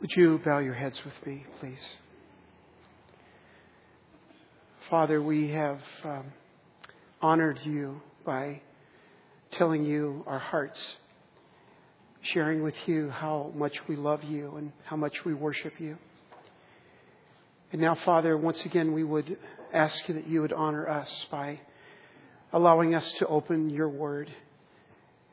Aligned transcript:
Would 0.00 0.16
you 0.16 0.40
bow 0.42 0.60
your 0.60 0.72
heads 0.72 0.98
with 1.04 1.26
me, 1.26 1.44
please? 1.60 1.96
Father, 4.88 5.20
we 5.20 5.50
have 5.50 5.78
um, 6.02 6.24
honored 7.20 7.60
you 7.64 8.00
by 8.24 8.62
telling 9.50 9.84
you 9.84 10.24
our 10.26 10.38
hearts, 10.38 10.80
sharing 12.22 12.62
with 12.62 12.76
you 12.86 13.10
how 13.10 13.52
much 13.54 13.74
we 13.88 13.96
love 13.96 14.24
you 14.24 14.56
and 14.56 14.72
how 14.86 14.96
much 14.96 15.22
we 15.26 15.34
worship 15.34 15.74
you. 15.78 15.98
And 17.70 17.82
now, 17.82 17.94
Father, 17.94 18.38
once 18.38 18.64
again, 18.64 18.94
we 18.94 19.04
would 19.04 19.36
ask 19.70 20.06
that 20.06 20.26
you 20.26 20.40
would 20.40 20.54
honor 20.54 20.88
us 20.88 21.26
by 21.30 21.60
allowing 22.54 22.94
us 22.94 23.12
to 23.18 23.26
open 23.26 23.68
your 23.68 23.90
word 23.90 24.30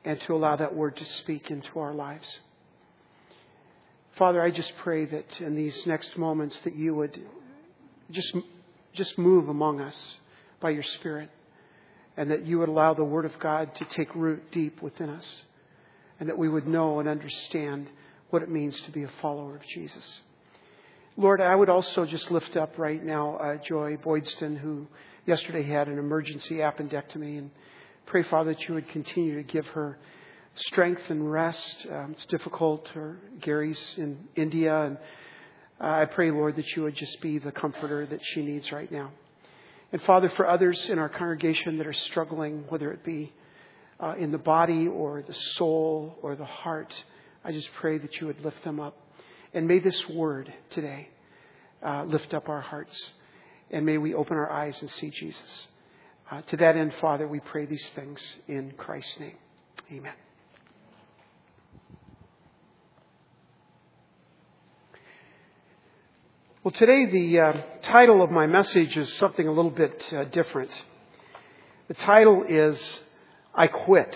and 0.04 0.20
to 0.22 0.36
allow 0.36 0.58
that 0.58 0.76
word 0.76 0.98
to 0.98 1.06
speak 1.06 1.50
into 1.52 1.80
our 1.80 1.94
lives. 1.94 2.28
Father, 4.18 4.42
I 4.42 4.50
just 4.50 4.74
pray 4.78 5.06
that 5.06 5.42
in 5.42 5.56
these 5.56 5.86
next 5.86 6.18
moments 6.18 6.60
that 6.62 6.76
you 6.76 6.96
would 6.96 7.22
just, 8.10 8.36
just 8.94 9.16
move 9.16 9.48
among 9.48 9.80
us 9.80 10.16
by 10.60 10.72
your 10.72 10.82
Spirit 10.82 11.30
and 12.16 12.32
that 12.32 12.44
you 12.44 12.58
would 12.58 12.70
allow 12.70 12.96
the 12.96 13.04
Word 13.04 13.26
of 13.26 13.40
God 13.40 13.76
to 13.76 13.86
take 13.86 14.16
root 14.16 14.52
deep 14.52 14.82
within 14.82 15.12
us 15.12 15.44
and 16.20 16.28
that 16.30 16.38
we 16.38 16.50
would 16.50 16.68
know 16.68 17.00
and 17.00 17.08
understand 17.08 17.90
what 18.32 18.42
it 18.42 18.50
means 18.50 18.80
to 18.82 18.92
be 18.92 19.04
a 19.04 19.12
follower 19.22 19.56
of 19.56 19.62
Jesus. 19.68 20.22
Lord, 21.16 21.40
I 21.40 21.54
would 21.54 21.70
also 21.70 22.06
just 22.06 22.32
lift 22.32 22.58
up 22.58 22.80
right 22.80 23.04
now 23.04 23.38
uh, 23.38 23.58
Joy 23.58 23.98
Boydston, 23.98 24.58
who 24.58 24.88
yesterday 25.28 25.62
had 25.62 25.90
an 25.90 26.00
emergency 26.00 26.56
appendectomy, 26.56 27.38
and 27.38 27.52
pray, 28.08 28.24
Father, 28.24 28.56
that 28.56 28.68
you 28.68 28.74
would 28.74 28.90
continue 28.90 29.36
to 29.36 29.44
give 29.44 29.68
her 29.68 30.00
strength 30.58 31.02
and 31.10 31.32
rest. 31.32 31.86
Um, 31.92 32.12
it's 32.12 32.26
difficult. 32.26 32.88
Her, 32.90 33.18
Gary's 33.42 33.82
in 33.98 34.18
India, 34.36 34.76
and 34.82 34.98
I 35.80 36.06
pray, 36.06 36.32
Lord, 36.32 36.56
that 36.56 36.68
you 36.76 36.84
would 36.84 36.96
just 36.96 37.22
be 37.22 37.38
the 37.40 37.52
comforter 37.52 38.06
that 38.08 38.20
she 38.24 38.42
needs 38.44 38.72
right 38.72 38.92
now. 38.92 39.12
And 39.92 40.02
Father, 40.02 40.30
for 40.36 40.50
others 40.50 40.90
in 40.90 41.00
our 41.00 41.10
congregation 41.10 41.78
that 41.78 41.88
are 41.88 41.94
struggling, 41.94 42.66
whether 42.70 42.92
it 42.92 43.04
be 43.06 43.32
uh, 44.00 44.16
in 44.18 44.32
the 44.32 44.38
body 44.38 44.88
or 44.88 45.22
the 45.22 45.36
soul 45.56 46.18
or 46.22 46.36
the 46.36 46.46
heart, 46.46 46.94
I 47.44 47.52
just 47.52 47.70
pray 47.80 47.98
that 47.98 48.20
you 48.20 48.28
would 48.28 48.44
lift 48.44 48.64
them 48.64 48.80
up. 48.80 48.98
And 49.54 49.68
may 49.68 49.80
this 49.80 50.08
word 50.10 50.54
today 50.72 51.10
uh, 51.82 52.04
lift 52.04 52.34
up 52.34 52.50
our 52.50 52.62
hearts. 52.62 53.12
And 53.72 53.86
may 53.86 53.98
we 53.98 54.14
open 54.14 54.38
our 54.38 54.52
eyes 54.52 54.82
and 54.82 54.90
see 54.90 55.10
Jesus. 55.10 55.68
Uh, 56.30 56.42
to 56.42 56.58
that 56.58 56.76
end, 56.76 56.94
Father, 57.00 57.28
we 57.28 57.40
pray 57.40 57.66
these 57.66 57.90
things 57.96 58.22
in 58.48 58.74
Christ's 58.78 59.20
name. 59.20 59.38
Amen. 59.92 60.27
Well, 66.68 66.74
today 66.74 67.06
the 67.06 67.40
uh, 67.40 67.54
title 67.84 68.22
of 68.22 68.30
my 68.30 68.46
message 68.46 68.98
is 68.98 69.10
something 69.20 69.48
a 69.48 69.54
little 69.54 69.72
bit 69.72 70.04
uh, 70.12 70.26
different. 70.26 70.70
The 71.88 71.94
title 71.94 72.44
is 72.46 72.78
I 73.56 73.68
Quit. 73.68 74.14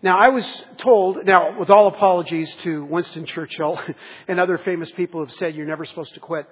Now, 0.00 0.16
I 0.16 0.30
was 0.30 0.64
told, 0.78 1.26
now, 1.26 1.60
with 1.60 1.68
all 1.68 1.88
apologies 1.88 2.54
to 2.62 2.86
Winston 2.86 3.26
Churchill 3.26 3.78
and 4.28 4.40
other 4.40 4.56
famous 4.56 4.90
people 4.92 5.20
who 5.20 5.26
have 5.26 5.34
said 5.34 5.54
you're 5.54 5.66
never 5.66 5.84
supposed 5.84 6.14
to 6.14 6.20
quit. 6.20 6.48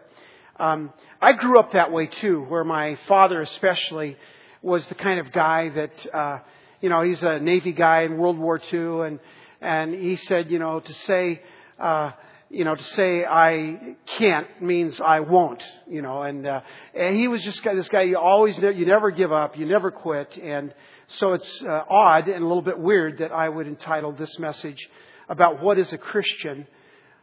Um, 0.60 0.92
I 1.22 1.32
grew 1.32 1.58
up 1.58 1.72
that 1.72 1.90
way 1.90 2.06
too, 2.06 2.42
where 2.42 2.62
my 2.62 2.98
father 3.08 3.40
especially 3.40 4.18
was 4.60 4.84
the 4.88 4.96
kind 4.96 5.18
of 5.18 5.32
guy 5.32 5.70
that, 5.70 6.14
uh, 6.14 6.38
you 6.82 6.90
know, 6.90 7.00
he's 7.00 7.22
a 7.22 7.38
Navy 7.38 7.72
guy 7.72 8.02
in 8.02 8.18
World 8.18 8.38
War 8.38 8.60
II, 8.70 9.06
and 9.06 9.18
and 9.62 9.94
he 9.94 10.16
said, 10.16 10.50
you 10.50 10.58
know, 10.58 10.80
to 10.80 10.92
say, 10.92 11.40
uh, 11.80 12.10
you 12.50 12.64
know, 12.64 12.74
to 12.74 12.84
say 12.84 13.24
I 13.24 13.96
can't 14.18 14.62
means 14.62 15.00
I 15.00 15.20
won't, 15.20 15.62
you 15.88 16.02
know, 16.02 16.22
and 16.22 16.46
uh, 16.46 16.60
and 16.94 17.16
he 17.16 17.28
was 17.28 17.42
just 17.42 17.62
this 17.64 17.88
guy. 17.88 18.02
You 18.02 18.18
always, 18.18 18.56
you 18.58 18.86
never 18.86 19.10
give 19.10 19.32
up, 19.32 19.58
you 19.58 19.66
never 19.66 19.90
quit, 19.90 20.36
and 20.36 20.72
so 21.08 21.32
it's 21.32 21.62
uh, 21.62 21.82
odd 21.88 22.28
and 22.28 22.42
a 22.42 22.46
little 22.46 22.62
bit 22.62 22.78
weird 22.78 23.18
that 23.18 23.32
I 23.32 23.48
would 23.48 23.66
entitle 23.66 24.12
this 24.12 24.38
message 24.38 24.88
about 25.28 25.62
what 25.62 25.78
is 25.78 25.92
a 25.92 25.98
Christian, 25.98 26.66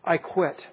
I 0.03 0.17
quit. 0.17 0.65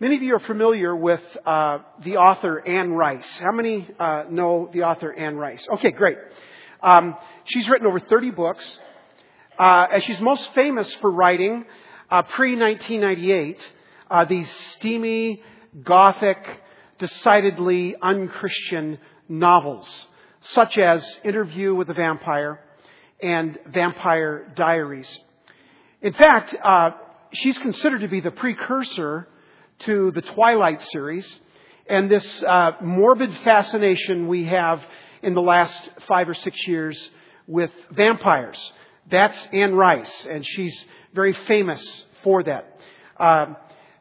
Many 0.00 0.16
of 0.16 0.22
you 0.22 0.36
are 0.36 0.40
familiar 0.40 0.94
with 0.94 1.22
uh, 1.44 1.78
the 2.04 2.18
author 2.18 2.60
Anne 2.64 2.92
Rice. 2.92 3.28
How 3.40 3.52
many 3.52 3.88
uh, 3.98 4.24
know 4.30 4.70
the 4.72 4.84
author 4.84 5.12
Anne 5.12 5.36
Rice? 5.36 5.66
Okay, 5.74 5.90
great. 5.90 6.18
Um, 6.82 7.16
she's 7.46 7.68
written 7.68 7.86
over 7.86 7.98
30 7.98 8.30
books. 8.30 8.78
Uh, 9.58 9.86
and 9.92 10.02
she's 10.04 10.20
most 10.20 10.48
famous 10.54 10.92
for 11.00 11.10
writing 11.10 11.64
uh, 12.10 12.22
pre 12.22 12.56
1998 12.56 13.58
uh, 14.10 14.24
these 14.24 14.50
steamy, 14.72 15.42
gothic, 15.82 16.38
decidedly 16.98 17.94
unchristian 18.00 18.98
novels 19.28 20.06
such 20.40 20.78
as 20.78 21.04
Interview 21.24 21.74
with 21.74 21.88
a 21.90 21.94
Vampire 21.94 22.60
and 23.20 23.58
Vampire 23.66 24.52
Diaries. 24.56 25.18
In 26.00 26.12
fact, 26.12 26.54
uh, 26.62 26.90
she's 27.32 27.58
considered 27.58 28.00
to 28.00 28.08
be 28.08 28.20
the 28.20 28.30
precursor 28.30 29.28
to 29.80 30.10
the 30.12 30.22
Twilight 30.22 30.80
series 30.92 31.40
and 31.88 32.10
this 32.10 32.42
uh, 32.42 32.72
morbid 32.82 33.36
fascination 33.44 34.28
we 34.28 34.44
have 34.44 34.80
in 35.22 35.34
the 35.34 35.42
last 35.42 35.90
five 36.06 36.28
or 36.28 36.34
six 36.34 36.66
years 36.66 37.10
with 37.46 37.70
vampires. 37.90 38.72
That's 39.10 39.48
Anne 39.52 39.74
Rice, 39.74 40.26
and 40.26 40.46
she's 40.46 40.84
very 41.14 41.32
famous 41.32 42.04
for 42.22 42.42
that. 42.42 42.78
Uh, 43.16 43.54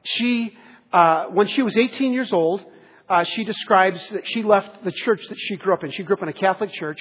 she, 0.04 0.54
uh, 0.92 1.26
when 1.26 1.48
she 1.48 1.62
was 1.62 1.78
18 1.78 2.14
years 2.14 2.34
old, 2.34 2.64
uh, 3.10 3.24
she 3.24 3.46
describes 3.46 4.10
that 4.10 4.28
she 4.28 4.44
left 4.44 4.84
the 4.84 4.92
church 4.92 5.22
that 5.30 5.38
she 5.38 5.56
grew 5.56 5.74
up 5.74 5.84
in. 5.84 5.92
She 5.92 6.04
grew 6.04 6.16
up 6.18 6.24
in 6.24 6.30
a 6.30 6.34
Catholic 6.34 6.72
church, 6.72 7.00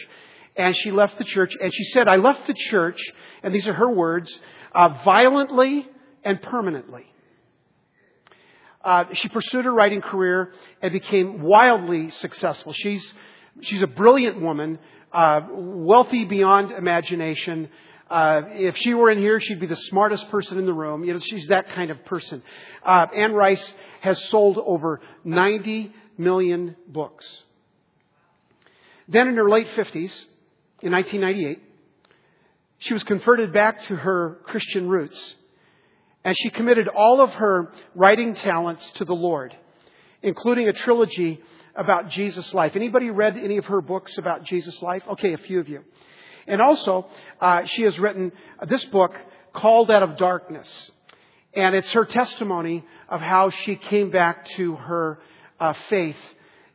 and 0.57 0.77
she 0.77 0.93
left 0.93 1.19
the 1.19 1.25
church, 1.25 1.53
and 1.61 1.73
she 1.75 1.85
said, 1.85 2.07
I 2.07 2.17
left 2.17 2.47
the 2.47 2.55
church, 2.55 3.01
and 3.43 3.55
these 3.55 3.67
are 3.67 3.75
her 3.75 3.91
words, 3.91 4.39
uh, 4.73 5.01
violently 5.05 5.87
and 6.25 6.41
permanently. 6.41 7.07
Uh, 8.85 9.05
she 9.15 9.29
pursued 9.29 9.65
her 9.65 9.73
writing 9.73 10.01
career 10.01 10.53
and 10.81 10.93
became 10.93 11.43
wildly 11.43 12.11
successful. 12.11 12.73
She's, 12.73 13.13
she's 13.63 13.83
a 13.83 13.89
brilliant 13.89 14.41
woman, 14.41 14.79
uh, 15.13 15.41
wealthy 15.51 16.25
beyond 16.25 16.71
imagination. 16.71 17.69
Uh, 18.09 18.43
if 18.51 18.77
she 18.77 18.95
were 18.95 19.11
in 19.11 19.19
here, 19.19 19.41
she'd 19.41 19.59
be 19.59 19.67
the 19.67 19.77
smartest 19.77 20.31
person 20.31 20.59
in 20.59 20.67
the 20.67 20.73
room. 20.73 21.05
You 21.05 21.15
know, 21.15 21.21
she's 21.21 21.49
that 21.49 21.69
kind 21.71 21.91
of 21.91 22.05
person. 22.05 22.43
Uh, 22.85 23.07
Anne 23.15 23.33
Rice 23.33 23.75
has 24.01 24.23
sold 24.27 24.59
over 24.59 25.01
90 25.25 25.93
million 26.17 26.77
books. 26.87 27.27
Then 29.09 29.29
in 29.29 29.37
her 29.37 29.49
late 29.49 29.69
50s, 29.69 30.25
in 30.83 30.93
1998, 30.93 31.63
she 32.79 32.93
was 32.93 33.03
converted 33.05 33.53
back 33.53 33.83
to 33.87 33.97
her 33.97 34.39
Christian 34.45 34.89
roots. 34.89 35.35
And 36.25 36.37
she 36.37 36.51
committed 36.51 36.89
all 36.89 37.21
of 37.21 37.31
her 37.31 37.73
writing 37.95 38.35
talents 38.35 38.91
to 38.93 39.05
the 39.05 39.15
Lord, 39.15 39.57
including 40.23 40.69
a 40.69 40.73
trilogy 40.73 41.41
about 41.75 42.11
Jesus' 42.11 42.53
life. 42.53 42.75
Anybody 42.75 43.11
read 43.11 43.37
any 43.37 43.59
of 43.59 43.67
her 43.67 43.81
books 43.81 44.17
about 44.19 44.45
Jesus' 44.45 44.81
life? 44.83 45.03
Okay, 45.09 45.33
a 45.33 45.39
few 45.39 45.61
of 45.61 45.69
you. 45.69 45.85
And 46.47 46.63
also, 46.63 47.07
uh, 47.41 47.65
she 47.67 47.83
has 47.83 47.99
written 47.99 48.33
this 48.69 48.85
book 48.87 49.13
called 49.53 49.91
Out 49.91 50.03
of 50.03 50.17
Darkness. 50.17 50.91
And 51.55 51.75
it's 51.75 51.91
her 51.93 52.05
testimony 52.05 52.85
of 53.09 53.21
how 53.21 53.51
she 53.51 53.77
came 53.77 54.11
back 54.11 54.47
to 54.57 54.77
her 54.77 55.19
uh, 55.59 55.73
faith 55.89 56.17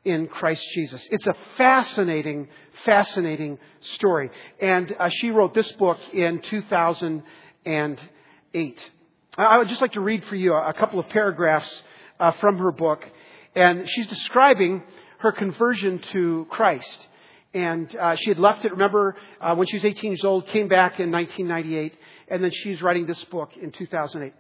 in 0.04 0.28
Christ 0.28 0.66
Jesus. 0.74 1.08
It's 1.12 1.28
a 1.28 1.36
fascinating, 1.58 2.48
fascinating 2.86 3.60
story. 3.96 4.32
And 4.60 4.96
uh, 5.00 5.10
she 5.10 5.30
wrote 5.30 5.54
this 5.54 5.72
book 5.74 6.00
in 6.12 6.42
2008. 6.42 8.92
I 9.38 9.58
would 9.58 9.70
just 9.70 9.82
like 9.82 9.94
to 9.94 10.02
read 10.02 10.26
for 10.26 10.36
you 10.36 10.54
a, 10.54 10.74
couple 10.74 11.00
of 11.00 11.08
paragraphs 11.10 11.84
uh, 12.20 12.32
from 12.34 12.58
her 12.58 12.72
book. 12.72 13.08
And 13.56 13.88
she's 13.88 14.08
describing 14.08 14.84
her 15.20 15.32
conversion 15.32 16.00
to 16.12 16.48
Christ. 16.50 17.08
And 17.54 17.94
uh, 17.96 18.16
she 18.16 18.30
had 18.30 18.40
left 18.40 18.64
it, 18.64 18.72
remember, 18.72 19.16
uh, 19.42 19.56
when 19.56 19.68
she 19.68 19.76
was 19.76 19.86
18 19.86 20.12
years 20.12 20.24
old, 20.24 20.48
came 20.48 20.70
back 20.70 21.00
in 21.00 21.12
1998, 21.12 21.94
and 22.30 22.44
then 22.44 22.52
she's 22.52 22.82
writing 22.82 23.06
this 23.06 23.22
book 23.26 23.52
in 23.62 23.72
2008. 23.72 24.34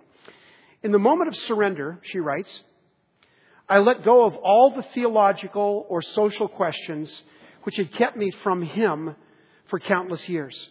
In 0.83 0.91
the 0.91 0.99
moment 0.99 1.27
of 1.27 1.35
surrender, 1.35 1.99
she 2.03 2.19
writes, 2.19 2.63
I 3.67 3.79
let 3.79 4.03
go 4.03 4.25
of 4.25 4.35
all 4.35 4.71
the 4.71 4.83
theological 4.93 5.85
or 5.89 6.01
social 6.01 6.47
questions 6.47 7.21
which 7.63 7.77
had 7.77 7.93
kept 7.93 8.17
me 8.17 8.31
from 8.43 8.61
Him 8.61 9.15
for 9.67 9.79
countless 9.79 10.27
years. 10.27 10.69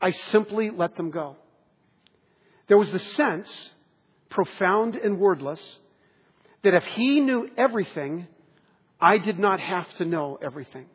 I 0.00 0.10
simply 0.10 0.70
let 0.70 0.96
them 0.96 1.10
go. 1.10 1.36
There 2.68 2.78
was 2.78 2.90
the 2.90 2.98
sense, 2.98 3.70
profound 4.30 4.96
and 4.96 5.18
wordless, 5.18 5.78
that 6.62 6.74
if 6.74 6.84
He 6.84 7.20
knew 7.20 7.48
everything, 7.56 8.26
I 9.00 9.18
did 9.18 9.38
not 9.38 9.60
have 9.60 9.92
to 9.94 10.04
know 10.04 10.38
everything. 10.42 10.86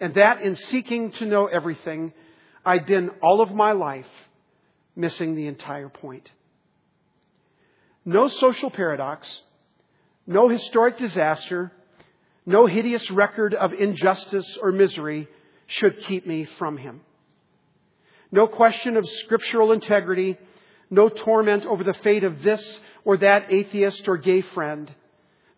And 0.00 0.14
that 0.14 0.42
in 0.42 0.54
seeking 0.54 1.12
to 1.12 1.26
know 1.26 1.46
everything, 1.46 2.12
I'd 2.64 2.86
been 2.86 3.10
all 3.20 3.40
of 3.40 3.54
my 3.54 3.72
life 3.72 4.06
missing 4.94 5.34
the 5.34 5.46
entire 5.46 5.88
point. 5.88 6.30
no 8.04 8.26
social 8.28 8.70
paradox, 8.70 9.42
no 10.26 10.48
historic 10.48 10.96
disaster, 10.98 11.72
no 12.46 12.66
hideous 12.66 13.10
record 13.10 13.52
of 13.54 13.74
injustice 13.74 14.56
or 14.62 14.72
misery 14.72 15.28
should 15.66 16.00
keep 16.04 16.26
me 16.26 16.46
from 16.58 16.78
him. 16.78 17.02
No 18.32 18.46
question 18.46 18.96
of 18.96 19.06
scriptural 19.24 19.72
integrity, 19.72 20.38
no 20.90 21.08
torment 21.10 21.66
over 21.66 21.84
the 21.84 21.92
fate 22.02 22.24
of 22.24 22.42
this 22.42 22.80
or 23.04 23.18
that 23.18 23.52
atheist 23.52 24.08
or 24.08 24.16
gay 24.16 24.40
friend. 24.40 24.94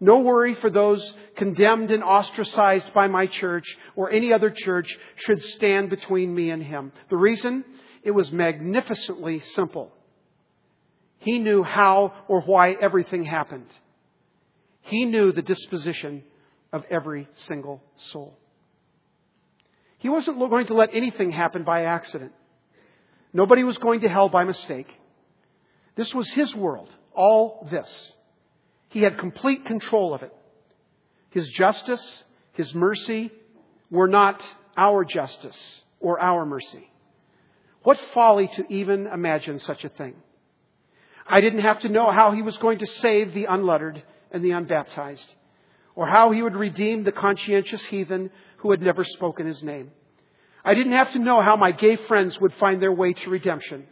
No 0.00 0.20
worry 0.20 0.54
for 0.54 0.70
those 0.70 1.12
condemned 1.36 1.90
and 1.90 2.02
ostracized 2.02 2.92
by 2.94 3.06
my 3.06 3.26
church 3.26 3.66
or 3.94 4.10
any 4.10 4.32
other 4.32 4.50
church 4.50 4.96
should 5.16 5.42
stand 5.42 5.90
between 5.90 6.34
me 6.34 6.50
and 6.50 6.62
him. 6.62 6.92
The 7.10 7.18
reason? 7.18 7.64
It 8.02 8.12
was 8.12 8.32
magnificently 8.32 9.40
simple. 9.40 9.92
He 11.18 11.38
knew 11.38 11.62
how 11.62 12.14
or 12.28 12.40
why 12.40 12.72
everything 12.72 13.24
happened. 13.24 13.66
He 14.80 15.04
knew 15.04 15.32
the 15.32 15.42
disposition 15.42 16.24
of 16.72 16.84
every 16.90 17.28
single 17.34 17.82
soul. 18.10 18.38
He 19.98 20.08
wasn't 20.08 20.38
going 20.38 20.68
to 20.68 20.74
let 20.74 20.94
anything 20.94 21.30
happen 21.30 21.62
by 21.62 21.84
accident. 21.84 22.32
Nobody 23.34 23.64
was 23.64 23.76
going 23.76 24.00
to 24.00 24.08
hell 24.08 24.30
by 24.30 24.44
mistake. 24.44 24.88
This 25.94 26.14
was 26.14 26.30
his 26.30 26.54
world, 26.54 26.88
all 27.14 27.68
this. 27.70 28.12
He 28.90 29.02
had 29.02 29.18
complete 29.18 29.64
control 29.66 30.14
of 30.14 30.22
it. 30.22 30.32
His 31.30 31.48
justice, 31.48 32.24
his 32.52 32.74
mercy 32.74 33.30
were 33.90 34.08
not 34.08 34.42
our 34.76 35.04
justice 35.04 35.82
or 36.00 36.20
our 36.20 36.44
mercy. 36.44 36.90
What 37.82 37.98
folly 38.12 38.48
to 38.56 38.64
even 38.68 39.06
imagine 39.06 39.58
such 39.60 39.84
a 39.84 39.88
thing. 39.88 40.14
I 41.26 41.40
didn't 41.40 41.60
have 41.60 41.80
to 41.80 41.88
know 41.88 42.10
how 42.10 42.32
he 42.32 42.42
was 42.42 42.58
going 42.58 42.80
to 42.80 42.86
save 42.86 43.32
the 43.32 43.44
unlettered 43.44 44.02
and 44.32 44.44
the 44.44 44.50
unbaptized, 44.50 45.34
or 45.94 46.06
how 46.06 46.32
he 46.32 46.42
would 46.42 46.56
redeem 46.56 47.04
the 47.04 47.12
conscientious 47.12 47.84
heathen 47.86 48.30
who 48.58 48.72
had 48.72 48.82
never 48.82 49.04
spoken 49.04 49.46
his 49.46 49.62
name. 49.62 49.92
I 50.64 50.74
didn't 50.74 50.92
have 50.92 51.12
to 51.12 51.18
know 51.20 51.40
how 51.40 51.54
my 51.56 51.70
gay 51.70 51.96
friends 51.96 52.40
would 52.40 52.54
find 52.54 52.82
their 52.82 52.92
way 52.92 53.12
to 53.12 53.30
redemption, 53.30 53.86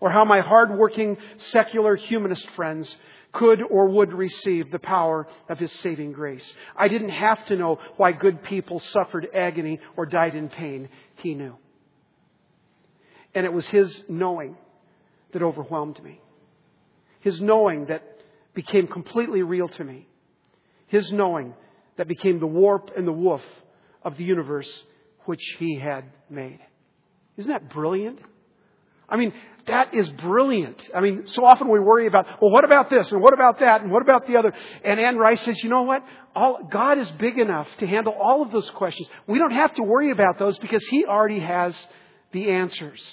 or 0.00 0.10
how 0.10 0.24
my 0.24 0.40
hard-working 0.40 1.18
secular 1.36 1.96
humanist 1.96 2.48
friends 2.50 2.96
could 3.32 3.62
or 3.62 3.88
would 3.88 4.12
receive 4.12 4.70
the 4.70 4.78
power 4.78 5.26
of 5.48 5.58
His 5.58 5.72
saving 5.72 6.12
grace. 6.12 6.54
I 6.76 6.88
didn't 6.88 7.10
have 7.10 7.44
to 7.46 7.56
know 7.56 7.78
why 7.96 8.12
good 8.12 8.42
people 8.42 8.80
suffered 8.80 9.28
agony 9.34 9.80
or 9.96 10.06
died 10.06 10.34
in 10.34 10.48
pain. 10.48 10.88
He 11.16 11.34
knew. 11.34 11.56
And 13.34 13.44
it 13.44 13.52
was 13.52 13.66
His 13.68 14.04
knowing 14.08 14.56
that 15.32 15.42
overwhelmed 15.42 16.02
me. 16.02 16.20
His 17.20 17.40
knowing 17.40 17.86
that 17.86 18.02
became 18.54 18.86
completely 18.86 19.42
real 19.42 19.68
to 19.68 19.84
me. 19.84 20.06
His 20.86 21.12
knowing 21.12 21.54
that 21.96 22.08
became 22.08 22.40
the 22.40 22.46
warp 22.46 22.90
and 22.96 23.06
the 23.06 23.12
woof 23.12 23.42
of 24.02 24.16
the 24.16 24.24
universe 24.24 24.84
which 25.26 25.42
He 25.58 25.78
had 25.78 26.04
made. 26.30 26.60
Isn't 27.36 27.52
that 27.52 27.70
brilliant? 27.70 28.20
I 29.08 29.16
mean, 29.16 29.32
that 29.66 29.94
is 29.94 30.08
brilliant. 30.10 30.80
I 30.94 31.00
mean, 31.00 31.26
so 31.26 31.44
often 31.44 31.70
we 31.70 31.78
worry 31.78 32.06
about, 32.06 32.26
well, 32.40 32.50
what 32.50 32.64
about 32.64 32.90
this 32.90 33.10
and 33.12 33.22
what 33.22 33.34
about 33.34 33.60
that 33.60 33.82
and 33.82 33.90
what 33.90 34.02
about 34.02 34.26
the 34.26 34.36
other? 34.36 34.52
And 34.84 35.00
Anne 35.00 35.16
Rice 35.16 35.42
says, 35.42 35.62
you 35.62 35.70
know 35.70 35.82
what? 35.82 36.04
All, 36.34 36.68
God 36.70 36.98
is 36.98 37.10
big 37.12 37.38
enough 37.38 37.68
to 37.78 37.86
handle 37.86 38.12
all 38.12 38.42
of 38.42 38.52
those 38.52 38.68
questions. 38.70 39.08
We 39.26 39.38
don't 39.38 39.52
have 39.52 39.74
to 39.74 39.82
worry 39.82 40.10
about 40.10 40.38
those 40.38 40.58
because 40.58 40.86
He 40.86 41.04
already 41.06 41.40
has 41.40 41.88
the 42.32 42.50
answers. 42.50 43.06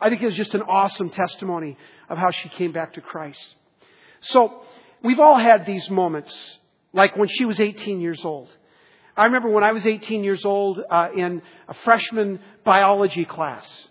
I 0.00 0.10
think 0.10 0.22
it 0.22 0.26
was 0.26 0.36
just 0.36 0.54
an 0.54 0.62
awesome 0.62 1.10
testimony 1.10 1.76
of 2.08 2.18
how 2.18 2.30
she 2.30 2.48
came 2.50 2.72
back 2.72 2.94
to 2.94 3.00
Christ. 3.00 3.56
So, 4.20 4.62
we've 5.02 5.18
all 5.18 5.38
had 5.38 5.66
these 5.66 5.88
moments, 5.90 6.58
like 6.92 7.16
when 7.16 7.28
she 7.28 7.44
was 7.44 7.60
18 7.60 8.00
years 8.00 8.24
old. 8.24 8.48
I 9.16 9.24
remember 9.24 9.48
when 9.48 9.64
I 9.64 9.72
was 9.72 9.86
18 9.86 10.22
years 10.22 10.44
old 10.44 10.80
uh, 10.90 11.08
in 11.14 11.42
a 11.66 11.74
freshman 11.84 12.40
biology 12.64 13.24
class 13.24 13.88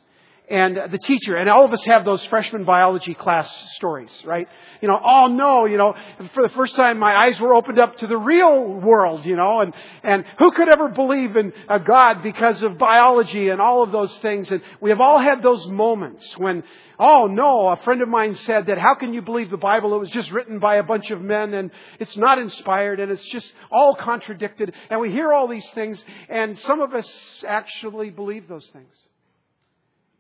and 0.49 0.79
the 0.91 0.97
teacher, 0.97 1.35
and 1.35 1.49
all 1.49 1.65
of 1.65 1.73
us 1.73 1.83
have 1.85 2.05
those 2.05 2.23
freshman 2.27 2.63
biology 2.63 3.13
class 3.13 3.53
stories, 3.75 4.11
right? 4.25 4.47
You 4.81 4.88
know, 4.88 4.99
oh 5.03 5.27
no, 5.27 5.65
you 5.65 5.77
know, 5.77 5.94
for 6.33 6.41
the 6.41 6.53
first 6.55 6.73
time 6.75 6.99
my 6.99 7.13
eyes 7.13 7.38
were 7.38 7.53
opened 7.53 7.79
up 7.79 7.97
to 7.97 8.07
the 8.07 8.15
real 8.15 8.65
world, 8.75 9.25
you 9.25 9.35
know, 9.35 9.59
and, 9.59 9.73
and 10.03 10.23
who 10.39 10.51
could 10.51 10.69
ever 10.69 10.88
believe 10.88 11.35
in 11.35 11.51
a 11.67 11.79
God 11.81 12.23
because 12.23 12.63
of 12.63 12.77
biology 12.77 13.49
and 13.49 13.59
all 13.59 13.83
of 13.83 13.91
those 13.91 14.17
things? 14.19 14.49
And 14.49 14.61
we 14.79 14.89
have 14.91 15.01
all 15.01 15.21
had 15.21 15.44
those 15.44 15.67
moments 15.67 16.38
when, 16.38 16.63
oh 16.97 17.27
no, 17.27 17.67
a 17.67 17.77
friend 17.77 18.01
of 18.01 18.07
mine 18.07 18.35
said 18.35 18.67
that 18.67 18.77
how 18.77 18.95
can 18.95 19.13
you 19.13 19.21
believe 19.21 19.49
the 19.49 19.57
Bible? 19.57 19.95
It 19.95 19.99
was 19.99 20.11
just 20.11 20.31
written 20.31 20.59
by 20.59 20.75
a 20.75 20.83
bunch 20.83 21.09
of 21.11 21.21
men 21.21 21.53
and 21.55 21.71
it's 21.99 22.15
not 22.15 22.39
inspired 22.39 23.01
and 23.01 23.11
it's 23.11 23.25
just 23.25 23.51
all 23.69 23.95
contradicted. 23.95 24.73
And 24.89 25.01
we 25.01 25.11
hear 25.11 25.33
all 25.33 25.49
these 25.49 25.69
things 25.71 26.01
and 26.29 26.57
some 26.59 26.79
of 26.79 26.94
us 26.94 27.44
actually 27.45 28.11
believe 28.11 28.47
those 28.47 28.67
things. 28.71 28.95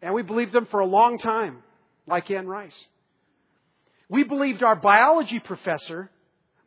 And 0.01 0.13
we 0.13 0.21
believed 0.21 0.53
them 0.53 0.67
for 0.67 0.79
a 0.79 0.85
long 0.85 1.17
time, 1.17 1.63
like 2.05 2.29
Anne 2.29 2.47
Rice. 2.47 2.87
We 4.09 4.23
believed 4.23 4.63
our 4.63 4.75
biology 4.75 5.39
professor 5.39 6.09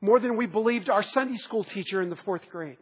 more 0.00 0.18
than 0.20 0.36
we 0.36 0.46
believed 0.46 0.88
our 0.88 1.02
Sunday 1.02 1.36
school 1.36 1.64
teacher 1.64 2.02
in 2.02 2.10
the 2.10 2.16
fourth 2.16 2.48
grade. 2.50 2.78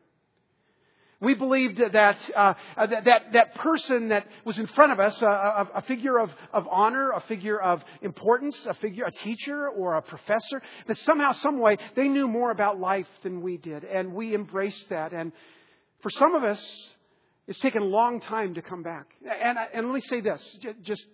We 1.21 1.35
believed 1.35 1.79
that, 1.79 2.19
uh, 2.37 2.55
uh 2.77 2.87
that, 2.87 3.05
that, 3.05 3.23
that, 3.33 3.55
person 3.57 4.11
that 4.11 4.25
was 4.45 4.57
in 4.57 4.69
front 4.69 4.93
of 4.93 5.01
us, 5.01 5.21
a, 5.21 5.27
a, 5.27 5.69
a 5.77 5.83
figure 5.83 6.17
of, 6.17 6.31
of 6.53 6.69
honor, 6.71 7.11
a 7.11 7.21
figure 7.23 7.61
of 7.61 7.83
importance, 8.03 8.57
a 8.67 8.75
figure, 8.75 9.05
a 9.05 9.11
teacher 9.11 9.69
or 9.69 9.95
a 9.95 10.03
professor, 10.03 10.63
that 10.87 10.97
somehow, 10.99 11.33
some 11.33 11.59
way, 11.59 11.77
they 11.97 12.07
knew 12.07 12.29
more 12.29 12.53
about 12.53 12.79
life 12.79 13.09
than 13.25 13.43
we 13.43 13.57
did. 13.57 13.83
And 13.83 14.13
we 14.13 14.33
embraced 14.33 14.89
that. 14.91 15.13
And 15.13 15.33
for 16.03 16.11
some 16.11 16.37
of 16.37 16.45
us, 16.45 16.91
it's 17.49 17.59
taken 17.61 17.83
a 17.83 17.87
long 17.87 18.21
time 18.21 18.55
to 18.55 18.63
come 18.63 18.83
back. 18.83 19.07
And, 19.23 19.59
and 19.73 19.87
let 19.87 19.95
me 19.95 20.01
say 20.01 20.21
this, 20.21 20.59
just, 20.83 21.05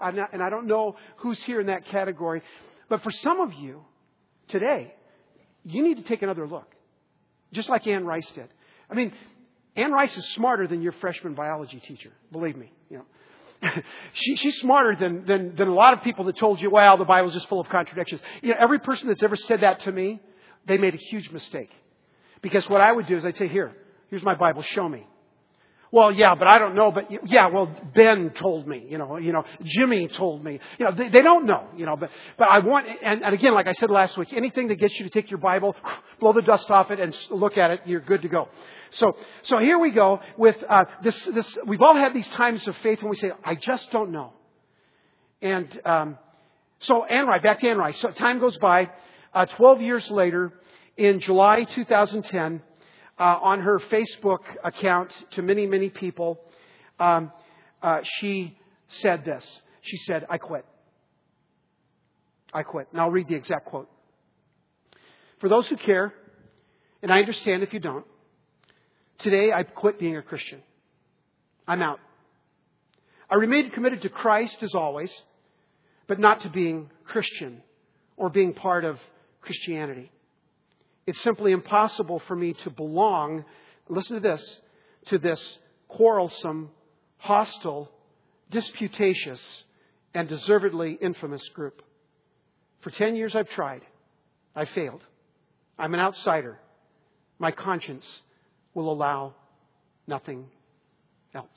and 0.00 0.42
I 0.42 0.48
don't 0.48 0.66
know 0.66 0.96
who's 1.18 1.40
here 1.44 1.60
in 1.60 1.66
that 1.66 1.86
category, 1.86 2.42
but 2.88 3.02
for 3.02 3.10
some 3.10 3.40
of 3.40 3.52
you 3.52 3.82
today, 4.48 4.94
you 5.64 5.82
need 5.84 5.98
to 5.98 6.02
take 6.02 6.22
another 6.22 6.48
look. 6.48 6.74
Just 7.52 7.68
like 7.68 7.86
Anne 7.86 8.06
Rice 8.06 8.30
did. 8.32 8.48
I 8.90 8.94
mean, 8.94 9.12
Anne 9.76 9.92
Rice 9.92 10.16
is 10.16 10.24
smarter 10.34 10.66
than 10.66 10.80
your 10.80 10.92
freshman 10.92 11.34
biology 11.34 11.80
teacher. 11.80 12.10
Believe 12.32 12.56
me. 12.56 12.72
You 12.88 13.04
know, 13.62 13.70
she, 14.14 14.36
she's 14.36 14.56
smarter 14.60 14.96
than, 14.96 15.26
than, 15.26 15.54
than 15.56 15.68
a 15.68 15.74
lot 15.74 15.92
of 15.92 16.02
people 16.02 16.24
that 16.24 16.38
told 16.38 16.58
you, 16.60 16.70
well, 16.70 16.96
the 16.96 17.04
Bible's 17.04 17.34
just 17.34 17.48
full 17.48 17.60
of 17.60 17.68
contradictions. 17.68 18.22
You 18.40 18.50
know, 18.50 18.56
every 18.58 18.78
person 18.78 19.08
that's 19.08 19.22
ever 19.22 19.36
said 19.36 19.60
that 19.60 19.82
to 19.82 19.92
me, 19.92 20.20
they 20.66 20.78
made 20.78 20.94
a 20.94 20.98
huge 21.10 21.30
mistake. 21.30 21.70
Because 22.40 22.66
what 22.70 22.80
I 22.80 22.90
would 22.90 23.06
do 23.06 23.16
is 23.18 23.26
I'd 23.26 23.36
say, 23.36 23.48
here, 23.48 23.72
here's 24.08 24.22
my 24.22 24.34
Bible, 24.34 24.62
show 24.62 24.88
me. 24.88 25.06
Well, 25.92 26.10
yeah, 26.10 26.34
but 26.34 26.48
I 26.48 26.58
don't 26.58 26.74
know. 26.74 26.90
But 26.90 27.10
yeah, 27.28 27.48
well, 27.48 27.70
Ben 27.94 28.30
told 28.30 28.66
me. 28.66 28.86
You 28.88 28.96
know, 28.96 29.18
you 29.18 29.30
know, 29.30 29.44
Jimmy 29.62 30.08
told 30.08 30.42
me. 30.42 30.58
You 30.78 30.86
know, 30.86 30.92
they, 30.92 31.10
they 31.10 31.20
don't 31.20 31.44
know. 31.44 31.68
You 31.76 31.84
know, 31.84 31.96
but 31.96 32.10
but 32.38 32.48
I 32.48 32.60
want. 32.60 32.86
And, 33.02 33.22
and 33.22 33.34
again, 33.34 33.52
like 33.52 33.66
I 33.66 33.72
said 33.72 33.90
last 33.90 34.16
week, 34.16 34.32
anything 34.32 34.68
that 34.68 34.76
gets 34.76 34.98
you 34.98 35.04
to 35.04 35.10
take 35.10 35.30
your 35.30 35.38
Bible, 35.38 35.76
blow 36.20 36.32
the 36.32 36.40
dust 36.40 36.70
off 36.70 36.90
it, 36.90 36.98
and 36.98 37.14
look 37.30 37.58
at 37.58 37.70
it, 37.72 37.80
you're 37.84 38.00
good 38.00 38.22
to 38.22 38.28
go. 38.28 38.48
So 38.92 39.12
so 39.42 39.58
here 39.58 39.78
we 39.78 39.90
go 39.90 40.20
with 40.38 40.56
uh, 40.66 40.84
this. 41.02 41.24
This 41.26 41.58
we've 41.66 41.82
all 41.82 41.96
had 41.96 42.14
these 42.14 42.28
times 42.28 42.66
of 42.66 42.74
faith 42.78 43.02
when 43.02 43.10
we 43.10 43.16
say, 43.16 43.30
I 43.44 43.54
just 43.54 43.90
don't 43.90 44.12
know. 44.12 44.32
And 45.42 45.78
um, 45.84 46.18
so 46.80 47.04
Anne 47.04 47.26
Rice, 47.26 47.42
back 47.42 47.60
to 47.60 47.68
Anne 47.68 47.76
Rice. 47.76 48.00
So 48.00 48.10
time 48.10 48.40
goes 48.40 48.56
by. 48.56 48.90
Uh, 49.34 49.44
Twelve 49.44 49.82
years 49.82 50.10
later, 50.10 50.52
in 50.96 51.20
July 51.20 51.64
2010 51.64 52.62
uh, 53.18 53.22
on 53.22 53.60
her 53.60 53.78
Facebook 53.78 54.40
account 54.64 55.12
to 55.32 55.42
many, 55.42 55.66
many 55.66 55.90
people, 55.90 56.40
um, 56.98 57.32
uh, 57.82 58.00
she 58.18 58.56
said 58.88 59.24
this. 59.24 59.60
She 59.82 59.96
said, 59.96 60.26
I 60.30 60.38
quit. 60.38 60.64
I 62.52 62.62
quit. 62.62 62.88
And 62.92 63.00
I'll 63.00 63.10
read 63.10 63.28
the 63.28 63.34
exact 63.34 63.66
quote. 63.66 63.88
For 65.40 65.48
those 65.48 65.66
who 65.66 65.76
care, 65.76 66.12
and 67.02 67.12
I 67.12 67.18
understand 67.18 67.62
if 67.62 67.72
you 67.72 67.80
don't, 67.80 68.06
today 69.18 69.52
I 69.52 69.64
quit 69.64 69.98
being 69.98 70.16
a 70.16 70.22
Christian. 70.22 70.62
I'm 71.66 71.82
out. 71.82 71.98
I 73.28 73.34
remain 73.34 73.70
committed 73.70 74.02
to 74.02 74.08
Christ 74.08 74.62
as 74.62 74.74
always, 74.74 75.12
but 76.06 76.20
not 76.20 76.42
to 76.42 76.48
being 76.48 76.90
Christian 77.04 77.62
or 78.16 78.28
being 78.28 78.52
part 78.52 78.84
of 78.84 79.00
Christianity. 79.40 80.11
It's 81.06 81.20
simply 81.22 81.52
impossible 81.52 82.20
for 82.20 82.36
me 82.36 82.52
to 82.64 82.70
belong, 82.70 83.44
listen 83.88 84.20
to 84.20 84.28
this, 84.28 84.60
to 85.06 85.18
this 85.18 85.58
quarrelsome, 85.88 86.70
hostile, 87.18 87.90
disputatious, 88.50 89.64
and 90.14 90.28
deservedly 90.28 90.98
infamous 91.00 91.46
group. 91.48 91.82
For 92.80 92.90
10 92.90 93.16
years 93.16 93.34
I've 93.34 93.50
tried. 93.50 93.82
I 94.54 94.64
failed. 94.66 95.02
I'm 95.78 95.94
an 95.94 96.00
outsider. 96.00 96.58
My 97.38 97.50
conscience 97.50 98.06
will 98.74 98.92
allow 98.92 99.34
nothing 100.06 100.46
else. 101.34 101.48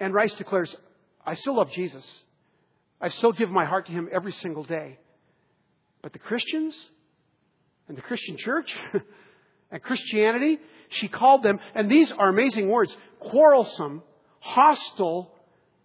Anne 0.00 0.12
Rice 0.12 0.34
declares, 0.34 0.74
I 1.24 1.34
still 1.34 1.56
love 1.56 1.70
Jesus. 1.72 2.06
I 3.00 3.08
still 3.08 3.32
give 3.32 3.50
my 3.50 3.64
heart 3.64 3.86
to 3.86 3.92
Him 3.92 4.08
every 4.10 4.32
single 4.32 4.64
day. 4.64 4.98
But 6.02 6.12
the 6.12 6.18
Christians 6.18 6.76
and 7.88 7.96
the 7.96 8.02
Christian 8.02 8.36
church 8.36 8.74
and 9.70 9.82
Christianity, 9.82 10.58
she 10.88 11.08
called 11.08 11.42
them, 11.42 11.58
and 11.74 11.90
these 11.90 12.12
are 12.12 12.28
amazing 12.28 12.68
words, 12.68 12.96
quarrelsome, 13.20 14.02
hostile, 14.40 15.32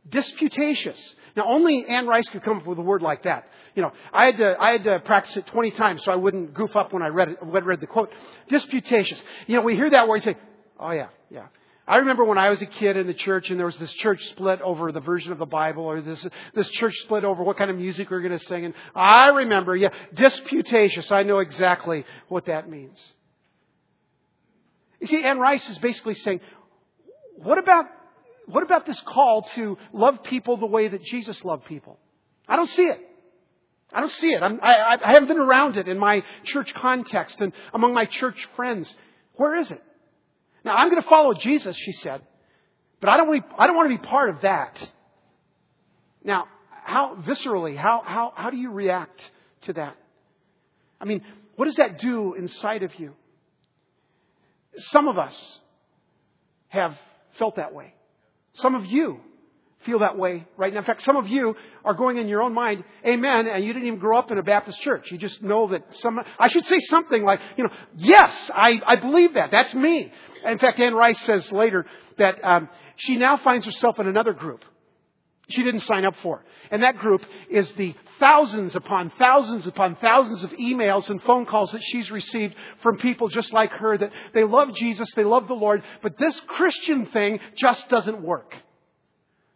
disputatious. 0.10 1.16
Now, 1.36 1.46
only 1.48 1.86
Anne 1.88 2.08
Rice 2.08 2.28
could 2.30 2.44
come 2.44 2.58
up 2.58 2.66
with 2.66 2.78
a 2.78 2.82
word 2.82 3.02
like 3.02 3.24
that. 3.24 3.48
You 3.76 3.84
know, 3.84 3.92
I 4.14 4.26
had 4.26 4.38
to, 4.38 4.56
I 4.60 4.72
had 4.74 4.84
to 4.84 5.00
practice 5.00 5.38
it 5.38 5.48
20 5.48 5.72
times 5.72 6.04
so 6.04 6.12
I 6.12 6.16
wouldn't 6.16 6.54
goof 6.54 6.76
up 6.76 6.92
when 6.92 7.02
I 7.02 7.08
read 7.08 7.30
it, 7.30 7.46
when 7.46 7.64
I 7.64 7.66
read 7.66 7.80
the 7.80 7.88
quote. 7.88 8.12
Disputatious. 8.50 9.22
You 9.48 9.56
know, 9.56 9.62
we 9.62 9.76
hear 9.76 9.90
that 9.90 10.08
word 10.08 10.16
and 10.16 10.24
say, 10.24 10.38
oh 10.80 10.92
yeah, 10.92 11.08
yeah. 11.30 11.46
I 11.92 11.98
remember 11.98 12.24
when 12.24 12.38
I 12.38 12.50
was 12.50 12.62
a 12.62 12.66
kid 12.66 12.96
in 12.96 13.06
the 13.06 13.14
church 13.14 13.50
and 13.50 13.60
there 13.60 13.66
was 13.66 13.76
this 13.76 13.92
church 13.92 14.26
split 14.30 14.62
over 14.62 14.94
the 14.94 15.02
version 15.02 15.34
of 15.34 15.40
the 15.40 15.46
Bible 15.46 15.84
or 15.84 16.00
this, 16.00 16.26
this 16.56 16.70
church 16.70 16.96
split 17.04 17.26
over 17.26 17.44
what 17.44 17.58
kind 17.58 17.70
of 17.70 17.76
music 17.76 18.10
we 18.10 18.16
are 18.16 18.22
going 18.22 18.40
to 18.40 18.46
sing. 18.46 18.64
And 18.64 18.74
I 18.96 19.28
remember, 19.28 19.76
yeah, 19.76 19.90
disputatious. 20.14 21.12
I 21.12 21.24
know 21.24 21.40
exactly 21.40 22.06
what 22.30 22.46
that 22.46 22.70
means. 22.70 22.98
You 25.02 25.08
see, 25.08 25.22
Anne 25.22 25.38
Rice 25.38 25.70
is 25.70 25.80
basically 25.80 26.14
saying, 26.14 26.40
what 27.36 27.58
about, 27.58 27.88
what 28.46 28.64
about 28.64 28.86
this 28.86 29.02
call 29.02 29.42
to 29.56 29.78
love 29.92 30.24
people 30.24 30.56
the 30.56 30.68
way 30.68 30.88
that 30.88 31.04
Jesus 31.04 31.44
loved 31.44 31.66
people? 31.66 32.00
I 32.48 32.56
don't 32.56 32.70
see 32.70 32.86
it. 32.86 33.02
I 33.92 34.00
don't 34.00 34.14
see 34.14 34.30
it. 34.30 34.42
I, 34.42 34.98
I 35.04 35.12
haven't 35.12 35.28
been 35.28 35.40
around 35.40 35.76
it 35.76 35.90
in 35.90 36.00
my 36.00 36.24
church 36.46 36.74
context 36.74 37.42
and 37.42 37.52
among 37.74 37.94
my 37.94 38.06
church 38.06 38.48
friends. 38.56 38.96
Where 39.34 39.58
is 39.58 39.72
it? 39.72 39.84
Now, 40.64 40.76
I'm 40.76 40.90
going 40.90 41.02
to 41.02 41.08
follow 41.08 41.34
Jesus, 41.34 41.76
she 41.76 41.92
said, 41.92 42.22
but 43.00 43.10
I 43.10 43.18
don't, 43.18 43.28
want 43.28 43.50
to, 43.50 43.56
I 43.58 43.68
don't 43.68 43.76
want 43.76 43.92
to 43.92 43.98
be 43.98 44.08
part 44.08 44.30
of 44.30 44.42
that. 44.42 44.92
Now, 46.24 46.46
how 46.84 47.18
viscerally, 47.20 47.76
how, 47.76 48.04
how, 48.06 48.34
how 48.36 48.50
do 48.50 48.58
you 48.58 48.72
react 48.72 49.20
to 49.62 49.74
that? 49.74 49.96
I 51.00 51.06
mean, 51.06 51.24
what 51.56 51.66
does 51.66 51.76
that 51.76 52.00
do 52.00 52.36
inside 52.36 52.84
of 52.84 52.94
you? 53.00 53.14
Some 54.78 55.08
of 55.08 55.18
us 55.18 55.60
have 56.70 56.98
felt 57.38 57.56
that 57.56 57.74
way. 57.74 57.94
Some 58.54 58.76
of 58.76 58.86
you 58.86 59.20
feel 59.86 60.00
that 60.00 60.18
way 60.18 60.46
right 60.58 60.74
now. 60.74 60.80
In 60.80 60.86
fact, 60.86 61.02
some 61.04 61.18
of 61.18 61.28
you 61.28 61.56
are 61.84 61.94
going 61.94 62.18
in 62.18 62.28
your 62.28 62.42
own 62.42 62.54
mind, 62.54 62.84
amen, 63.06 63.48
and 63.48 63.64
you 63.64 63.74
didn't 63.74 63.88
even 63.88 64.00
grow 64.00 64.18
up 64.18 64.32
in 64.32 64.38
a 64.38 64.44
Baptist 64.44 64.80
church. 64.82 65.12
You 65.12 65.18
just 65.18 65.42
know 65.42 65.70
that 65.70 65.84
some, 66.02 66.20
I 66.40 66.48
should 66.48 66.66
say 66.66 66.80
something 66.90 67.24
like, 67.24 67.40
you 67.58 67.64
know, 67.64 67.72
yes, 67.96 68.32
I, 68.54 68.82
I 68.86 68.96
believe 68.98 69.36
that. 69.36 69.52
That's 69.52 69.74
me. 69.74 70.12
In 70.46 70.60
fact, 70.60 70.80
Anne 70.80 70.94
Rice 70.94 71.20
says 71.22 71.52
later 71.52 71.86
that 72.18 72.44
um, 72.44 72.70
she 72.98 73.18
now 73.18 73.38
finds 73.38 73.66
herself 73.66 74.00
in 74.00 74.08
another 74.08 74.34
group 74.34 74.64
she 75.52 75.64
didn't 75.64 75.82
sign 75.82 76.06
up 76.06 76.16
for. 76.22 76.44
And 76.70 76.84
that 76.84 76.98
group 76.98 77.22
is 77.50 77.72
the 77.74 77.96
thousands 78.20 78.76
upon 78.76 79.12
thousands 79.18 79.68
upon 79.68 79.96
thousands 79.98 80.44
of 80.44 80.52
emails 80.52 81.10
and 81.10 81.22
phone 81.24 81.46
calls 81.46 81.72
that 81.72 81.82
she's 81.84 82.12
received 82.12 82.56
from 82.82 82.98
people 82.98 83.30
just 83.30 83.52
like 83.52 83.72
her 83.72 83.98
that 83.98 84.12
they 84.34 84.44
love 84.44 84.74
Jesus, 84.76 85.10
they 85.16 85.24
love 85.24 85.48
the 85.48 85.54
Lord, 85.54 85.84
but 86.02 86.18
this 86.18 86.40
Christian 86.48 87.08
thing 87.08 87.40
just 87.58 87.90
doesn't 87.90 88.22
work. 88.22 88.54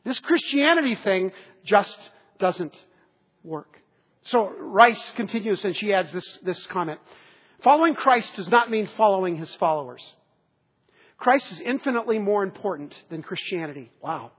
This 0.05 0.19
Christianity 0.19 0.95
thing 1.03 1.31
just 1.65 1.97
doesn't 2.39 2.75
work. 3.43 3.81
So 4.25 4.49
Rice 4.57 5.11
continues 5.15 5.63
and 5.65 5.75
she 5.75 5.93
adds 5.93 6.11
this, 6.11 6.39
this 6.43 6.65
comment. 6.67 6.99
Following 7.63 7.95
Christ 7.95 8.35
does 8.35 8.47
not 8.47 8.69
mean 8.69 8.87
following 8.95 9.35
his 9.35 9.53
followers. 9.55 10.01
Christ 11.17 11.51
is 11.51 11.61
infinitely 11.61 12.19
more 12.19 12.43
important 12.43 12.93
than 13.09 13.23
Christianity. 13.23 13.91
Wow. 14.01 14.31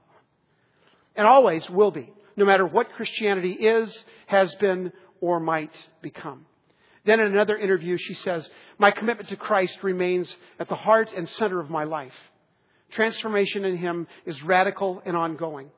And 1.15 1.27
always 1.27 1.69
will 1.69 1.91
be, 1.91 2.13
no 2.35 2.45
matter 2.45 2.65
what 2.65 2.91
Christianity 2.93 3.53
is, 3.53 4.05
has 4.27 4.53
been, 4.55 4.93
or 5.19 5.39
might 5.39 5.73
become. 6.01 6.45
Then 7.05 7.19
in 7.19 7.33
another 7.33 7.57
interview, 7.57 7.97
she 7.97 8.13
says, 8.13 8.47
My 8.77 8.91
commitment 8.91 9.29
to 9.29 9.35
Christ 9.35 9.79
remains 9.81 10.33
at 10.59 10.69
the 10.69 10.75
heart 10.75 11.11
and 11.15 11.27
center 11.27 11.59
of 11.59 11.69
my 11.69 11.85
life. 11.85 12.13
Transformation 12.91 13.65
in 13.65 13.77
Him 13.77 14.07
is 14.25 14.41
radical 14.43 15.01
and 15.05 15.15
ongoing. 15.15 15.69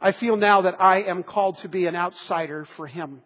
I 0.00 0.12
feel 0.12 0.36
now 0.36 0.62
that 0.62 0.80
I 0.80 1.02
am 1.02 1.22
called 1.22 1.58
to 1.58 1.68
be 1.68 1.86
an 1.86 1.94
outsider 1.94 2.66
for 2.76 2.86
Him, 2.86 3.20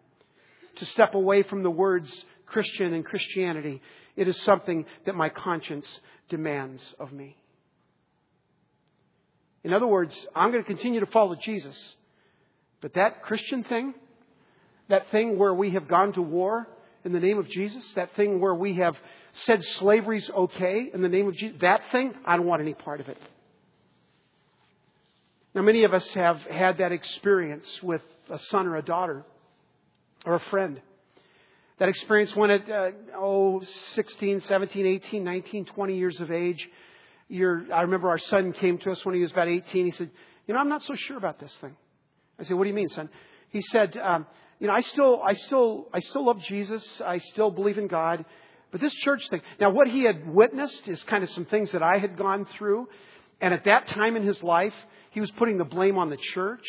to 0.75 0.85
step 0.85 1.13
away 1.15 1.43
from 1.43 1.63
the 1.63 1.69
words 1.69 2.25
Christian 2.45 2.93
and 2.93 3.05
Christianity. 3.05 3.81
It 4.15 4.27
is 4.27 4.39
something 4.41 4.85
that 5.05 5.15
my 5.15 5.29
conscience 5.29 5.87
demands 6.29 6.81
of 6.99 7.11
me. 7.11 7.37
In 9.63 9.73
other 9.73 9.87
words, 9.87 10.15
I'm 10.35 10.51
going 10.51 10.63
to 10.63 10.67
continue 10.67 10.99
to 10.99 11.07
follow 11.07 11.35
Jesus. 11.35 11.95
But 12.81 12.93
that 12.93 13.23
Christian 13.23 13.63
thing, 13.63 13.95
that 14.89 15.09
thing 15.09 15.39
where 15.39 15.53
we 15.53 15.71
have 15.71 15.87
gone 15.87 16.13
to 16.13 16.21
war 16.21 16.67
in 17.03 17.13
the 17.13 17.19
name 17.19 17.39
of 17.39 17.49
Jesus, 17.49 17.93
that 17.95 18.15
thing 18.15 18.39
where 18.39 18.53
we 18.53 18.75
have 18.75 18.95
said 19.43 19.63
slavery's 19.63 20.29
okay 20.29 20.89
in 20.93 21.01
the 21.01 21.09
name 21.09 21.27
of 21.27 21.35
Jesus, 21.35 21.57
that 21.61 21.81
thing, 21.91 22.13
I 22.25 22.37
don't 22.37 22.45
want 22.45 22.61
any 22.61 22.73
part 22.73 23.01
of 23.01 23.09
it. 23.09 23.17
Now, 25.53 25.61
many 25.61 25.83
of 25.83 25.93
us 25.93 26.07
have 26.13 26.41
had 26.41 26.79
that 26.79 26.91
experience 26.91 27.81
with 27.81 28.01
a 28.29 28.37
son 28.37 28.67
or 28.67 28.75
a 28.75 28.81
daughter 28.81 29.25
or 30.25 30.35
a 30.35 30.39
friend. 30.51 30.81
That 31.79 31.89
experience 31.89 32.35
when 32.35 32.51
at, 32.51 32.69
uh, 32.69 32.91
oh, 33.17 33.61
16, 33.93 34.41
17, 34.41 34.85
18, 34.85 35.23
19, 35.23 35.65
20 35.65 35.97
years 35.97 36.19
of 36.19 36.31
age, 36.31 36.67
you're, 37.27 37.65
I 37.73 37.81
remember 37.81 38.09
our 38.09 38.17
son 38.17 38.53
came 38.53 38.77
to 38.79 38.91
us 38.91 39.05
when 39.05 39.15
he 39.15 39.21
was 39.21 39.31
about 39.31 39.47
18. 39.47 39.85
He 39.85 39.91
said, 39.91 40.09
You 40.47 40.53
know, 40.53 40.59
I'm 40.59 40.69
not 40.69 40.83
so 40.83 40.95
sure 40.95 41.17
about 41.17 41.39
this 41.39 41.53
thing. 41.59 41.75
I 42.39 42.43
said, 42.43 42.55
What 42.57 42.63
do 42.63 42.69
you 42.69 42.75
mean, 42.75 42.89
son? 42.89 43.09
He 43.49 43.61
said, 43.61 43.97
um, 43.97 44.25
You 44.59 44.67
know, 44.67 44.73
I 44.73 44.81
still, 44.81 45.21
I, 45.21 45.33
still, 45.33 45.87
I 45.93 45.99
still 45.99 46.25
love 46.25 46.41
Jesus. 46.41 47.01
I 47.05 47.17
still 47.17 47.49
believe 47.49 47.77
in 47.77 47.87
God. 47.87 48.25
But 48.75 48.81
this 48.81 48.93
church 48.95 49.29
thing. 49.29 49.39
Now, 49.57 49.69
what 49.69 49.87
he 49.87 50.03
had 50.03 50.27
witnessed 50.27 50.89
is 50.89 51.01
kind 51.03 51.23
of 51.23 51.29
some 51.29 51.45
things 51.45 51.71
that 51.71 51.81
I 51.81 51.97
had 51.97 52.17
gone 52.17 52.45
through. 52.57 52.89
And 53.39 53.53
at 53.53 53.63
that 53.63 53.87
time 53.87 54.17
in 54.17 54.23
his 54.23 54.43
life, 54.43 54.73
he 55.11 55.21
was 55.21 55.31
putting 55.31 55.57
the 55.57 55.63
blame 55.63 55.97
on 55.97 56.09
the 56.09 56.17
church 56.17 56.65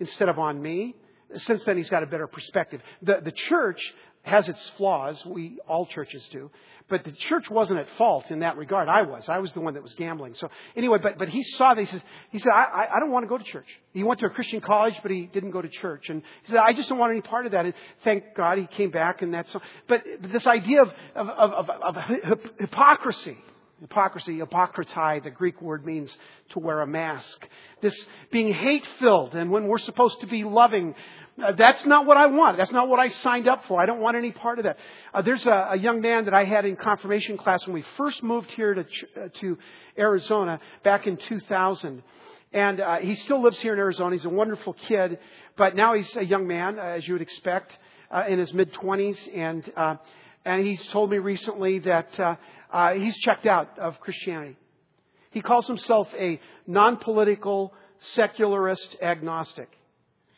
instead 0.00 0.30
of 0.30 0.38
on 0.38 0.62
me. 0.62 0.94
Since 1.34 1.62
then, 1.64 1.76
he's 1.76 1.90
got 1.90 2.02
a 2.02 2.06
better 2.06 2.26
perspective. 2.26 2.80
The, 3.02 3.20
the 3.22 3.32
church 3.32 3.82
has 4.22 4.48
its 4.48 4.66
flaws. 4.78 5.22
We, 5.26 5.58
all 5.68 5.84
churches 5.84 6.26
do. 6.32 6.50
But 6.92 7.04
the 7.04 7.12
church 7.12 7.48
wasn't 7.48 7.80
at 7.80 7.88
fault 7.96 8.30
in 8.30 8.40
that 8.40 8.58
regard. 8.58 8.86
I 8.86 9.00
was. 9.00 9.26
I 9.26 9.38
was 9.38 9.50
the 9.54 9.62
one 9.62 9.72
that 9.72 9.82
was 9.82 9.94
gambling. 9.94 10.34
So 10.34 10.50
anyway, 10.76 10.98
but, 11.02 11.16
but 11.16 11.30
he 11.30 11.42
saw 11.42 11.72
this. 11.72 11.88
He 11.88 11.96
says, 11.96 12.06
he 12.32 12.38
said, 12.38 12.50
I, 12.54 12.86
I 12.94 13.00
don't 13.00 13.10
want 13.10 13.24
to 13.24 13.30
go 13.30 13.38
to 13.38 13.44
church. 13.44 13.66
He 13.94 14.02
went 14.02 14.20
to 14.20 14.26
a 14.26 14.28
Christian 14.28 14.60
college, 14.60 14.96
but 15.00 15.10
he 15.10 15.24
didn't 15.24 15.52
go 15.52 15.62
to 15.62 15.70
church. 15.70 16.10
And 16.10 16.20
he 16.42 16.50
said, 16.50 16.58
I 16.58 16.74
just 16.74 16.90
don't 16.90 16.98
want 16.98 17.12
any 17.12 17.22
part 17.22 17.46
of 17.46 17.52
that. 17.52 17.64
And 17.64 17.72
thank 18.04 18.24
God 18.36 18.58
he 18.58 18.66
came 18.66 18.90
back 18.90 19.22
and 19.22 19.32
that's 19.32 19.50
so. 19.50 19.62
But 19.88 20.02
this 20.20 20.46
idea 20.46 20.82
of, 20.82 20.92
of, 21.16 21.28
of, 21.28 21.70
of, 21.70 21.96
of 21.96 22.40
hypocrisy, 22.60 23.38
Hypocrisy, 23.80 24.38
hypocritai, 24.38 25.24
the 25.24 25.30
Greek 25.30 25.60
word 25.60 25.84
means 25.84 26.16
to 26.50 26.60
wear 26.60 26.82
a 26.82 26.86
mask. 26.86 27.48
This 27.80 28.06
being 28.30 28.52
hate 28.52 28.86
filled, 29.00 29.34
and 29.34 29.50
when 29.50 29.66
we're 29.66 29.78
supposed 29.78 30.20
to 30.20 30.28
be 30.28 30.44
loving, 30.44 30.94
that's 31.36 31.84
not 31.86 32.06
what 32.06 32.16
I 32.16 32.26
want. 32.26 32.58
That's 32.58 32.72
not 32.72 32.88
what 32.88 33.00
I 33.00 33.08
signed 33.08 33.48
up 33.48 33.64
for. 33.66 33.80
I 33.80 33.86
don't 33.86 34.00
want 34.00 34.16
any 34.16 34.32
part 34.32 34.58
of 34.58 34.64
that. 34.64 34.76
Uh, 35.14 35.22
there's 35.22 35.46
a, 35.46 35.68
a, 35.70 35.78
young 35.78 36.00
man 36.00 36.26
that 36.26 36.34
I 36.34 36.44
had 36.44 36.64
in 36.66 36.76
confirmation 36.76 37.38
class 37.38 37.66
when 37.66 37.74
we 37.74 37.84
first 37.96 38.22
moved 38.22 38.50
here 38.50 38.74
to, 38.74 38.80
uh, 38.82 39.28
to 39.40 39.58
Arizona 39.98 40.60
back 40.84 41.06
in 41.06 41.16
2000. 41.16 42.02
And 42.52 42.80
uh, 42.80 42.98
he 42.98 43.14
still 43.14 43.42
lives 43.42 43.58
here 43.60 43.72
in 43.72 43.78
Arizona. 43.78 44.14
He's 44.14 44.26
a 44.26 44.30
wonderful 44.30 44.74
kid, 44.74 45.18
but 45.56 45.74
now 45.74 45.94
he's 45.94 46.14
a 46.16 46.24
young 46.24 46.46
man, 46.46 46.78
uh, 46.78 46.82
as 46.82 47.08
you 47.08 47.14
would 47.14 47.22
expect, 47.22 47.78
uh, 48.10 48.24
in 48.28 48.38
his 48.38 48.52
mid 48.52 48.72
20s. 48.74 49.34
And 49.34 49.98
and 50.44 50.66
he's 50.66 50.84
told 50.88 51.10
me 51.10 51.18
recently 51.18 51.78
that 51.80 52.38
he's 52.94 53.16
checked 53.18 53.46
out 53.46 53.78
of 53.78 54.00
Christianity. 54.00 54.56
He 55.30 55.40
calls 55.40 55.66
himself 55.66 56.12
a 56.18 56.40
non-political 56.66 57.72
secularist 58.00 58.96
agnostic. 59.00 59.70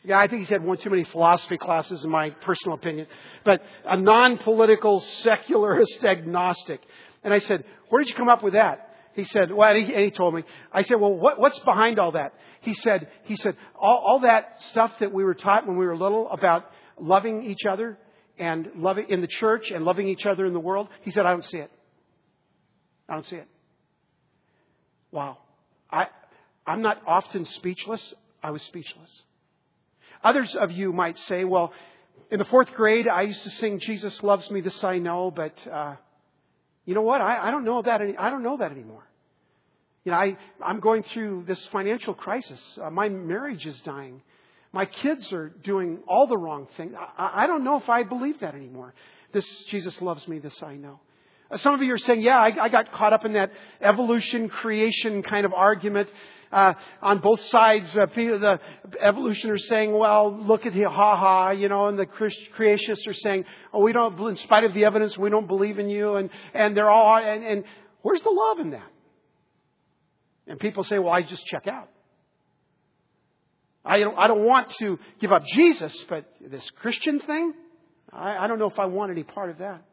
Yeah, 0.05 0.19
I 0.19 0.27
think 0.27 0.41
he's 0.41 0.49
had 0.49 0.63
one 0.63 0.77
too 0.77 0.91
many 0.91 1.03
philosophy 1.03 1.57
classes, 1.57 2.03
in 2.03 2.11
my 2.11 2.29
personal 2.29 2.75
opinion. 2.75 3.07
But 3.43 3.63
a 3.85 3.97
non-political, 3.97 4.99
secularist 4.99 6.03
agnostic. 6.03 6.81
And 7.23 7.33
I 7.33 7.39
said, 7.39 7.63
where 7.89 8.03
did 8.03 8.09
you 8.09 8.15
come 8.15 8.29
up 8.29 8.43
with 8.43 8.53
that? 8.53 8.95
He 9.15 9.23
said, 9.23 9.51
well, 9.51 9.69
and 9.73 9.85
he, 9.85 9.93
and 9.93 10.03
he 10.03 10.11
told 10.11 10.35
me. 10.35 10.43
I 10.71 10.83
said, 10.83 10.99
well, 10.99 11.13
what, 11.13 11.39
what's 11.39 11.57
behind 11.59 11.99
all 11.99 12.11
that? 12.11 12.33
He 12.61 12.73
said, 12.73 13.07
he 13.23 13.35
said, 13.35 13.55
all, 13.79 14.03
all 14.05 14.19
that 14.21 14.61
stuff 14.63 14.91
that 14.99 15.11
we 15.11 15.23
were 15.23 15.33
taught 15.33 15.65
when 15.65 15.77
we 15.77 15.85
were 15.85 15.97
little 15.97 16.29
about 16.29 16.65
loving 16.99 17.43
each 17.43 17.65
other 17.67 17.97
and 18.37 18.69
loving 18.75 19.05
in 19.09 19.21
the 19.21 19.27
church 19.27 19.71
and 19.71 19.85
loving 19.85 20.07
each 20.07 20.25
other 20.25 20.45
in 20.45 20.53
the 20.53 20.59
world. 20.59 20.89
He 21.01 21.11
said, 21.11 21.25
I 21.25 21.31
don't 21.31 21.45
see 21.45 21.57
it. 21.57 21.71
I 23.07 23.13
don't 23.13 23.25
see 23.25 23.37
it. 23.37 23.47
Wow. 25.11 25.37
I, 25.89 26.07
I'm 26.67 26.81
not 26.81 27.01
often 27.07 27.45
speechless. 27.45 28.13
I 28.43 28.51
was 28.51 28.61
speechless. 28.63 29.23
Others 30.25 30.55
of 30.55 30.71
you 30.71 30.91
might 30.91 31.17
say, 31.19 31.43
well, 31.43 31.71
in 32.31 32.39
the 32.39 32.45
fourth 32.45 32.73
grade, 32.73 33.07
I 33.07 33.21
used 33.21 33.43
to 33.43 33.51
sing 33.51 33.79
Jesus 33.79 34.23
loves 34.23 34.49
me, 34.49 34.59
this 34.59 34.83
I 34.83 34.97
know, 34.97 35.29
but, 35.29 35.55
uh, 35.71 35.95
you 36.85 36.95
know 36.95 37.03
what? 37.03 37.21
I, 37.21 37.47
I 37.47 37.51
don't 37.51 37.63
know 37.63 37.81
that, 37.83 38.01
any, 38.01 38.17
I 38.17 38.31
don't 38.31 38.41
know 38.41 38.57
that 38.57 38.71
anymore. 38.71 39.07
You 40.03 40.11
know, 40.11 40.17
I, 40.17 40.37
I'm 40.63 40.79
going 40.79 41.03
through 41.03 41.43
this 41.47 41.63
financial 41.67 42.15
crisis. 42.15 42.59
Uh, 42.81 42.89
my 42.89 43.07
marriage 43.07 43.65
is 43.67 43.79
dying. 43.81 44.21
My 44.73 44.85
kids 44.85 45.31
are 45.31 45.49
doing 45.63 45.99
all 46.07 46.27
the 46.27 46.37
wrong 46.37 46.67
things. 46.75 46.93
I, 47.17 47.43
I 47.43 47.47
don't 47.47 47.63
know 47.63 47.77
if 47.77 47.87
I 47.87 48.03
believe 48.03 48.39
that 48.39 48.55
anymore. 48.55 48.95
This 49.31 49.45
Jesus 49.65 50.01
loves 50.01 50.27
me, 50.27 50.39
this 50.39 50.61
I 50.63 50.75
know. 50.75 50.99
Uh, 51.51 51.57
some 51.57 51.73
of 51.73 51.81
you 51.81 51.93
are 51.93 51.97
saying, 51.97 52.21
yeah, 52.21 52.37
I, 52.37 52.65
I 52.65 52.69
got 52.69 52.91
caught 52.91 53.13
up 53.13 53.25
in 53.25 53.33
that 53.33 53.51
evolution, 53.81 54.49
creation 54.49 55.21
kind 55.23 55.45
of 55.45 55.53
argument. 55.53 56.09
Uh, 56.51 56.73
on 57.01 57.19
both 57.19 57.41
sides, 57.45 57.95
uh, 57.97 58.05
the 58.15 58.59
evolutionists 59.01 59.45
are 59.45 59.67
saying, 59.67 59.91
well, 59.91 60.33
look 60.33 60.65
at 60.65 60.73
here, 60.73 60.89
ha 60.89 61.17
ha, 61.17 61.49
you 61.51 61.67
know, 61.67 61.87
and 61.87 61.99
the 61.99 62.05
creationists 62.05 63.07
are 63.07 63.13
saying, 63.13 63.45
oh, 63.73 63.81
we 63.81 63.91
don't, 63.91 64.17
in 64.29 64.35
spite 64.37 64.63
of 64.63 64.73
the 64.73 64.85
evidence, 64.85 65.17
we 65.17 65.29
don't 65.29 65.47
believe 65.47 65.79
in 65.79 65.89
you, 65.89 66.15
and, 66.15 66.29
and 66.53 66.77
they're 66.77 66.89
all, 66.89 67.17
and, 67.17 67.43
and 67.43 67.63
where's 68.03 68.21
the 68.21 68.29
love 68.29 68.59
in 68.59 68.71
that? 68.71 68.89
And 70.47 70.59
people 70.59 70.83
say, 70.83 70.97
well, 70.99 71.11
I 71.11 71.23
just 71.23 71.45
check 71.45 71.67
out. 71.67 71.89
I 73.83 73.99
don't, 73.99 74.17
I 74.17 74.27
don't 74.27 74.45
want 74.45 74.69
to 74.79 74.97
give 75.19 75.31
up 75.31 75.43
Jesus, 75.45 75.95
but 76.09 76.25
this 76.39 76.63
Christian 76.81 77.19
thing, 77.19 77.53
I, 78.13 78.37
I 78.37 78.47
don't 78.47 78.59
know 78.59 78.69
if 78.69 78.79
I 78.79 78.85
want 78.85 79.11
any 79.11 79.23
part 79.23 79.49
of 79.49 79.57
that. 79.57 79.83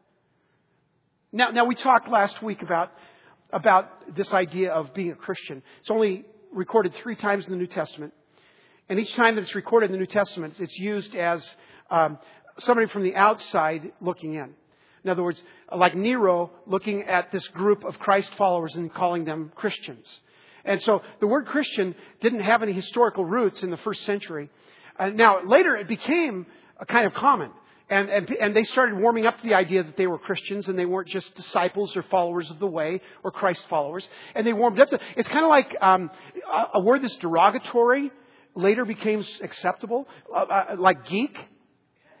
Now, 1.35 1.49
now 1.49 1.65
we 1.65 1.73
talked 1.73 2.07
last 2.09 2.43
week 2.43 2.61
about, 2.61 2.91
about 3.51 4.15
this 4.15 4.31
idea 4.31 4.71
of 4.71 4.93
being 4.93 5.09
a 5.09 5.15
Christian. 5.15 5.63
It's 5.81 5.89
only 5.89 6.25
recorded 6.51 6.93
three 7.01 7.15
times 7.15 7.45
in 7.45 7.51
the 7.51 7.57
New 7.57 7.65
Testament. 7.65 8.13
And 8.87 8.99
each 8.99 9.11
time 9.15 9.33
that 9.35 9.41
it's 9.41 9.55
recorded 9.55 9.87
in 9.87 9.93
the 9.93 9.97
New 9.97 10.05
Testament, 10.05 10.59
it's 10.59 10.77
used 10.77 11.15
as 11.15 11.43
um, 11.89 12.19
somebody 12.59 12.87
from 12.87 13.01
the 13.01 13.15
outside 13.15 13.93
looking 13.99 14.35
in. 14.35 14.53
In 15.03 15.09
other 15.09 15.23
words, 15.23 15.41
like 15.75 15.95
Nero 15.95 16.51
looking 16.67 17.01
at 17.01 17.31
this 17.31 17.47
group 17.47 17.83
of 17.83 17.97
Christ 17.97 18.29
followers 18.37 18.75
and 18.75 18.93
calling 18.93 19.25
them 19.25 19.51
Christians. 19.55 20.05
And 20.63 20.79
so 20.83 21.01
the 21.19 21.25
word 21.25 21.47
Christian 21.47 21.95
didn't 22.21 22.41
have 22.41 22.61
any 22.61 22.73
historical 22.73 23.25
roots 23.25 23.63
in 23.63 23.71
the 23.71 23.77
first 23.77 24.03
century. 24.03 24.51
Uh, 24.99 25.07
now, 25.07 25.43
later 25.43 25.75
it 25.75 25.87
became 25.87 26.45
a 26.79 26.85
kind 26.85 27.07
of 27.07 27.15
common. 27.15 27.49
And, 27.89 28.09
and, 28.09 28.29
and 28.29 28.55
they 28.55 28.63
started 28.63 28.97
warming 28.97 29.25
up 29.25 29.39
to 29.41 29.47
the 29.47 29.53
idea 29.53 29.83
that 29.83 29.97
they 29.97 30.07
were 30.07 30.17
Christians 30.17 30.67
and 30.67 30.79
they 30.79 30.85
weren't 30.85 31.09
just 31.09 31.35
disciples 31.35 31.95
or 31.95 32.03
followers 32.03 32.49
of 32.49 32.59
the 32.59 32.67
way 32.67 33.01
or 33.23 33.31
Christ 33.31 33.65
followers. 33.69 34.07
And 34.35 34.47
they 34.47 34.53
warmed 34.53 34.79
up 34.79 34.89
to 34.89 34.99
It's 35.17 35.27
kind 35.27 35.43
of 35.43 35.49
like 35.49 35.75
um, 35.81 36.09
a, 36.51 36.79
a 36.79 36.81
word 36.81 37.03
that's 37.03 37.15
derogatory 37.17 38.11
later 38.55 38.85
became 38.85 39.25
acceptable, 39.41 40.07
uh, 40.33 40.39
uh, 40.39 40.75
like 40.77 41.05
geek. 41.07 41.37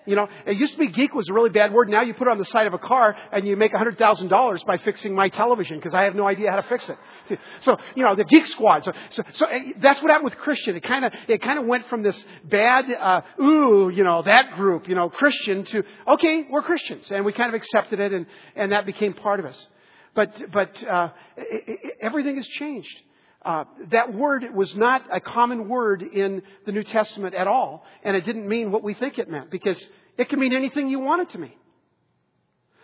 You 0.05 0.15
know, 0.15 0.27
it 0.45 0.57
used 0.57 0.73
to 0.73 0.79
be 0.79 0.87
geek 0.87 1.13
was 1.13 1.29
a 1.29 1.33
really 1.33 1.49
bad 1.49 1.73
word. 1.73 1.89
Now 1.89 2.01
you 2.01 2.13
put 2.13 2.27
it 2.27 2.31
on 2.31 2.37
the 2.37 2.45
side 2.45 2.67
of 2.67 2.73
a 2.73 2.77
car 2.77 3.15
and 3.31 3.47
you 3.47 3.55
make 3.55 3.71
$100,000 3.71 4.65
by 4.65 4.77
fixing 4.77 5.15
my 5.15 5.29
television 5.29 5.77
because 5.77 5.93
I 5.93 6.03
have 6.03 6.15
no 6.15 6.27
idea 6.27 6.49
how 6.51 6.57
to 6.57 6.67
fix 6.67 6.89
it. 6.89 7.39
So, 7.61 7.77
you 7.95 8.03
know, 8.03 8.15
the 8.15 8.25
geek 8.25 8.45
squad. 8.47 8.83
So, 8.83 8.91
so, 9.11 9.23
so 9.35 9.45
eh, 9.45 9.73
that's 9.81 10.01
what 10.01 10.11
happened 10.11 10.25
with 10.25 10.37
Christian. 10.37 10.75
It 10.75 10.83
kind 10.83 11.05
of, 11.05 11.13
it 11.27 11.41
kind 11.41 11.57
of 11.57 11.65
went 11.65 11.87
from 11.87 12.03
this 12.03 12.21
bad, 12.43 12.85
uh, 12.91 13.21
ooh, 13.41 13.89
you 13.89 14.03
know, 14.03 14.23
that 14.23 14.55
group, 14.55 14.89
you 14.89 14.95
know, 14.95 15.09
Christian 15.09 15.63
to, 15.65 15.83
okay, 16.15 16.47
we're 16.49 16.63
Christians. 16.63 17.09
And 17.09 17.23
we 17.23 17.31
kind 17.31 17.49
of 17.49 17.55
accepted 17.55 17.99
it 17.99 18.11
and, 18.11 18.25
and 18.55 18.71
that 18.73 18.85
became 18.85 19.13
part 19.13 19.39
of 19.39 19.45
us. 19.45 19.67
But, 20.15 20.51
but, 20.51 20.83
uh, 20.83 21.09
it, 21.37 21.79
it, 21.83 21.97
everything 22.01 22.35
has 22.35 22.47
changed. 22.47 23.01
Uh, 23.45 23.65
that 23.91 24.13
word 24.13 24.45
was 24.53 24.73
not 24.75 25.03
a 25.11 25.19
common 25.19 25.67
word 25.67 26.01
in 26.01 26.41
the 26.65 26.71
New 26.71 26.83
Testament 26.83 27.35
at 27.35 27.45
all, 27.45 27.85
and 28.03 28.15
it 28.15 28.25
didn't 28.25 28.47
mean 28.47 28.71
what 28.71 28.83
we 28.83 28.93
think 28.93 29.19
it 29.19 29.29
meant 29.29 29.51
because 29.51 29.85
it 30.17 30.29
can 30.29 30.39
mean 30.39 30.53
anything 30.53 30.87
you 30.87 30.99
want 30.99 31.23
it 31.23 31.31
to 31.31 31.39
mean. 31.39 31.53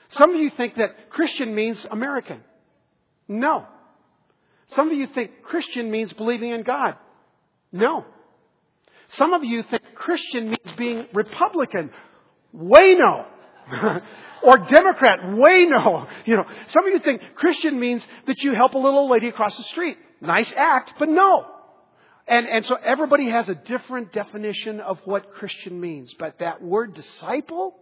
Some 0.10 0.34
of 0.36 0.42
you 0.42 0.50
think 0.50 0.76
that 0.76 1.12
Christian 1.12 1.56
means 1.56 1.86
American. 1.90 2.42
No. 3.28 3.68
Some 4.70 4.92
of 4.92 4.98
you 4.98 5.08
think 5.08 5.44
Christian 5.44 5.90
means 5.92 6.12
believing 6.14 6.50
in 6.50 6.64
God. 6.64 6.96
No. 7.72 8.06
Some 9.10 9.34
of 9.34 9.44
you 9.44 9.64
think 9.64 9.84
Christian 9.96 10.50
means 10.50 10.76
being 10.78 11.08
Republican. 11.14 11.92
Way 12.52 12.96
no. 12.96 13.26
or 14.44 14.58
Democrat. 14.58 15.20
Way 15.38 15.68
no. 15.68 16.08
You 16.26 16.38
know, 16.38 16.46
some 16.68 16.86
of 16.86 16.94
you 16.94 17.00
think 17.00 17.22
Christian 17.36 17.80
means 17.80 18.06
that 18.28 18.42
you 18.42 18.54
help 18.54 18.74
a 18.74 18.78
little 18.78 19.10
lady 19.10 19.30
across 19.30 19.56
the 19.56 19.64
street. 19.66 19.98
Nice 20.22 20.52
act, 20.56 20.94
but 21.00 21.10
no. 21.10 21.46
And, 22.28 22.48
and 22.48 22.66
so 22.66 22.76
everybody 22.76 23.30
has 23.30 23.50
a 23.50 23.56
different 23.56 24.14
definition 24.14 24.80
of 24.80 25.00
what 25.06 25.34
Christian 25.34 25.80
means. 25.80 26.14
But 26.20 26.40
that 26.40 26.62
word 26.62 26.94
disciple, 26.94 27.76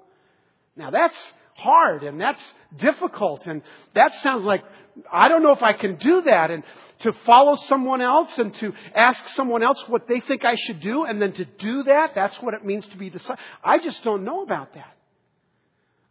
now 0.75 0.89
that's 0.89 1.33
hard 1.55 2.03
and 2.03 2.21
that's 2.21 2.53
difficult 2.77 3.47
and 3.47 3.63
that 3.95 4.13
sounds 4.15 4.43
like 4.43 4.63
I 5.11 5.27
don't 5.27 5.41
know 5.41 5.53
if 5.53 5.63
I 5.63 5.73
can 5.73 5.95
do 5.95 6.21
that 6.23 6.51
and 6.51 6.63
to 6.99 7.13
follow 7.25 7.55
someone 7.67 8.01
else 8.01 8.37
and 8.37 8.53
to 8.55 8.73
ask 8.95 9.27
someone 9.29 9.63
else 9.63 9.83
what 9.87 10.07
they 10.07 10.19
think 10.19 10.45
I 10.45 10.55
should 10.55 10.81
do 10.81 11.03
and 11.03 11.21
then 11.21 11.33
to 11.33 11.45
do 11.45 11.83
that, 11.83 12.13
that's 12.15 12.35
what 12.41 12.53
it 12.53 12.65
means 12.65 12.85
to 12.87 12.97
be 12.97 13.09
disciple. 13.09 13.43
I 13.63 13.79
just 13.79 14.03
don't 14.03 14.23
know 14.23 14.43
about 14.43 14.73
that. 14.73 14.95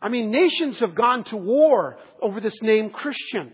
I 0.00 0.08
mean, 0.08 0.30
nations 0.30 0.78
have 0.80 0.94
gone 0.94 1.24
to 1.24 1.36
war 1.36 1.98
over 2.20 2.40
this 2.40 2.60
name 2.62 2.90
Christian. 2.90 3.52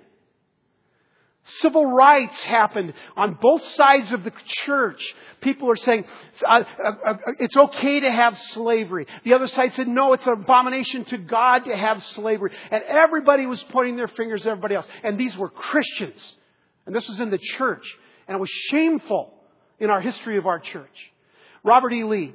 Civil 1.61 1.87
rights 1.87 2.40
happened 2.42 2.94
on 3.16 3.37
both 3.40 3.64
sides 3.74 4.12
of 4.12 4.22
the 4.22 4.33
church. 4.64 5.02
People 5.40 5.68
are 5.70 5.76
saying 5.76 6.05
uh, 6.46 6.62
uh, 6.62 6.92
uh, 7.05 7.14
it's 7.40 7.57
okay 7.57 8.00
to 8.00 8.11
have 8.11 8.38
slavery. 8.52 9.07
The 9.24 9.35
other 9.35 9.48
side 9.48 9.72
said 9.74 9.88
no, 9.88 10.12
it's 10.12 10.26
an 10.26 10.35
abomination 10.35 11.05
to 11.07 11.18
God 11.18 11.64
to 11.64 11.76
have 11.76 12.02
slavery. 12.14 12.52
And 12.70 12.85
everybody 12.85 13.46
was 13.46 13.61
pointing 13.70 13.96
their 13.96 14.07
fingers 14.07 14.42
at 14.46 14.50
everybody 14.50 14.76
else. 14.76 14.87
And 15.02 15.18
these 15.18 15.37
were 15.37 15.48
Christians. 15.48 16.20
And 16.87 16.94
this 16.94 17.09
was 17.09 17.18
in 17.18 17.31
the 17.31 17.38
church. 17.38 17.85
And 18.28 18.37
it 18.37 18.40
was 18.40 18.50
shameful 18.70 19.35
in 19.81 19.90
our 19.90 20.00
history 20.00 20.37
of 20.37 20.46
our 20.46 20.61
church. 20.61 21.12
Robert 21.64 21.92
E. 21.92 22.05
Lee. 22.05 22.35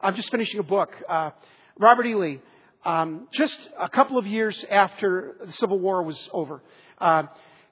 I'm 0.00 0.14
just 0.14 0.30
finishing 0.30 0.60
a 0.60 0.64
book. 0.64 0.90
Uh, 1.08 1.30
Robert 1.78 2.06
E. 2.06 2.14
Lee. 2.14 2.40
Um, 2.84 3.26
just 3.32 3.58
a 3.80 3.88
couple 3.88 4.16
of 4.16 4.28
years 4.28 4.64
after 4.70 5.36
the 5.44 5.52
Civil 5.54 5.80
War 5.80 6.04
was 6.04 6.28
over. 6.32 6.62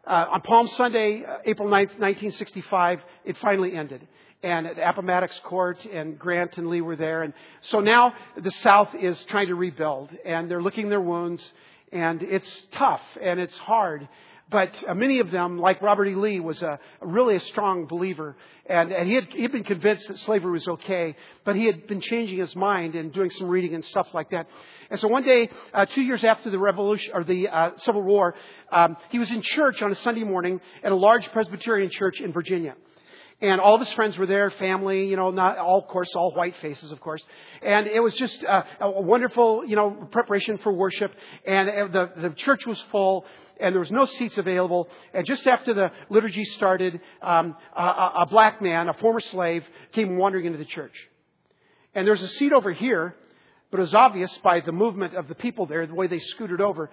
Uh, 0.05 0.27
on 0.33 0.41
Palm 0.41 0.67
Sunday, 0.67 1.25
uh, 1.25 1.39
April 1.45 1.69
9th, 1.69 1.99
1965, 1.99 3.01
it 3.25 3.39
finally 3.39 3.77
ended. 3.77 4.07
And 4.43 4.67
at 4.67 4.77
Appomattox 4.77 5.39
Court 5.45 5.85
and 5.85 6.19
Grant 6.19 6.59
and 6.59 6.67
Lee 6.67 6.81
were 6.81 6.97
there. 6.97 7.23
And 7.23 7.33
so 7.61 7.79
now 7.79 8.13
the 8.37 8.51
South 8.51 8.89
is 9.01 9.23
trying 9.25 9.47
to 9.47 9.55
rebuild 9.55 10.11
and 10.25 10.51
they're 10.51 10.63
licking 10.63 10.89
their 10.89 11.01
wounds 11.01 11.49
and 11.93 12.21
it's 12.23 12.67
tough 12.73 13.03
and 13.23 13.39
it's 13.39 13.57
hard. 13.59 14.09
But 14.51 14.71
uh, 14.87 14.95
many 14.95 15.21
of 15.21 15.31
them, 15.31 15.59
like 15.59 15.81
Robert 15.81 16.07
E. 16.07 16.15
Lee, 16.15 16.41
was 16.41 16.61
a, 16.63 16.79
really 17.01 17.37
a 17.37 17.41
strong 17.41 17.87
believer, 17.87 18.37
and, 18.67 18.93
and 18.93 19.09
he, 19.09 19.15
had, 19.15 19.29
he 19.33 19.43
had 19.43 19.53
been 19.53 19.65
convinced 19.65 20.09
that 20.09 20.19
slavery 20.19 20.53
was 20.53 20.69
okay, 20.69 21.17
but 21.45 21.57
he 21.57 21.65
had 21.65 21.87
been 21.87 22.01
changing 22.01 22.39
his 22.39 22.55
mind 22.55 22.95
and 22.95 23.13
doing 23.13 23.31
some 23.31 23.49
reading 23.49 23.75
and 23.75 23.85
stuff 23.85 24.09
like 24.13 24.31
that. 24.31 24.47
And 24.91 25.01
so 25.01 25.09
one 25.09 25.23
day, 25.23 25.49
uh, 25.73 25.87
two 25.87 26.03
years 26.03 26.23
after 26.23 26.51
the 26.51 26.59
revolution 26.59 27.13
or 27.15 27.25
the 27.25 27.49
uh, 27.49 27.71
Civil 27.79 28.03
War, 28.03 28.35
um, 28.71 28.97
he 29.11 29.19
was 29.19 29.31
in 29.31 29.41
church 29.41 29.81
on 29.81 29.91
a 29.91 29.97
Sunday 29.97 30.25
morning 30.25 30.61
at 30.85 30.93
a 30.93 30.97
large 30.97 31.27
Presbyterian 31.33 31.91
church 31.91 32.21
in 32.21 32.33
Virginia. 32.33 32.75
And 33.43 33.61
all 33.61 33.75
of 33.75 33.81
his 33.81 33.93
friends 33.95 34.17
were 34.17 34.27
there, 34.27 34.51
family, 34.51 35.07
you 35.07 35.17
know, 35.17 35.33
not 35.33 35.59
all, 35.59 35.81
of 35.81 35.89
course, 35.89 36.09
all 36.15 36.33
white 36.33 36.55
faces, 36.63 36.93
of 36.93 37.01
course. 37.01 37.23
And 37.61 37.89
it 37.89 37.99
was 37.99 38.15
just 38.15 38.43
uh, 38.45 38.63
a 38.81 39.03
wonderful, 39.03 39.65
you 39.67 39.75
know, 39.75 39.91
preparation 40.13 40.59
for 40.59 40.73
worship. 40.73 41.13
And 41.45 41.93
the, 41.93 42.11
the 42.17 42.31
church 42.31 42.65
was 42.67 42.81
full, 42.93 43.25
and 43.61 43.75
there 43.75 43.81
was 43.81 43.91
no 43.91 44.05
seats 44.05 44.39
available. 44.39 44.89
And 45.13 45.27
just 45.27 45.45
after 45.49 45.75
the 45.75 45.91
liturgy 46.09 46.45
started, 46.45 47.01
um, 47.21 47.57
a, 47.77 47.83
a 48.21 48.27
black 48.31 48.63
man, 48.63 48.89
a 48.89 48.95
former 48.95 49.19
slave, 49.19 49.65
came 49.93 50.17
wandering 50.17 50.47
into 50.47 50.59
the 50.59 50.65
church. 50.65 50.95
And 51.97 52.07
there's 52.07 52.23
a 52.23 52.29
seat 52.29 52.53
over 52.53 52.71
here, 52.71 53.17
but 53.73 53.81
it 53.81 53.83
was 53.83 53.95
obvious 53.95 54.33
by 54.45 54.61
the 54.61 54.71
movement 54.73 55.17
of 55.17 55.27
the 55.27 55.35
people 55.35 55.67
there, 55.67 55.85
the 55.85 55.95
way 55.95 56.07
they 56.07 56.21
scooted 56.21 56.61
over. 56.61 56.91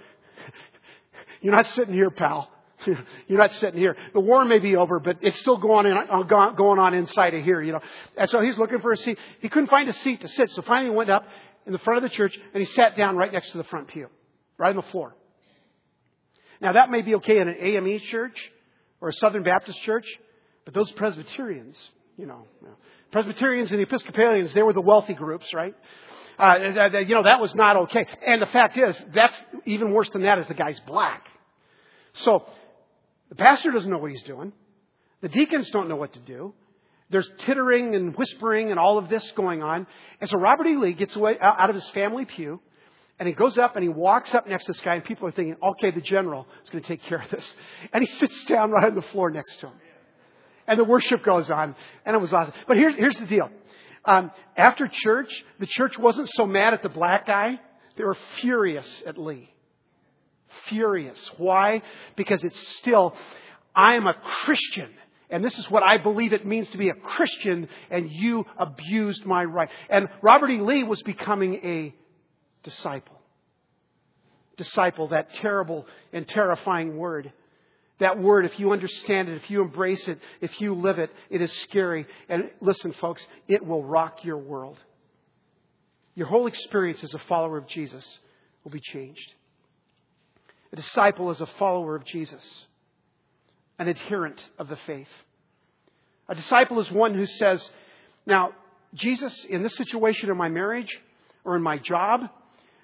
You're 1.42 1.54
not 1.54 1.68
sitting 1.68 1.94
here, 1.94 2.10
pal. 2.10 2.50
You're 3.28 3.38
not 3.38 3.52
sitting 3.54 3.80
here. 3.80 3.96
The 4.13 4.20
war 4.20 4.46
may 4.46 4.60
be 4.60 4.76
over, 4.76 5.00
but 5.00 5.18
it's 5.22 5.39
still 5.39 5.58
going 5.58 5.88
on, 5.88 6.10
uh, 6.10 6.52
going 6.52 6.80
on 6.80 6.94
inside 6.94 7.34
of 7.34 7.44
here, 7.44 7.62
you 7.62 7.74
know. 7.74 7.82
And 8.18 8.30
so 8.30 8.42
he's 8.42 8.58
looking 8.58 8.80
for 8.80 8.92
a 8.92 8.98
seat. 8.98 9.18
He 9.42 9.50
couldn't 9.50 9.70
find 9.70 9.89
a 9.89 9.94
seat 9.94 10.22
to 10.22 10.28
sit, 10.28 10.50
so 10.52 10.62
finally 10.62 10.92
he 10.92 10.96
went 10.96 11.10
up 11.10 11.26
in 11.65 11.74
the 11.74 11.80
front 11.80 12.04
of 12.04 12.10
the 12.10 12.15
church 12.15 12.38
and 12.54 12.62
he 12.62 12.65
sat 12.74 12.96
down 12.96 13.15
right 13.15 13.32
next 13.32 13.52
to 13.52 13.58
the 13.58 13.63
front 13.65 13.88
pew, 13.89 14.08
right 14.58 14.70
on 14.70 14.76
the 14.76 14.92
floor. 14.92 15.15
Now 16.62 16.74
that 16.74 16.89
may 16.89 17.02
be 17.02 17.15
okay 17.15 17.39
in 17.39 17.48
an 17.48 17.56
AME 17.60 18.00
church 18.12 18.38
or 19.02 19.10
a 19.10 19.13
Southern 19.13 19.44
Baptist 19.44 19.82
church, 19.84 20.06
but 20.65 20.74
those 20.74 20.92
Presbyterians, 20.92 21.78
you 22.18 22.26
know, 22.26 22.46
Presbyterians 23.12 23.72
and 23.72 23.80
the 23.80 23.84
Episcopalians, 23.84 24.54
they 24.54 24.62
were 24.62 24.74
the 24.74 24.82
wealthy 24.82 25.13
groups, 25.13 25.52
right? 25.54 25.74
Uh, 26.38 26.58
you 27.06 27.15
know, 27.15 27.24
that 27.24 27.42
was 27.42 27.54
not 27.56 27.76
okay. 27.76 28.06
And 28.26 28.42
the 28.42 28.48
fact 28.48 28.78
is, 28.78 29.04
that's 29.13 29.42
even 29.65 29.92
worse 29.92 30.10
than 30.12 30.22
that 30.24 30.38
is 30.39 30.48
the 30.48 30.54
guy's 30.54 30.80
black. 30.82 31.26
So, 32.13 32.46
the 33.30 33.36
pastor 33.36 33.72
doesn't 33.72 33.89
know 33.89 33.98
what 33.98 34.12
he's 34.12 34.24
doing. 34.24 34.52
The 35.22 35.30
deacons 35.30 35.70
don't 35.72 35.88
know 35.88 35.96
what 35.96 36.13
to 36.13 36.20
do. 36.20 36.54
There's 37.10 37.30
tittering 37.39 37.96
and 37.96 38.15
whispering 38.15 38.70
and 38.72 38.80
all 38.80 38.98
of 38.98 39.10
this 39.10 39.30
going 39.32 39.63
on. 39.63 39.88
And 40.22 40.30
so 40.30 40.38
Robert 40.38 40.68
E. 40.68 40.76
Lee 40.78 40.94
gets 40.94 41.15
away 41.15 41.38
out 41.42 41.70
of 41.70 41.76
his 41.76 41.88
family 41.89 42.26
pew 42.26 42.60
and 43.18 43.28
he 43.28 43.34
goes 43.34 43.58
up 43.58 43.76
and 43.76 43.84
he 43.84 43.89
walks 43.89 44.34
up 44.34 44.48
next 44.48 44.65
to 44.65 44.74
this 44.74 44.82
guy 44.82 44.96
and 44.96 45.04
people 45.04 45.28
are 45.28 45.32
thinking, 45.32 45.56
okay, 45.62 45.92
the 45.92 46.02
general 46.02 46.48
is 46.63 46.70
going 46.70 46.84
to 46.84 46.88
take 46.88 47.04
care 47.04 47.22
of 47.22 47.30
this. 47.32 47.56
And 47.94 48.06
he 48.06 48.15
sits 48.15 48.46
down 48.46 48.72
right 48.72 48.86
on 48.86 48.96
the 48.96 49.02
floor 49.02 49.32
next 49.32 49.60
to 49.60 49.68
him. 49.68 49.74
And 50.68 50.80
the 50.80 50.84
worship 50.84 51.24
goes 51.24 51.50
on 51.50 51.76
and 52.06 52.15
it 52.15 52.20
was 52.20 52.32
awesome. 52.32 52.54
But 52.68 52.78
here's, 52.78 52.96
here's 52.96 53.18
the 53.18 53.26
deal. 53.26 53.50
Um, 54.06 54.32
after 54.56 54.88
church, 54.88 55.32
the 55.60 55.65
church 55.65 55.98
wasn't 55.98 56.30
so 56.36 56.46
mad 56.46 56.74
at 56.74 56.84
the 56.84 56.89
black 56.89 57.26
guy. 57.26 57.60
They 57.98 58.04
were 58.04 58.18
furious 58.39 59.04
at 59.06 59.18
Lee. 59.18 59.50
Furious. 60.68 61.30
Why? 61.38 61.82
Because 62.16 62.44
it's 62.44 62.78
still, 62.78 63.16
I 63.76 63.96
am 63.96 64.08
a 64.08 64.14
Christian. 64.14 64.90
And 65.30 65.44
this 65.44 65.58
is 65.60 65.70
what 65.70 65.84
I 65.84 65.98
believe 65.98 66.34
it 66.34 66.46
means 66.46 66.68
to 66.70 66.78
be 66.78 66.90
a 66.90 66.94
Christian, 66.96 67.68
and 67.92 68.10
you 68.10 68.46
abused 68.58 69.26
my 69.26 69.44
right. 69.44 69.70
And 69.90 70.08
Robert 70.22 70.50
E. 70.50 70.60
Lee 70.60 70.84
was 70.84 71.02
becoming 71.04 71.56
a 71.64 71.94
disciple. 72.64 73.16
Disciple, 74.58 75.10
that 75.10 75.34
terrible 75.36 75.86
and 76.12 76.28
terrifying 76.28 76.98
word. 76.98 77.32
That 78.00 78.18
word, 78.18 78.46
if 78.46 78.60
you 78.60 78.72
understand 78.72 79.30
it, 79.30 79.36
if 79.36 79.52
you 79.52 79.62
embrace 79.62 80.08
it, 80.08 80.20
if 80.42 80.60
you 80.62 80.74
live 80.74 81.00
it, 81.00 81.12
it 81.30 81.42
is 81.42 81.52
scary. 81.64 82.08
And 82.28 82.50
listen, 82.60 82.94
folks, 82.94 83.26
it 83.48 83.64
will 83.64 83.84
rock 83.84 84.24
your 84.24 84.38
world. 84.38 84.78
Your 86.16 86.28
whole 86.28 86.48
experience 86.48 87.04
as 87.04 87.14
a 87.14 87.20
follower 87.20 87.58
of 87.58 87.68
Jesus 87.68 88.20
will 88.64 88.72
be 88.72 88.80
changed. 88.80 89.36
A 90.72 90.76
disciple 90.76 91.32
is 91.32 91.42
a 91.42 91.48
follower 91.58 91.96
of 91.96 92.06
Jesus, 92.06 92.66
an 93.80 93.88
adherent 93.88 94.44
of 94.58 94.68
the 94.68 94.78
faith. 94.86 95.08
A 96.28 96.36
disciple 96.36 96.80
is 96.80 96.92
one 96.92 97.16
who 97.16 97.26
says, 97.26 97.68
Now, 98.26 98.52
Jesus, 98.94 99.46
in 99.46 99.64
this 99.64 99.76
situation 99.76 100.30
in 100.30 100.38
my 100.38 100.50
marriage, 100.50 101.00
or 101.44 101.56
in 101.56 101.64
my 101.64 101.78
job, 101.78 102.22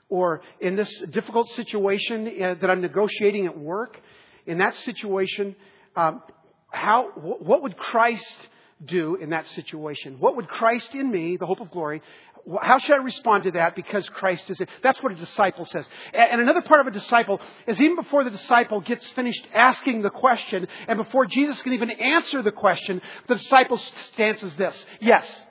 or 0.10 0.41
in 0.60 0.76
this 0.76 0.89
difficult 1.12 1.48
situation 1.50 2.28
uh, 2.28 2.56
that 2.62 2.69
I'm 2.69 2.82
negotiating 2.82 3.45
at 3.45 3.58
work, 3.58 4.00
in 4.45 4.60
that 4.60 4.76
situation, 4.78 5.56
um, 5.95 6.21
how, 6.69 7.10
what 7.15 7.63
would 7.63 7.78
Christ 7.78 8.38
do 8.84 9.15
in 9.15 9.30
that 9.30 9.45
situation? 9.48 10.17
What 10.19 10.36
would 10.36 10.48
Christ 10.48 10.93
in 10.93 11.10
me, 11.10 11.38
the 11.38 11.45
hope 11.45 11.62
of 11.62 11.71
glory, 11.71 12.02
how 12.62 12.77
should 12.77 12.93
I 12.93 13.03
respond 13.03 13.45
to 13.45 13.51
that? 13.51 13.75
Because 13.75 14.08
Christ 14.10 14.49
is 14.51 14.62
it. 14.62 14.69
That's 14.84 15.01
what 15.01 15.12
a 15.12 15.15
disciple 15.15 15.65
says. 15.65 15.88
And 16.13 16.41
another 16.41 16.62
part 16.62 16.79
of 16.79 16.88
a 16.88 16.91
disciple 16.91 17.41
is 17.67 17.81
even 17.81 17.95
before 17.95 18.23
the 18.23 18.29
disciple 18.29 18.81
gets 18.81 19.10
finished 19.12 19.47
asking 19.53 20.03
the 20.03 20.12
question, 20.12 20.67
and 20.88 20.97
before 20.97 21.25
Jesus 21.25 21.60
can 21.63 21.73
even 21.73 21.89
answer 21.89 22.43
the 22.43 22.51
question, 22.51 23.01
the 23.27 23.36
disciple's 23.36 23.84
stance 24.12 24.43
is 24.43 24.55
this 24.58 24.86
yes. 24.99 25.43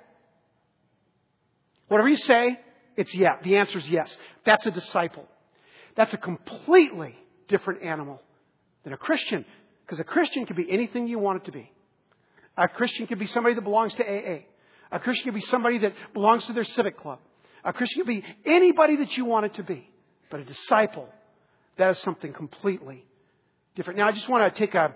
Whatever 1.89 2.09
you 2.09 2.17
say, 2.17 2.61
it's 2.97 3.13
yeah. 3.15 3.37
The 3.43 3.57
answer 3.57 3.79
is 3.79 3.89
yes. 3.89 4.17
That's 4.47 4.65
a 4.67 4.71
disciple. 4.71 5.27
That's 5.97 6.13
a 6.13 6.19
completely 6.19 7.17
different 7.49 7.83
animal 7.83 8.23
than 8.85 8.93
a 8.93 8.97
Christian. 8.97 9.45
Because 9.85 10.01
a 10.01 10.05
Christian 10.05 10.47
can 10.47 10.57
be 10.57 10.71
anything 10.71 11.09
you 11.09 11.19
want 11.19 11.43
it 11.43 11.45
to 11.47 11.53
be. 11.53 11.71
A 12.57 12.69
Christian 12.69 13.07
can 13.07 13.19
be 13.19 13.27
somebody 13.27 13.55
that 13.57 13.63
belongs 13.63 13.95
to 13.95 14.05
AA. 14.05 14.45
A 14.93 14.99
Christian 14.99 15.33
can 15.33 15.35
be 15.35 15.47
somebody 15.47 15.79
that 15.79 15.93
belongs 16.13 16.45
to 16.47 16.53
their 16.53 16.65
civic 16.65 16.97
club. 16.97 17.19
A 17.65 17.73
Christian 17.73 18.05
can 18.05 18.21
be 18.21 18.25
anybody 18.45 18.97
that 18.97 19.17
you 19.17 19.25
want 19.25 19.47
it 19.47 19.55
to 19.55 19.63
be. 19.63 19.89
But 20.31 20.41
a 20.41 20.45
disciple, 20.45 21.09
that 21.77 21.91
is 21.91 21.99
something 21.99 22.33
completely 22.33 23.05
different. 23.75 23.99
Now, 23.99 24.09
I 24.09 24.13
just 24.13 24.29
want 24.29 24.53
to 24.53 24.59
take 24.59 24.75
a 24.75 24.95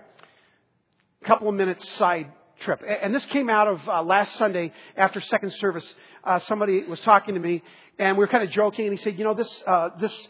couple 1.23 1.49
of 1.49 1.55
minutes 1.55 1.87
side 1.93 2.31
trip. 2.61 2.81
And 3.01 3.13
this 3.13 3.25
came 3.25 3.49
out 3.49 3.67
of 3.67 3.87
uh, 3.87 4.03
last 4.03 4.35
Sunday 4.35 4.73
after 4.97 5.21
second 5.21 5.53
service. 5.53 5.93
Uh, 6.23 6.39
somebody 6.39 6.83
was 6.83 6.99
talking 7.01 7.35
to 7.35 7.39
me, 7.39 7.63
and 7.97 8.17
we 8.17 8.23
were 8.23 8.27
kind 8.27 8.43
of 8.43 8.51
joking, 8.51 8.85
and 8.85 8.97
he 8.97 9.03
said, 9.03 9.17
"You 9.17 9.23
know, 9.23 9.33
this 9.33 9.63
uh, 9.65 9.89
this 9.99 10.27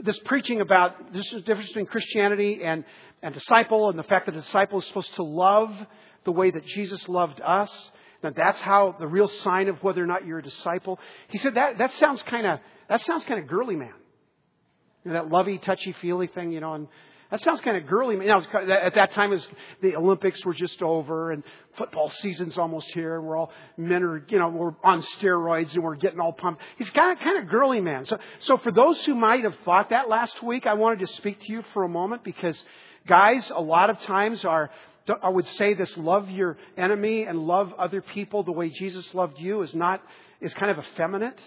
this 0.00 0.18
preaching 0.24 0.60
about 0.60 1.12
this 1.12 1.24
is 1.26 1.32
the 1.32 1.40
difference 1.40 1.68
between 1.68 1.86
Christianity 1.86 2.60
and 2.64 2.84
and 3.22 3.34
disciple, 3.34 3.90
and 3.90 3.98
the 3.98 4.04
fact 4.04 4.26
that 4.26 4.34
a 4.34 4.40
disciple 4.40 4.80
is 4.80 4.86
supposed 4.86 5.14
to 5.14 5.22
love 5.22 5.74
the 6.24 6.32
way 6.32 6.50
that 6.50 6.64
Jesus 6.66 7.08
loved 7.08 7.40
us." 7.40 7.90
That 8.22 8.34
that's 8.36 8.60
how 8.60 8.96
the 8.98 9.06
real 9.06 9.28
sign 9.28 9.68
of 9.68 9.82
whether 9.82 10.02
or 10.02 10.06
not 10.06 10.26
you're 10.26 10.38
a 10.38 10.42
disciple. 10.42 10.98
He 11.28 11.38
said 11.38 11.54
that 11.54 11.78
that 11.78 11.92
sounds 11.94 12.22
kind 12.22 12.46
of 12.46 12.60
that 12.88 13.00
sounds 13.02 13.24
kind 13.24 13.40
of 13.40 13.48
girly, 13.48 13.76
man. 13.76 13.92
You 15.04 15.12
know, 15.12 15.22
that 15.22 15.28
lovey, 15.30 15.58
touchy, 15.58 15.92
feely 15.92 16.26
thing, 16.26 16.50
you 16.50 16.60
know, 16.60 16.74
and 16.74 16.88
that 17.30 17.40
sounds 17.40 17.60
kind 17.60 17.76
of 17.76 17.86
girly. 17.88 18.14
You 18.14 18.26
know, 18.26 18.38
at 18.38 18.94
that 18.94 19.12
time, 19.12 19.30
was, 19.30 19.46
the 19.82 19.96
Olympics 19.96 20.44
were 20.44 20.54
just 20.54 20.80
over, 20.80 21.32
and 21.32 21.42
football 21.76 22.08
season's 22.08 22.56
almost 22.56 22.88
here. 22.92 23.16
And 23.16 23.26
we're 23.26 23.36
all 23.36 23.50
men 23.76 24.02
are, 24.04 24.24
you 24.28 24.38
know, 24.38 24.48
we're 24.48 24.74
on 24.84 25.02
steroids, 25.02 25.74
and 25.74 25.82
we're 25.82 25.96
getting 25.96 26.20
all 26.20 26.32
pumped. 26.32 26.62
He's 26.78 26.90
kind 26.90 27.16
of, 27.16 27.24
kind 27.24 27.38
of 27.42 27.48
girly, 27.48 27.80
man. 27.80 28.06
So, 28.06 28.18
so 28.40 28.58
for 28.58 28.70
those 28.70 29.04
who 29.04 29.14
might 29.14 29.42
have 29.42 29.56
thought 29.64 29.90
that 29.90 30.08
last 30.08 30.40
week, 30.42 30.66
I 30.66 30.74
wanted 30.74 31.00
to 31.00 31.08
speak 31.14 31.40
to 31.40 31.52
you 31.52 31.64
for 31.72 31.82
a 31.82 31.88
moment 31.88 32.22
because, 32.22 32.62
guys, 33.08 33.50
a 33.54 33.60
lot 33.60 33.90
of 33.90 34.00
times 34.02 34.44
our 34.44 34.70
I 35.22 35.28
would 35.28 35.46
say 35.46 35.74
this 35.74 35.96
love 35.96 36.28
your 36.30 36.56
enemy 36.76 37.24
and 37.24 37.38
love 37.38 37.72
other 37.74 38.02
people 38.02 38.42
the 38.42 38.52
way 38.52 38.68
Jesus 38.70 39.14
loved 39.14 39.38
you 39.38 39.62
is 39.62 39.74
not, 39.74 40.02
is 40.40 40.52
kind 40.54 40.70
of 40.70 40.78
effeminate. 40.78 41.40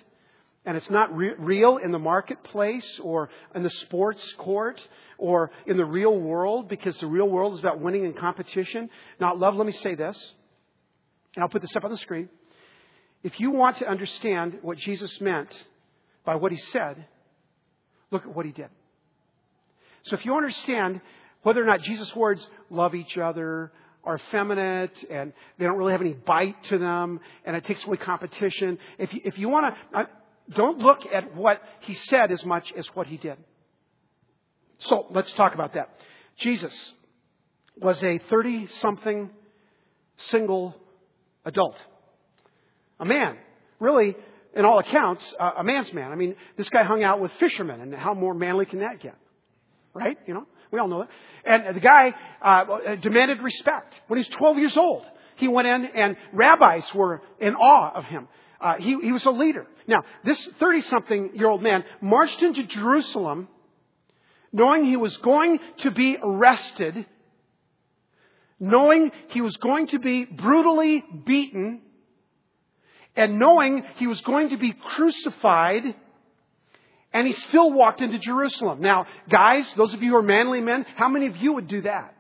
And 0.66 0.76
it's 0.78 0.90
not 0.90 1.16
re- 1.16 1.34
real 1.38 1.78
in 1.78 1.92
the 1.92 2.00
marketplace 2.00 3.00
or 3.02 3.30
in 3.56 3.64
the 3.64 3.70
sports 3.70 4.34
court 4.38 4.80
or 5.18 5.52
in 5.66 5.78
the 5.78 5.86
real 5.86 6.18
world 6.18 6.68
because 6.68 6.98
the 6.98 7.08
real 7.08 7.28
world 7.28 7.54
is 7.54 7.60
about 7.60 7.80
winning 7.80 8.06
in 8.06 8.14
competition. 8.14 8.90
Not 9.20 9.40
love, 9.40 9.56
let 9.56 9.66
me 9.66 9.74
say 9.74 9.96
this, 9.96 10.18
and 11.36 11.44
I'll 11.44 11.50
put 11.50 11.62
this 11.62 11.76
up 11.76 11.86
on 11.86 11.92
the 11.92 11.98
screen. 11.98 12.30
If 13.24 13.40
you 13.40 13.52
want 13.52 13.78
to 13.78 13.88
understand 13.88 14.60
what 14.62 14.78
Jesus 14.78 15.20
meant 15.20 15.50
by 16.24 16.36
what 16.36 16.52
he 16.52 16.58
said, 16.58 17.06
look 18.12 18.24
at 18.24 18.34
what 18.34 18.46
he 18.46 18.52
did. 18.52 18.70
So 20.04 20.16
if 20.16 20.26
you 20.26 20.36
understand 20.36 21.02
whether 21.44 21.62
or 21.62 21.66
not 21.66 21.82
Jesus' 21.82 22.16
words 22.16 22.46
love 22.70 22.96
each 22.96 23.18
other, 23.18 23.72
are 24.04 24.16
effeminate, 24.16 24.92
and 25.10 25.34
they 25.58 25.66
don't 25.66 25.78
really 25.78 25.92
have 25.92 26.02
any 26.02 26.14
bite 26.14 26.62
to 26.66 26.78
them, 26.78 27.20
and 27.46 27.56
it 27.56 27.66
takes 27.66 27.86
away 27.86 27.98
competition. 27.98 28.78
If 28.98 29.14
you, 29.14 29.22
if 29.24 29.38
you 29.38 29.50
want 29.50 29.76
to, 29.76 30.00
uh, 30.00 30.06
don't 30.56 30.80
look 30.80 31.06
at 31.14 31.36
what 31.36 31.62
he 31.82 31.94
said 31.94 32.32
as 32.32 32.44
much 32.46 32.72
as 32.78 32.88
what 32.96 33.08
he 33.08 33.18
did. 33.18 33.38
So 34.80 35.06
let's 35.10 35.32
talk 35.34 35.54
about 35.54 35.74
that. 35.74 35.90
Jesus 36.38 36.94
was 37.78 38.02
a 38.04 38.18
30 38.18 38.68
something 38.68 39.30
single 40.18 40.76
adult. 41.46 41.76
A 43.00 43.06
man. 43.06 43.38
Really, 43.80 44.16
in 44.56 44.66
all 44.66 44.80
accounts, 44.80 45.34
a 45.40 45.64
man's 45.64 45.94
man. 45.94 46.12
I 46.12 46.16
mean, 46.16 46.36
this 46.58 46.70
guy 46.70 46.84
hung 46.84 47.04
out 47.04 47.22
with 47.22 47.32
fishermen, 47.40 47.80
and 47.82 47.94
how 47.94 48.14
more 48.14 48.34
manly 48.34 48.66
can 48.66 48.80
that 48.80 49.00
get? 49.00 49.16
Right? 49.94 50.18
You 50.28 50.34
know? 50.34 50.46
We 50.72 50.80
all 50.80 50.88
know 50.88 51.00
that. 51.00 51.10
And 51.46 51.76
the 51.76 51.80
guy 51.80 52.14
uh, 52.42 52.96
demanded 52.96 53.42
respect. 53.42 53.94
When 54.08 54.18
he 54.18 54.22
was 54.22 54.38
12 54.38 54.58
years 54.58 54.78
old, 54.78 55.06
he 55.38 55.48
went 55.48 55.68
in 55.68 55.86
and 55.86 56.18
rabbis 56.34 56.84
were 56.94 57.22
in 57.40 57.56
awe 57.56 57.92
of 57.94 58.06
him. 58.06 58.28
Uh, 58.62 58.76
he, 58.78 58.98
he 59.02 59.12
was 59.12 59.26
a 59.26 59.32
leader. 59.32 59.66
Now, 59.88 60.04
this 60.26 60.40
30 60.60 60.82
something 60.82 61.32
year 61.34 61.48
old 61.48 61.64
man 61.64 61.84
marched 62.02 62.42
into 62.42 62.64
Jerusalem 62.64 63.48
knowing 64.52 64.86
he 64.86 64.98
was 64.98 65.16
going 65.18 65.60
to 65.78 65.92
be 65.92 66.18
arrested, 66.22 67.06
knowing 68.60 69.12
he 69.30 69.42
was 69.42 69.56
going 69.58 69.88
to 69.88 70.00
be 70.00 70.26
brutally 70.26 71.04
beaten, 71.26 71.82
and 73.16 73.40
knowing 73.40 73.84
he 73.98 74.08
was 74.08 74.20
going 74.22 74.50
to 74.50 74.58
be 74.58 74.74
crucified 74.74 75.84
and 77.14 77.28
he 77.28 77.34
still 77.34 77.72
walked 77.72 78.02
into 78.02 78.20
Jerusalem. 78.20 78.82
Now, 78.82 79.08
guys, 79.30 79.72
those 79.76 79.94
of 79.94 80.04
you 80.04 80.12
who 80.12 80.18
are 80.18 80.24
manly 80.24 80.62
men, 80.62 80.86
how 80.96 81.10
many 81.10 81.28
of 81.28 81.38
you 81.38 81.54
would 81.54 81.68
do 81.68 81.82
that? 81.82 82.16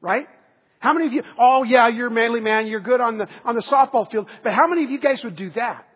Right? 0.00 0.26
How 0.80 0.92
many 0.92 1.06
of 1.06 1.12
you, 1.12 1.22
oh 1.38 1.62
yeah, 1.62 1.88
you're 1.88 2.08
a 2.08 2.10
manly 2.10 2.40
man, 2.40 2.66
you're 2.66 2.80
good 2.80 3.00
on 3.00 3.18
the, 3.18 3.26
on 3.44 3.54
the 3.54 3.62
softball 3.62 4.10
field, 4.10 4.26
but 4.42 4.52
how 4.52 4.66
many 4.66 4.84
of 4.84 4.90
you 4.90 5.00
guys 5.00 5.22
would 5.24 5.36
do 5.36 5.50
that? 5.52 5.86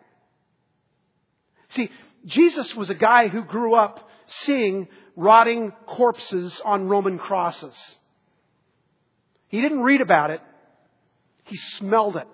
See, 1.69 1.91
Jesus 2.25 2.73
was 2.75 2.89
a 2.89 2.95
guy 2.95 3.27
who 3.27 3.43
grew 3.43 3.75
up 3.75 4.09
seeing 4.45 4.87
rotting 5.15 5.71
corpses 5.85 6.59
on 6.65 6.87
Roman 6.87 7.19
crosses. 7.19 7.75
He 9.49 9.61
didn't 9.61 9.81
read 9.81 10.01
about 10.01 10.31
it. 10.31 10.41
He 11.45 11.57
smelled 11.77 12.15
it. 12.15 12.27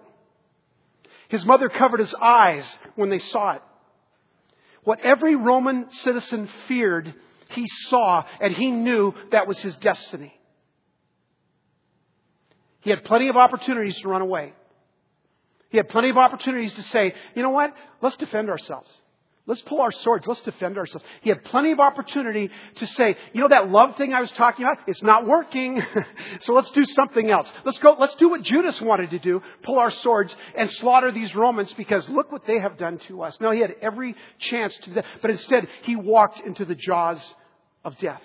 His 1.29 1.43
mother 1.45 1.69
covered 1.69 1.99
his 1.99 2.13
eyes 2.21 2.79
when 2.95 3.09
they 3.09 3.17
saw 3.17 3.53
it. 3.53 3.61
What 4.85 5.01
every 5.01 5.35
Roman 5.35 5.91
citizen 5.91 6.47
feared, 6.67 7.13
he 7.49 7.65
saw, 7.89 8.23
and 8.39 8.53
he 8.53 8.71
knew 8.71 9.13
that 9.31 9.47
was 9.47 9.57
his 9.59 9.75
destiny. 9.77 10.33
He 12.81 12.91
had 12.91 13.03
plenty 13.03 13.27
of 13.29 13.35
opportunities 13.35 13.99
to 14.01 14.07
run 14.07 14.21
away. 14.21 14.53
He 15.69 15.77
had 15.77 15.89
plenty 15.89 16.09
of 16.09 16.17
opportunities 16.17 16.73
to 16.75 16.83
say, 16.83 17.15
you 17.35 17.41
know 17.41 17.49
what? 17.49 17.73
Let's 18.01 18.15
defend 18.15 18.49
ourselves. 18.49 18.89
Let's 19.47 19.61
pull 19.61 19.79
our 19.79 19.91
swords. 19.91 20.25
Let's 20.25 20.41
defend 20.41 20.75
ourselves. 20.77 21.05
He 21.21 21.29
had 21.29 21.43
plenty 21.43 21.71
of 21.71 21.79
opportunity 21.79 22.49
to 22.77 22.87
say, 22.87 23.15
you 23.31 23.41
know, 23.41 23.47
that 23.49 23.69
love 23.69 23.95
thing 23.95 24.11
I 24.11 24.21
was 24.21 24.31
talking 24.31 24.65
about, 24.65 24.79
it's 24.87 25.03
not 25.03 25.27
working. 25.27 25.83
so 26.41 26.53
let's 26.53 26.71
do 26.71 26.83
something 26.83 27.29
else. 27.29 27.51
Let's 27.63 27.77
go, 27.77 27.95
let's 27.99 28.15
do 28.15 28.29
what 28.29 28.41
Judas 28.41 28.81
wanted 28.81 29.11
to 29.11 29.19
do, 29.19 29.43
pull 29.61 29.77
our 29.77 29.91
swords 29.91 30.35
and 30.57 30.71
slaughter 30.71 31.11
these 31.11 31.35
Romans 31.35 31.71
because 31.73 32.09
look 32.09 32.31
what 32.31 32.47
they 32.47 32.59
have 32.59 32.77
done 32.77 32.99
to 33.07 33.21
us. 33.21 33.37
No, 33.39 33.51
he 33.51 33.59
had 33.59 33.75
every 33.83 34.15
chance 34.39 34.73
to 34.81 34.89
do 34.89 34.93
that. 34.95 35.05
But 35.21 35.29
instead, 35.29 35.67
he 35.83 35.95
walked 35.95 36.39
into 36.39 36.65
the 36.65 36.75
jaws 36.75 37.21
of 37.83 37.95
death. 37.99 38.23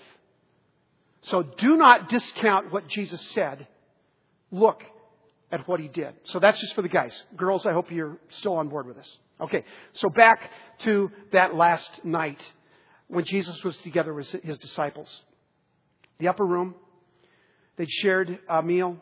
So 1.24 1.42
do 1.42 1.76
not 1.76 2.08
discount 2.08 2.72
what 2.72 2.88
Jesus 2.88 3.20
said. 3.32 3.66
Look 4.50 4.82
at 5.52 5.68
what 5.68 5.80
he 5.80 5.88
did. 5.88 6.14
So 6.24 6.38
that's 6.38 6.58
just 6.58 6.74
for 6.74 6.80
the 6.80 6.88
guys. 6.88 7.22
Girls, 7.36 7.66
I 7.66 7.72
hope 7.72 7.90
you're 7.90 8.16
still 8.30 8.54
on 8.54 8.68
board 8.68 8.86
with 8.86 8.96
this. 8.96 9.18
Okay, 9.40 9.64
so 9.94 10.10
back 10.10 10.50
to 10.80 11.10
that 11.32 11.54
last 11.54 12.04
night 12.04 12.40
when 13.08 13.24
Jesus 13.24 13.62
was 13.64 13.76
together 13.78 14.12
with 14.12 14.28
his 14.28 14.58
disciples. 14.58 15.08
The 16.18 16.28
upper 16.28 16.44
room, 16.44 16.74
they'd 17.76 17.90
shared 17.90 18.38
a 18.48 18.62
meal, 18.62 18.98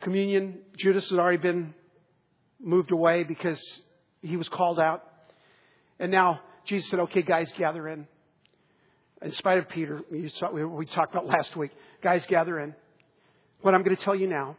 communion. 0.00 0.58
Judas 0.76 1.08
had 1.08 1.18
already 1.18 1.38
been 1.38 1.74
moved 2.60 2.90
away 2.90 3.22
because 3.22 3.62
he 4.22 4.36
was 4.36 4.48
called 4.48 4.80
out. 4.80 5.04
And 6.00 6.10
now 6.10 6.40
Jesus 6.66 6.90
said, 6.90 7.00
okay, 7.00 7.22
guys, 7.22 7.52
gather 7.56 7.88
in. 7.88 8.08
In 9.22 9.32
spite 9.32 9.58
of 9.58 9.68
Peter, 9.68 10.00
we 10.10 10.28
talked 10.30 11.12
about 11.12 11.26
last 11.26 11.56
week, 11.56 11.70
guys, 12.02 12.26
gather 12.26 12.58
in. 12.58 12.74
What 13.62 13.74
I'm 13.74 13.82
going 13.82 13.96
to 13.96 14.02
tell 14.02 14.14
you 14.14 14.26
now, 14.26 14.56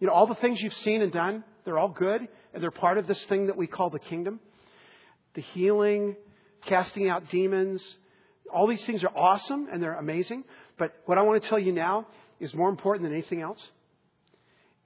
you 0.00 0.06
know, 0.06 0.12
all 0.12 0.26
the 0.26 0.34
things 0.36 0.60
you've 0.60 0.74
seen 0.74 1.02
and 1.02 1.12
done, 1.12 1.44
they're 1.64 1.78
all 1.78 1.88
good, 1.88 2.26
and 2.52 2.62
they're 2.62 2.70
part 2.70 2.98
of 2.98 3.06
this 3.06 3.22
thing 3.24 3.46
that 3.46 3.56
we 3.56 3.66
call 3.66 3.90
the 3.90 3.98
kingdom. 3.98 4.40
The 5.34 5.42
healing, 5.42 6.16
casting 6.66 7.08
out 7.08 7.28
demons, 7.30 7.82
all 8.52 8.66
these 8.66 8.84
things 8.84 9.02
are 9.02 9.12
awesome 9.16 9.68
and 9.72 9.82
they're 9.82 9.94
amazing. 9.94 10.44
But 10.78 10.94
what 11.06 11.18
I 11.18 11.22
want 11.22 11.42
to 11.42 11.48
tell 11.48 11.58
you 11.58 11.72
now 11.72 12.06
is 12.38 12.54
more 12.54 12.68
important 12.68 13.04
than 13.04 13.12
anything 13.12 13.40
else. 13.40 13.60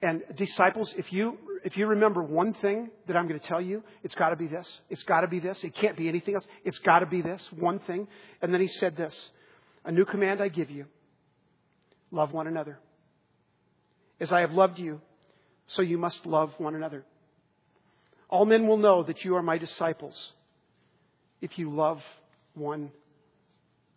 And 0.01 0.23
disciples, 0.35 0.93
if 0.95 1.11
you 1.11 1.37
if 1.63 1.75
you 1.75 1.87
remember 1.87 2.21
one 2.21 2.53
thing 2.53 2.91
that 3.07 3.17
I'm 3.17 3.27
going 3.27 3.39
to 3.39 3.47
tell 3.47 3.59
you, 3.59 3.83
it's 4.03 4.13
got 4.13 4.29
to 4.29 4.35
be 4.35 4.45
this. 4.45 4.81
It's 4.91 5.01
got 5.03 5.21
to 5.21 5.27
be 5.27 5.39
this. 5.39 5.63
It 5.63 5.73
can't 5.73 5.97
be 5.97 6.07
anything 6.07 6.35
else. 6.35 6.45
It's 6.63 6.77
got 6.79 6.99
to 6.99 7.07
be 7.07 7.23
this 7.23 7.45
one 7.51 7.79
thing. 7.79 8.07
And 8.41 8.53
then 8.53 8.61
he 8.61 8.67
said 8.67 8.95
this: 8.95 9.31
"A 9.85 9.91
new 9.91 10.05
command 10.05 10.39
I 10.39 10.49
give 10.49 10.69
you: 10.69 10.85
love 12.11 12.31
one 12.31 12.45
another. 12.45 12.77
As 14.19 14.31
I 14.31 14.41
have 14.41 14.51
loved 14.51 14.77
you, 14.77 15.01
so 15.67 15.81
you 15.81 15.97
must 15.97 16.25
love 16.25 16.53
one 16.57 16.75
another. 16.75 17.03
All 18.29 18.45
men 18.45 18.67
will 18.67 18.77
know 18.77 19.03
that 19.03 19.23
you 19.23 19.35
are 19.35 19.43
my 19.43 19.57
disciples 19.57 20.33
if 21.41 21.57
you 21.57 21.69
love 21.69 22.01
one 22.53 22.91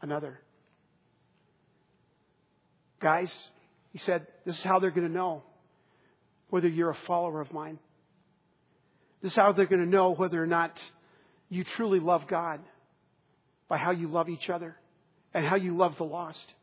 another." 0.02 0.40
Guys, 3.00 3.34
he 3.92 3.98
said, 3.98 4.26
this 4.44 4.56
is 4.56 4.62
how 4.62 4.78
they're 4.78 4.90
going 4.90 5.06
to 5.06 5.12
know 5.12 5.42
whether 6.50 6.68
you're 6.68 6.90
a 6.90 6.98
follower 7.06 7.40
of 7.40 7.52
mine. 7.52 7.78
This 9.22 9.32
is 9.32 9.36
how 9.36 9.52
they're 9.52 9.66
going 9.66 9.84
to 9.84 9.88
know 9.88 10.10
whether 10.10 10.42
or 10.42 10.46
not 10.46 10.78
you 11.48 11.64
truly 11.64 11.98
love 11.98 12.26
God 12.28 12.60
by 13.68 13.78
how 13.78 13.90
you 13.90 14.08
love 14.08 14.28
each 14.28 14.50
other 14.50 14.76
and 15.32 15.46
how 15.46 15.56
you 15.56 15.76
love 15.76 15.96
the 15.96 16.04
lost. 16.04 16.54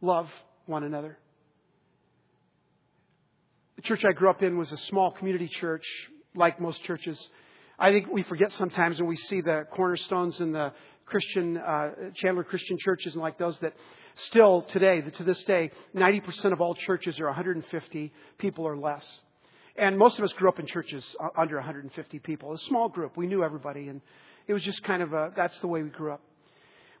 Love 0.00 0.28
one 0.66 0.84
another. 0.84 1.18
The 3.78 3.82
church 3.82 4.04
I 4.04 4.12
grew 4.12 4.28
up 4.28 4.42
in 4.42 4.58
was 4.58 4.70
a 4.72 4.76
small 4.76 5.12
community 5.12 5.48
church, 5.48 5.84
like 6.34 6.60
most 6.60 6.82
churches. 6.84 7.16
I 7.78 7.92
think 7.92 8.08
we 8.12 8.22
forget 8.24 8.52
sometimes 8.52 8.98
when 8.98 9.08
we 9.08 9.16
see 9.16 9.40
the 9.40 9.66
cornerstones 9.70 10.38
in 10.40 10.52
the 10.52 10.72
Christian, 11.06 11.56
uh, 11.56 11.90
Chandler 12.14 12.44
Christian 12.44 12.76
churches 12.78 13.14
and 13.14 13.22
like 13.22 13.38
those 13.38 13.56
that 13.60 13.74
Still 14.26 14.62
today, 14.62 15.00
to 15.00 15.22
this 15.22 15.42
day, 15.44 15.70
90% 15.94 16.52
of 16.52 16.60
all 16.60 16.74
churches 16.74 17.20
are 17.20 17.26
150 17.26 18.12
people 18.38 18.64
or 18.64 18.76
less. 18.76 19.06
And 19.76 19.96
most 19.96 20.18
of 20.18 20.24
us 20.24 20.32
grew 20.32 20.48
up 20.48 20.58
in 20.58 20.66
churches 20.66 21.04
under 21.36 21.54
150 21.54 22.18
people. 22.18 22.52
A 22.52 22.58
small 22.58 22.88
group. 22.88 23.16
We 23.16 23.28
knew 23.28 23.44
everybody 23.44 23.86
and 23.86 24.00
it 24.48 24.54
was 24.54 24.64
just 24.64 24.82
kind 24.82 25.02
of 25.02 25.12
a, 25.12 25.30
that's 25.36 25.56
the 25.60 25.68
way 25.68 25.82
we 25.82 25.90
grew 25.90 26.12
up. 26.12 26.20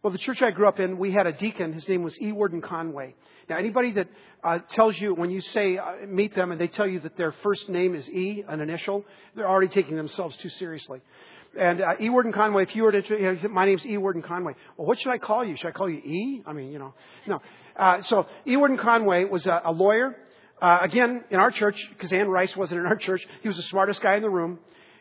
Well, 0.08 0.14
the 0.14 0.24
church 0.24 0.40
I 0.40 0.52
grew 0.52 0.66
up 0.66 0.80
in, 0.80 0.96
we 0.96 1.12
had 1.12 1.26
a 1.26 1.32
deacon. 1.34 1.74
His 1.74 1.86
name 1.86 2.02
was 2.02 2.18
E. 2.18 2.32
Warden 2.32 2.62
Conway. 2.62 3.14
Now, 3.50 3.58
anybody 3.58 3.92
that 3.92 4.08
uh, 4.42 4.60
tells 4.70 4.98
you 4.98 5.14
when 5.14 5.28
you 5.28 5.42
say 5.52 5.76
uh, 5.76 6.06
meet 6.06 6.34
them 6.34 6.50
and 6.50 6.58
they 6.58 6.66
tell 6.66 6.86
you 6.86 6.98
that 7.00 7.18
their 7.18 7.32
first 7.42 7.68
name 7.68 7.94
is 7.94 8.08
E, 8.08 8.42
an 8.48 8.62
initial, 8.62 9.04
they're 9.36 9.46
already 9.46 9.68
taking 9.68 9.96
themselves 9.96 10.34
too 10.38 10.48
seriously. 10.48 11.02
And 11.60 11.82
uh, 11.82 11.96
E. 12.00 12.08
Warden 12.08 12.32
Conway, 12.32 12.62
if 12.62 12.74
you 12.74 12.84
were 12.84 12.92
to, 12.92 13.02
you 13.06 13.20
know, 13.20 13.36
said, 13.38 13.50
my 13.50 13.66
name's 13.66 13.84
E. 13.84 13.98
Warden 13.98 14.22
Conway. 14.22 14.54
Well, 14.78 14.88
what 14.88 14.98
should 14.98 15.12
I 15.12 15.18
call 15.18 15.44
you? 15.44 15.58
Should 15.58 15.68
I 15.68 15.72
call 15.72 15.90
you 15.90 15.98
E? 15.98 16.42
I 16.46 16.54
mean, 16.54 16.72
you 16.72 16.78
know, 16.78 16.94
no. 17.26 17.42
Uh, 17.76 18.00
so 18.00 18.28
E. 18.46 18.56
Warden 18.56 18.78
Conway 18.78 19.26
was 19.26 19.44
a, 19.44 19.60
a 19.66 19.72
lawyer. 19.72 20.16
Uh, 20.58 20.78
again, 20.80 21.22
in 21.28 21.38
our 21.38 21.50
church, 21.50 21.76
because 21.90 22.14
Anne 22.14 22.28
Rice 22.28 22.56
wasn't 22.56 22.80
in 22.80 22.86
our 22.86 22.96
church, 22.96 23.20
he 23.42 23.48
was 23.48 23.58
the 23.58 23.62
smartest 23.64 24.00
guy 24.00 24.16
in 24.16 24.22
the 24.22 24.30
room. 24.30 24.58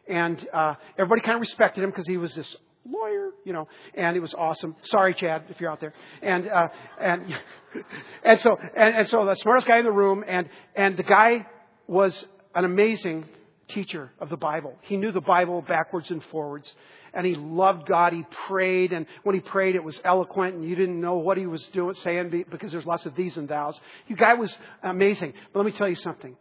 And 0.10 0.46
uh, 0.54 0.76
everybody 0.98 1.22
kind 1.22 1.36
of 1.36 1.41
respected 1.41 1.82
him 1.82 1.91
because 1.91 2.08
he 2.08 2.17
was 2.17 2.36
this 2.36 2.58
lawyer, 2.89 3.32
you 3.43 3.54
know, 3.54 3.67
and 3.93 4.15
it 4.15 4.19
was 4.19 4.34
awesome. 4.34 4.76
Sorry, 4.84 5.13
Chad, 5.13 5.43
if 5.50 5.60
you're 5.60 5.71
out 5.71 5.80
there. 5.80 5.93
And 6.21 6.47
uh, 6.47 6.67
and 7.00 7.36
and 8.23 8.39
so 8.41 8.58
and, 8.76 8.95
and 8.97 9.10
so 9.10 9.26
the 9.26 9.36
smartest 9.36 9.67
guy 9.67 9.80
in 9.80 9.86
the 9.86 9.91
room, 9.91 10.23
and 10.28 10.50
and 10.76 10.97
the 10.97 11.04
guy 11.04 11.45
was 11.88 12.26
an 12.56 12.65
amazing 12.65 13.26
teacher 13.67 14.12
of 14.19 14.30
the 14.30 14.38
Bible. 14.38 14.76
He 14.82 14.97
knew 14.97 15.12
the 15.12 15.21
Bible 15.21 15.62
backwards 15.62 16.10
and 16.10 16.23
forwards. 16.26 16.71
And 17.13 17.26
he 17.26 17.36
loved 17.36 17.88
God. 17.88 18.13
He 18.13 18.23
prayed. 18.47 18.93
And 18.93 19.06
when 19.23 19.36
he 19.36 19.41
prayed, 19.41 19.76
it 19.76 19.84
was 19.84 20.00
eloquent. 20.04 20.56
And 20.56 20.65
you 20.65 20.76
didn't 20.76 21.00
know 21.00 21.17
what 21.17 21.38
he 21.38 21.45
was 21.45 21.63
doing, 21.73 21.95
saying 21.95 22.45
because 22.50 22.71
there's 22.71 22.86
lots 22.86 23.06
of 23.06 23.15
these 23.15 23.38
and 23.38 23.50
thous. 23.50 23.80
The 24.08 24.15
guy 24.15 24.36
was 24.36 24.56
amazing. 24.84 25.34
But 25.52 25.60
let 25.60 25.65
me 25.65 25.78
tell 25.78 25.89
you 25.89 25.95
something. 25.95 26.36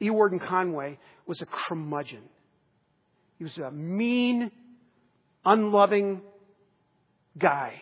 E. 0.00 0.10
Warden 0.10 0.38
Conway 0.38 0.98
was 1.26 1.40
a 1.42 1.46
curmudgeon. 1.46 2.22
He 3.38 3.44
was 3.44 3.56
a 3.58 3.70
mean, 3.70 4.50
unloving 5.44 6.22
guy. 7.38 7.80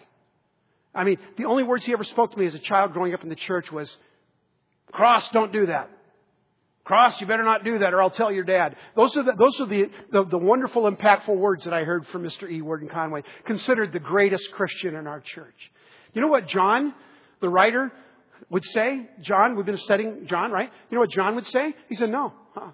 I 0.94 1.04
mean, 1.04 1.18
the 1.36 1.44
only 1.44 1.62
words 1.62 1.84
he 1.84 1.92
ever 1.92 2.04
spoke 2.04 2.32
to 2.32 2.38
me 2.38 2.46
as 2.46 2.54
a 2.54 2.58
child 2.58 2.92
growing 2.92 3.14
up 3.14 3.22
in 3.22 3.28
the 3.28 3.36
church 3.36 3.70
was, 3.70 3.94
Cross, 4.92 5.28
don't 5.32 5.52
do 5.52 5.66
that. 5.66 5.90
Cross, 6.84 7.20
you 7.20 7.26
better 7.26 7.44
not 7.44 7.62
do 7.62 7.78
that 7.78 7.94
or 7.94 8.02
I'll 8.02 8.10
tell 8.10 8.32
your 8.32 8.42
dad. 8.42 8.74
Those 8.96 9.16
are 9.16 9.22
the, 9.22 9.32
those 9.38 9.60
are 9.60 9.66
the, 9.66 9.90
the, 10.10 10.24
the 10.24 10.38
wonderful, 10.38 10.90
impactful 10.90 11.36
words 11.36 11.64
that 11.64 11.74
I 11.74 11.84
heard 11.84 12.06
from 12.08 12.24
Mr. 12.24 12.50
E. 12.50 12.62
Warden 12.62 12.88
Conway, 12.88 13.22
considered 13.44 13.92
the 13.92 14.00
greatest 14.00 14.50
Christian 14.52 14.96
in 14.96 15.06
our 15.06 15.20
church. 15.20 15.54
You 16.14 16.20
know 16.20 16.28
what 16.28 16.48
John, 16.48 16.92
the 17.40 17.48
writer, 17.48 17.92
would 18.48 18.64
say? 18.64 19.08
John, 19.20 19.54
we've 19.54 19.66
been 19.66 19.78
studying 19.78 20.26
John, 20.26 20.50
right? 20.50 20.70
You 20.90 20.94
know 20.96 21.00
what 21.00 21.10
John 21.10 21.36
would 21.36 21.46
say? 21.46 21.74
He 21.88 21.94
said, 21.94 22.10
no. 22.10 22.32
Huh. 22.54 22.70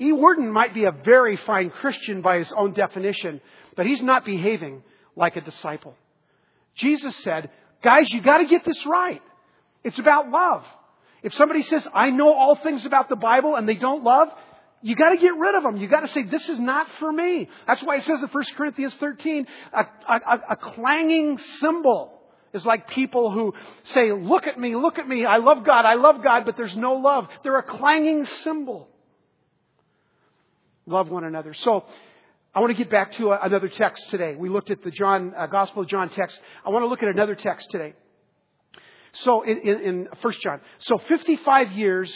E. 0.00 0.12
Warden 0.12 0.50
might 0.52 0.74
be 0.74 0.84
a 0.84 0.92
very 0.92 1.36
fine 1.36 1.70
Christian 1.70 2.22
by 2.22 2.38
his 2.38 2.52
own 2.52 2.72
definition, 2.72 3.40
but 3.76 3.86
he's 3.86 4.00
not 4.00 4.24
behaving 4.24 4.82
like 5.16 5.36
a 5.36 5.40
disciple. 5.40 5.94
Jesus 6.76 7.16
said, 7.24 7.50
guys, 7.82 8.06
you 8.10 8.20
gotta 8.20 8.44
get 8.44 8.64
this 8.64 8.86
right. 8.86 9.22
It's 9.82 9.98
about 9.98 10.30
love. 10.30 10.64
If 11.22 11.34
somebody 11.34 11.62
says, 11.62 11.86
I 11.92 12.10
know 12.10 12.32
all 12.32 12.54
things 12.56 12.86
about 12.86 13.08
the 13.08 13.16
Bible 13.16 13.56
and 13.56 13.68
they 13.68 13.74
don't 13.74 14.04
love, 14.04 14.28
you 14.82 14.94
got 14.94 15.10
to 15.10 15.16
get 15.16 15.34
rid 15.36 15.56
of 15.56 15.64
them. 15.64 15.76
You 15.76 15.88
got 15.88 16.00
to 16.00 16.08
say, 16.08 16.22
this 16.22 16.48
is 16.48 16.60
not 16.60 16.86
for 17.00 17.10
me. 17.10 17.48
That's 17.66 17.82
why 17.82 17.96
it 17.96 18.04
says 18.04 18.22
in 18.22 18.28
1 18.28 18.44
Corinthians 18.56 18.94
13, 19.00 19.46
a, 19.72 19.80
a, 19.80 20.40
a 20.50 20.56
clanging 20.56 21.38
cymbal 21.58 22.14
is 22.52 22.64
like 22.64 22.88
people 22.88 23.30
who 23.30 23.54
say, 23.94 24.12
look 24.12 24.46
at 24.46 24.58
me, 24.58 24.76
look 24.76 24.98
at 24.98 25.08
me, 25.08 25.26
I 25.26 25.38
love 25.38 25.64
God, 25.64 25.84
I 25.84 25.94
love 25.94 26.22
God, 26.22 26.44
but 26.44 26.56
there's 26.56 26.76
no 26.76 26.94
love. 26.94 27.28
They're 27.42 27.58
a 27.58 27.62
clanging 27.62 28.24
cymbal. 28.42 28.88
Love 30.88 31.08
one 31.08 31.24
another. 31.24 31.54
So, 31.54 31.84
I 32.54 32.60
want 32.60 32.76
to 32.76 32.76
get 32.76 32.90
back 32.90 33.12
to 33.18 33.32
another 33.32 33.68
text 33.68 34.08
today. 34.10 34.34
We 34.34 34.48
looked 34.48 34.70
at 34.70 34.82
the 34.82 34.90
John, 34.90 35.34
uh, 35.36 35.46
Gospel 35.46 35.82
of 35.82 35.88
John 35.88 36.08
text. 36.08 36.40
I 36.64 36.70
want 36.70 36.82
to 36.82 36.88
look 36.88 37.02
at 37.02 37.08
another 37.08 37.34
text 37.34 37.70
today. 37.70 37.92
So 39.12 39.42
in, 39.42 39.58
in, 39.58 39.80
in 39.80 40.08
1 40.20 40.34
John. 40.42 40.60
So 40.80 40.98
55 40.98 41.72
years 41.72 42.12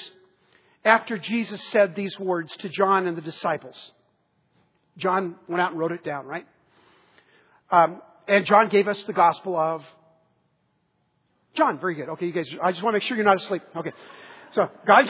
after 0.84 1.18
Jesus 1.18 1.62
said 1.70 1.94
these 1.94 2.18
words 2.18 2.54
to 2.56 2.68
John 2.68 3.06
and 3.06 3.16
the 3.16 3.22
disciples, 3.22 3.76
John 4.96 5.36
went 5.48 5.60
out 5.60 5.72
and 5.72 5.80
wrote 5.80 5.92
it 5.92 6.04
down, 6.04 6.26
right? 6.26 6.46
Um, 7.70 8.02
and 8.26 8.44
John 8.46 8.68
gave 8.68 8.88
us 8.88 9.02
the 9.04 9.12
gospel 9.12 9.56
of 9.56 9.84
John. 11.54 11.78
Very 11.78 11.94
good. 11.94 12.08
Okay, 12.10 12.26
you 12.26 12.32
guys, 12.32 12.48
I 12.62 12.72
just 12.72 12.82
want 12.82 12.94
to 12.94 12.98
make 12.98 13.02
sure 13.04 13.16
you're 13.16 13.26
not 13.26 13.40
asleep. 13.40 13.62
Okay. 13.76 13.92
So, 14.54 14.68
God, 14.86 15.08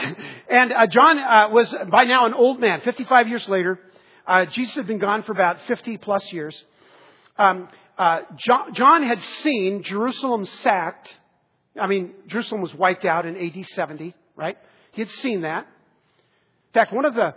and 0.49 0.71
uh, 0.71 0.87
John 0.87 1.19
uh, 1.19 1.49
was 1.49 1.73
by 1.91 2.03
now 2.05 2.25
an 2.25 2.33
old 2.33 2.59
man. 2.59 2.81
55 2.81 3.27
years 3.27 3.47
later, 3.49 3.79
uh, 4.25 4.45
Jesus 4.45 4.75
had 4.75 4.87
been 4.87 4.99
gone 4.99 5.23
for 5.23 5.33
about 5.33 5.57
50 5.67 5.97
plus 5.97 6.31
years. 6.31 6.55
Um, 7.37 7.67
uh, 7.97 8.21
John, 8.37 8.73
John 8.73 9.03
had 9.03 9.21
seen 9.41 9.83
Jerusalem 9.83 10.45
sacked 10.45 11.13
I 11.79 11.87
mean, 11.87 12.13
Jerusalem 12.27 12.61
was 12.61 12.73
wiped 12.73 13.05
out 13.05 13.25
in 13.25 13.35
AD 13.35 13.65
70, 13.67 14.13
right? 14.35 14.57
He 14.91 15.01
had 15.01 15.09
seen 15.09 15.41
that. 15.41 15.65
In 15.65 16.73
fact, 16.73 16.93
one 16.93 17.05
of 17.05 17.15
the, 17.15 17.33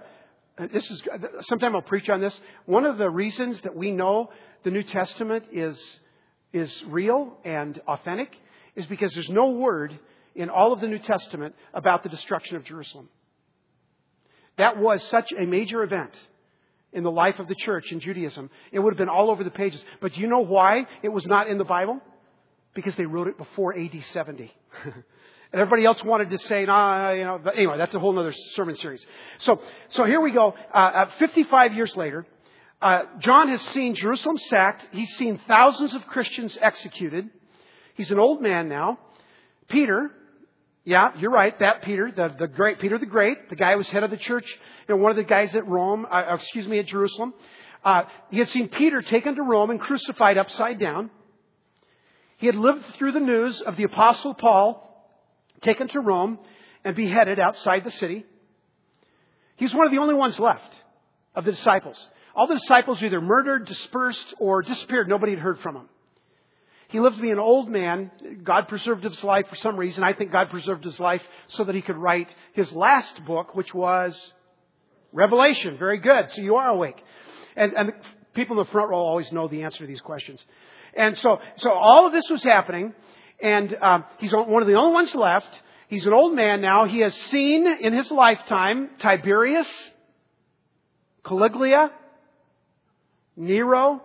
this 0.73 0.89
is, 0.91 1.03
sometime 1.43 1.75
I'll 1.75 1.83
preach 1.83 2.09
on 2.09 2.21
this. 2.21 2.39
One 2.67 2.85
of 2.85 2.99
the 2.99 3.09
reasons 3.09 3.61
that 3.63 3.75
we 3.75 3.93
know 3.93 4.31
the 4.63 4.71
New 4.71 4.83
Testament 4.83 5.47
is, 5.53 5.81
is 6.53 6.71
real 6.89 7.39
and 7.45 7.81
authentic 7.87 8.37
is 8.75 8.85
because 8.87 9.13
there's 9.15 9.29
no 9.31 9.51
word 9.51 9.99
in 10.37 10.51
all 10.51 10.73
of 10.73 10.81
the 10.81 10.87
New 10.87 10.99
Testament 10.99 11.55
about 11.75 12.03
the 12.03 12.09
destruction 12.09 12.57
of 12.57 12.65
Jerusalem. 12.65 13.09
That 14.59 14.79
was 14.79 15.03
such 15.09 15.33
a 15.33 15.45
major 15.45 15.83
event 15.83 16.13
in 16.93 17.03
the 17.03 17.11
life 17.11 17.39
of 17.39 17.49
the 17.49 17.55
church 17.55 17.93
in 17.93 18.01
Judaism. 18.01 18.49
It 18.73 18.79
would 18.79 18.93
have 18.93 18.99
been 18.99 19.09
all 19.09 19.31
over 19.31 19.45
the 19.45 19.51
pages. 19.51 19.83
But 20.01 20.15
do 20.15 20.21
you 20.21 20.29
know 20.29 20.41
why 20.41 20.87
it 21.03 21.09
was 21.09 21.27
not 21.27 21.49
in 21.49 21.59
the 21.59 21.65
Bible? 21.65 22.01
because 22.77 22.95
they 22.95 23.07
wrote 23.07 23.27
it 23.27 23.37
before 23.37 23.77
AD 23.77 24.05
70. 24.13 24.55
And 25.53 25.61
everybody 25.63 25.87
else 25.87 26.03
wanted 26.03 26.31
to 26.31 26.39
say, 26.39 26.67
nah, 26.67 27.13
you 27.13 27.23
know, 27.23 27.41
but 27.43 27.55
anyway, 27.55 27.79
that's 27.79 27.95
a 27.95 28.01
whole 28.01 28.19
other 28.19 28.35
sermon 28.57 28.75
series. 28.75 29.07
So, 29.39 29.63
so 29.91 30.05
here 30.05 30.21
we 30.21 30.33
go. 30.33 30.55
Uh, 30.75 30.77
uh, 30.77 31.11
55 31.21 31.73
years 31.73 31.97
later, 31.97 32.27
uh, 32.83 33.03
John 33.21 33.49
has 33.51 33.63
seen 33.69 33.95
Jerusalem 33.95 34.39
sacked. 34.39 34.89
He's 34.91 35.09
seen 35.17 35.41
thousands 35.47 35.95
of 35.95 36.05
Christians 36.09 36.59
executed. 36.61 37.31
He's 37.95 38.11
an 38.11 38.19
old 38.19 38.43
man 38.43 38.69
now. 38.69 38.99
Peter, 39.69 40.11
yeah, 40.87 41.11
you're 41.19 41.33
right. 41.33 41.59
That 41.59 41.83
Peter, 41.83 42.13
the, 42.15 42.33
the 42.39 42.47
great 42.47 42.79
Peter 42.79 42.97
the 42.97 43.07
Great, 43.07 43.51
the 43.51 43.57
guy 43.57 43.73
who 43.73 43.79
was 43.79 43.89
head 43.89 44.05
of 44.05 44.11
the 44.11 44.17
church, 44.17 44.47
you 44.89 44.95
know, 44.95 45.03
one 45.03 45.11
of 45.11 45.17
the 45.17 45.25
guys 45.25 45.53
at 45.57 45.67
Rome, 45.67 46.07
uh, 46.09 46.37
excuse 46.37 46.69
me, 46.69 46.79
at 46.79 46.87
Jerusalem. 46.87 47.35
Uh, 47.85 48.03
he 48.31 48.39
had 48.39 48.49
seen 48.51 48.69
Peter 48.69 49.03
taken 49.03 49.35
to 49.35 49.43
Rome 49.43 49.71
and 49.71 49.81
crucified 49.81 50.39
upside 50.39 50.79
down. 50.79 51.11
He 52.37 52.47
had 52.47 52.55
lived 52.55 52.85
through 52.97 53.13
the 53.13 53.21
news 53.21 53.61
of 53.63 53.77
the 53.77 53.83
apostle 53.83 54.35
Paul 54.35 54.83
taken 55.61 55.89
to 55.89 55.99
Rome 55.99 56.39
and 56.85 56.95
beheaded 56.95 57.41
outside 57.41 57.83
the 57.83 57.91
city. 57.91 58.25
He 59.57 59.65
was 59.65 59.75
one 59.75 59.87
of 59.87 59.93
the 59.93 59.99
only 59.99 60.15
ones 60.15 60.39
left 60.39 60.73
of 61.35 61.45
the 61.45 61.51
disciples. 61.51 61.99
All 62.37 62.47
the 62.47 62.59
disciples 62.59 63.01
were 63.01 63.09
either 63.09 63.21
murdered, 63.21 63.67
dispersed, 63.67 64.35
or 64.39 64.63
disappeared. 64.63 65.09
Nobody 65.09 65.33
had 65.33 65.41
heard 65.41 65.59
from 65.61 65.75
him. 65.75 65.89
He 66.89 67.01
lived 67.01 67.17
to 67.17 67.23
be 67.23 67.31
an 67.31 67.39
old 67.39 67.69
man. 67.69 68.11
God 68.45 68.69
preserved 68.69 69.03
his 69.03 69.23
life 69.25 69.47
for 69.49 69.57
some 69.57 69.77
reason. 69.77 70.05
I 70.05 70.13
think 70.13 70.31
God 70.31 70.51
preserved 70.51 70.85
his 70.85 71.01
life 71.01 71.23
so 71.49 71.65
that 71.65 71.75
he 71.75 71.83
could 71.83 71.97
write 71.97 72.29
his 72.53 72.71
last 72.73 73.25
book, 73.25 73.55
which 73.55 73.75
was 73.75 74.33
Revelation. 75.13 75.79
Very 75.79 75.99
good. 75.99 76.31
So 76.31 76.43
you 76.43 76.57
are 76.57 76.69
awake. 76.69 77.03
And, 77.57 77.73
and 77.73 77.93
people 78.35 78.59
in 78.59 78.65
the 78.65 78.71
front 78.71 78.91
row 78.91 78.99
always 78.99 79.33
know 79.33 79.49
the 79.49 79.63
answer 79.63 79.79
to 79.79 79.87
these 79.87 80.01
questions. 80.01 80.45
And 80.95 81.19
so, 81.19 81.39
so 81.57 81.73
all 81.73 82.07
of 82.07 82.13
this 82.13 82.25
was 82.31 82.43
happening, 82.43 82.95
and 83.43 83.77
um, 83.83 84.05
he's 84.19 84.33
one 84.33 84.63
of 84.63 84.69
the 84.69 84.75
only 84.75 84.93
ones 84.93 85.15
left. 85.15 85.49
He's 85.89 86.07
an 86.07 86.13
old 86.13 86.35
man 86.35 86.61
now. 86.61 86.87
He 86.87 87.01
has 87.01 87.15
seen 87.15 87.67
in 87.67 87.93
his 87.93 88.11
lifetime 88.11 88.91
Tiberius, 88.99 89.69
Caligula, 91.25 91.91
Nero, 93.37 94.03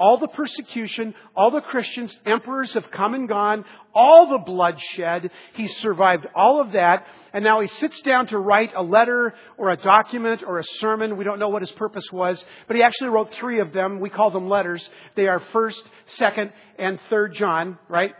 all 0.00 0.16
the 0.16 0.28
persecution, 0.28 1.14
all 1.36 1.50
the 1.50 1.60
Christians, 1.60 2.18
emperors 2.24 2.72
have 2.72 2.90
come 2.90 3.12
and 3.12 3.28
gone, 3.28 3.66
all 3.94 4.30
the 4.30 4.38
bloodshed. 4.38 5.30
He's 5.52 5.76
survived 5.76 6.26
all 6.34 6.60
of 6.62 6.72
that. 6.72 7.06
And 7.34 7.44
now 7.44 7.60
he 7.60 7.66
sits 7.66 8.00
down 8.00 8.28
to 8.28 8.38
write 8.38 8.72
a 8.74 8.82
letter 8.82 9.34
or 9.58 9.68
a 9.68 9.76
document 9.76 10.42
or 10.44 10.58
a 10.58 10.64
sermon. 10.80 11.18
We 11.18 11.24
don't 11.24 11.38
know 11.38 11.50
what 11.50 11.60
his 11.60 11.70
purpose 11.72 12.10
was, 12.10 12.42
but 12.66 12.76
he 12.76 12.82
actually 12.82 13.10
wrote 13.10 13.34
three 13.34 13.60
of 13.60 13.74
them. 13.74 14.00
We 14.00 14.08
call 14.08 14.30
them 14.30 14.48
letters. 14.48 14.88
They 15.16 15.28
are 15.28 15.38
1st, 15.38 15.82
2nd, 16.18 16.52
and 16.78 16.98
3rd 17.10 17.34
John, 17.34 17.78
right? 17.86 18.14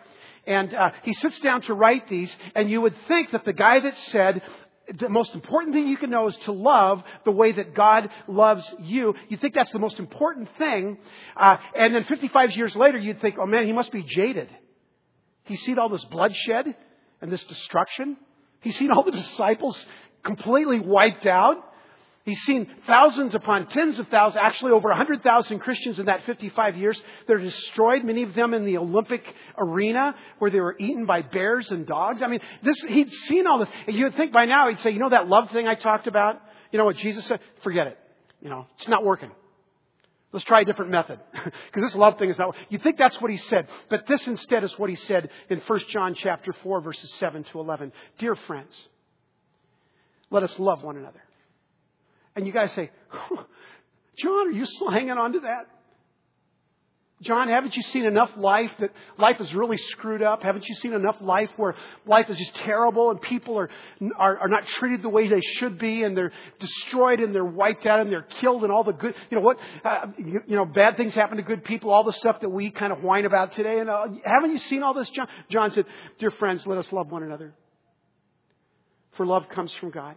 And 0.47 0.75
uh, 0.75 0.91
he 1.03 1.15
sits 1.15 1.41
down 1.41 1.63
to 1.63 1.75
write 1.75 2.09
these, 2.09 2.35
and 2.55 2.71
you 2.71 2.83
would 2.83 2.95
think 3.09 3.31
that 3.31 3.47
the 3.47 3.53
guy 3.55 3.81
that 3.81 3.97
said, 4.09 4.43
the 4.99 5.09
most 5.09 5.35
important 5.35 5.75
thing 5.75 5.87
you 5.87 5.97
can 5.97 6.11
know 6.11 6.29
is 6.29 6.37
to 6.45 6.53
love 6.53 7.03
the 7.25 7.31
way 7.31 7.53
that 7.53 7.75
God 7.75 8.09
loves 8.27 8.65
you. 8.81 9.15
You 9.29 9.37
think 9.37 9.55
that's 9.55 9.71
the 9.71 9.79
most 9.79 9.99
important 9.99 10.49
thing. 10.59 10.99
Uh, 11.37 11.57
and 11.77 11.95
then 11.95 12.05
55 12.05 12.53
years 12.57 12.75
later, 12.75 12.99
you'd 12.99 13.21
think, 13.21 13.37
oh 13.39 13.47
man, 13.47 13.67
he 13.67 13.73
must 13.73 13.93
be 13.93 14.03
jaded. 14.03 14.49
He's 15.45 15.61
seen 15.63 15.79
all 15.79 15.89
this 15.89 16.05
bloodshed 16.05 16.75
and 17.21 17.33
this 17.33 17.45
destruction. 17.45 18.17
He's 18.61 18.77
seen 18.77 18.91
all 18.91 19.03
the 19.03 19.11
disciples 19.27 19.85
completely 20.23 20.81
wiped 20.81 21.27
out. 21.27 21.57
He's 22.25 22.41
seen 22.43 22.67
thousands 22.87 23.35
upon 23.35 23.67
tens 23.67 23.99
of 23.99 24.09
thousands, 24.09 24.43
actually 24.43 24.73
over 24.73 24.89
100,000 24.89 25.59
Christians 25.59 25.99
in 25.99 26.07
that 26.07 26.25
55 26.25 26.77
years. 26.77 27.01
They're 27.27 27.39
destroyed, 27.39 28.05
many 28.05 28.23
of 28.25 28.35
them 28.35 28.53
in 28.53 28.67
the 28.67 28.77
Olympic 28.77 29.25
arena 29.57 30.15
where 30.39 30.51
they 30.51 30.61
were 30.61 30.77
eaten 30.79 31.07
by 31.07 31.23
bears 31.23 31.71
and 31.71 31.87
dogs. 31.87 32.21
I 32.23 32.27
mean, 32.27 32.41
this, 32.63 32.77
he'd 32.87 33.11
seen 33.11 33.47
all 33.47 33.59
this. 33.59 33.69
And 33.87 33.97
you'd 33.97 34.17
think 34.17 34.33
by 34.33 34.45
now 34.45 34.69
he'd 34.69 34.81
say, 34.81 34.91
you 34.91 34.99
know 34.99 35.09
that 35.09 35.29
love 35.29 35.51
thing 35.51 35.67
I 35.67 35.75
talked 35.75 36.07
about? 36.07 36.41
You 36.71 36.79
know 36.79 36.85
what 36.85 36.97
Jesus 36.97 37.25
said? 37.25 37.41
Forget 37.63 37.87
it. 37.87 37.99
You 38.43 38.51
know, 38.51 38.67
it's 38.79 38.89
not 38.89 39.03
working. 39.03 39.31
Let's 40.33 40.45
try 40.45 40.61
a 40.61 40.65
different 40.65 40.91
method. 40.91 41.19
Because 41.73 41.91
this 41.91 41.95
love 41.95 42.19
thing 42.19 42.31
is 42.31 42.39
not, 42.39 42.55
you 42.69 42.79
think 42.79 42.99
that's 42.99 43.21
what 43.21 43.31
he 43.31 43.39
said. 43.39 43.67
But 43.89 44.07
this 44.07 44.27
instead 44.27 44.63
is 44.63 44.79
what 44.79 44.91
he 44.91 44.97
said 44.97 45.31
in 45.49 45.61
1 45.61 45.81
John 45.89 46.15
chapter 46.15 46.53
4 46.53 46.81
verses 46.83 47.13
7 47.15 47.45
to 47.45 47.61
11. 47.61 47.93
Dear 48.19 48.37
friends, 48.37 48.77
let 50.31 50.43
us 50.43 50.59
love 50.59 50.83
one 50.83 50.97
another. 50.97 51.23
And 52.37 52.47
you 52.47 52.53
guys 52.53 52.73
say, 52.73 52.91
John, 54.19 54.49
are 54.49 54.53
you 54.53 54.67
still 54.67 54.91
hanging 54.91 55.11
on 55.11 55.33
to 55.33 55.41
that? 55.41 55.67
John, 57.23 57.49
haven't 57.49 57.77
you 57.77 57.83
seen 57.83 58.07
enough 58.07 58.31
life 58.39 58.71
that 58.81 58.93
life 59.19 59.43
is 59.43 59.53
really 59.53 59.77
screwed 59.77 60.23
up? 60.23 60.43
Haven't 60.43 60.67
you 60.67 60.75
seen 60.77 60.95
enough 60.95 61.17
life 61.21 61.51
where 61.59 61.75
life 62.07 62.31
is 62.31 62.39
just 62.39 62.55
terrible 62.55 63.11
and 63.11 63.21
people 63.21 63.59
are, 63.59 63.69
are, 64.17 64.39
are 64.39 64.49
not 64.49 64.67
treated 64.67 65.03
the 65.03 65.11
way 65.11 65.29
they 65.29 65.43
should 65.59 65.79
be 65.79 66.03
and 66.03 66.17
they're 66.17 66.33
destroyed 66.59 67.21
and 67.21 67.35
they're 67.35 67.45
wiped 67.45 67.85
out 67.85 68.01
and 68.01 68.11
they're 68.11 68.23
killed 68.23 68.63
and 68.63 68.73
all 68.73 68.85
the 68.85 68.95
good, 68.95 69.15
you 69.31 69.37
know 69.37 69.43
what, 69.43 69.59
uh, 69.85 70.07
you, 70.17 70.41
you, 70.47 70.57
know, 70.57 70.65
bad 70.65 70.97
things 70.97 71.15
happen 71.15 71.37
to 71.37 71.43
good 71.43 71.63
people, 71.63 71.91
all 71.91 72.05
the 72.05 72.13
stuff 72.15 72.41
that 72.41 72.49
we 72.49 72.71
kind 72.71 72.91
of 72.91 73.03
whine 73.03 73.27
about 73.27 73.53
today. 73.53 73.81
And 73.81 73.91
uh, 73.91 74.07
haven't 74.25 74.53
you 74.53 74.59
seen 74.59 74.83
all 74.83 74.95
this, 74.95 75.11
John? 75.11 75.29
John 75.51 75.73
said, 75.73 75.85
dear 76.19 76.31
friends, 76.31 76.67
let 76.67 76.79
us 76.79 76.91
love 76.91 77.11
one 77.11 77.23
another. 77.23 77.53
For 79.13 79.27
love 79.27 79.47
comes 79.51 79.75
from 79.75 79.91
God. 79.91 80.17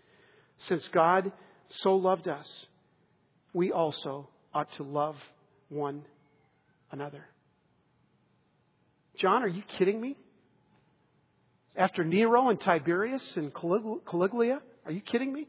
since 0.67 0.87
God 0.89 1.31
so 1.69 1.95
loved 1.95 2.27
us, 2.27 2.67
we 3.53 3.71
also 3.71 4.29
ought 4.53 4.71
to 4.73 4.83
love 4.83 5.15
one 5.69 6.03
another. 6.91 7.25
John, 9.17 9.43
are 9.43 9.47
you 9.47 9.63
kidding 9.77 9.99
me? 9.99 10.17
After 11.75 12.03
Nero 12.03 12.49
and 12.49 12.59
Tiberius 12.59 13.37
and 13.37 13.53
Caligula, 13.53 14.59
are 14.85 14.91
you 14.91 15.01
kidding 15.01 15.31
me? 15.31 15.47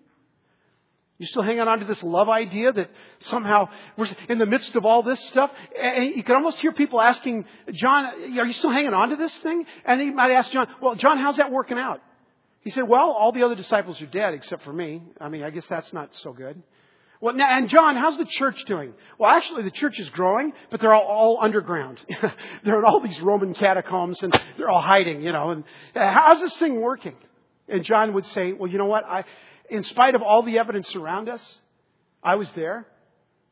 You 1.18 1.26
still 1.26 1.42
hanging 1.42 1.60
on 1.60 1.78
to 1.80 1.84
this 1.84 2.02
love 2.02 2.28
idea 2.28 2.72
that 2.72 2.90
somehow 3.20 3.68
we're 3.96 4.08
in 4.28 4.38
the 4.38 4.46
midst 4.46 4.74
of 4.74 4.84
all 4.84 5.02
this 5.02 5.20
stuff? 5.28 5.50
And 5.80 6.16
you 6.16 6.22
can 6.22 6.34
almost 6.34 6.58
hear 6.58 6.72
people 6.72 7.00
asking, 7.00 7.44
John, 7.72 8.06
are 8.06 8.46
you 8.46 8.52
still 8.52 8.72
hanging 8.72 8.94
on 8.94 9.10
to 9.10 9.16
this 9.16 9.32
thing? 9.38 9.64
And 9.84 10.00
he 10.00 10.10
might 10.10 10.32
ask 10.32 10.50
John, 10.50 10.66
well, 10.80 10.94
John, 10.96 11.18
how's 11.18 11.36
that 11.36 11.52
working 11.52 11.78
out? 11.78 12.00
He 12.62 12.70
said, 12.70 12.88
Well, 12.88 13.10
all 13.10 13.32
the 13.32 13.42
other 13.42 13.54
disciples 13.54 14.00
are 14.00 14.06
dead 14.06 14.34
except 14.34 14.64
for 14.64 14.72
me. 14.72 15.02
I 15.20 15.28
mean, 15.28 15.42
I 15.42 15.50
guess 15.50 15.66
that's 15.68 15.92
not 15.92 16.10
so 16.22 16.32
good. 16.32 16.62
Well, 17.20 17.34
now, 17.34 17.56
and 17.56 17.68
John, 17.68 17.96
how's 17.96 18.18
the 18.18 18.24
church 18.24 18.60
doing? 18.66 18.94
Well, 19.16 19.30
actually, 19.30 19.62
the 19.62 19.70
church 19.70 19.98
is 20.00 20.08
growing, 20.10 20.52
but 20.72 20.80
they're 20.80 20.92
all, 20.92 21.06
all 21.06 21.38
underground. 21.40 22.00
they're 22.64 22.80
in 22.80 22.84
all 22.84 23.00
these 23.00 23.20
Roman 23.20 23.54
catacombs, 23.54 24.20
and 24.22 24.36
they're 24.56 24.68
all 24.68 24.82
hiding, 24.82 25.22
you 25.22 25.32
know. 25.32 25.50
And 25.50 25.64
uh, 25.94 26.12
how's 26.12 26.40
this 26.40 26.56
thing 26.56 26.80
working? 26.80 27.14
And 27.68 27.84
John 27.84 28.14
would 28.14 28.26
say, 28.26 28.52
Well, 28.52 28.70
you 28.70 28.78
know 28.78 28.86
what? 28.86 29.04
I, 29.04 29.24
in 29.70 29.82
spite 29.84 30.14
of 30.14 30.22
all 30.22 30.42
the 30.42 30.58
evidence 30.58 30.94
around 30.94 31.28
us, 31.28 31.58
I 32.22 32.36
was 32.36 32.50
there. 32.54 32.86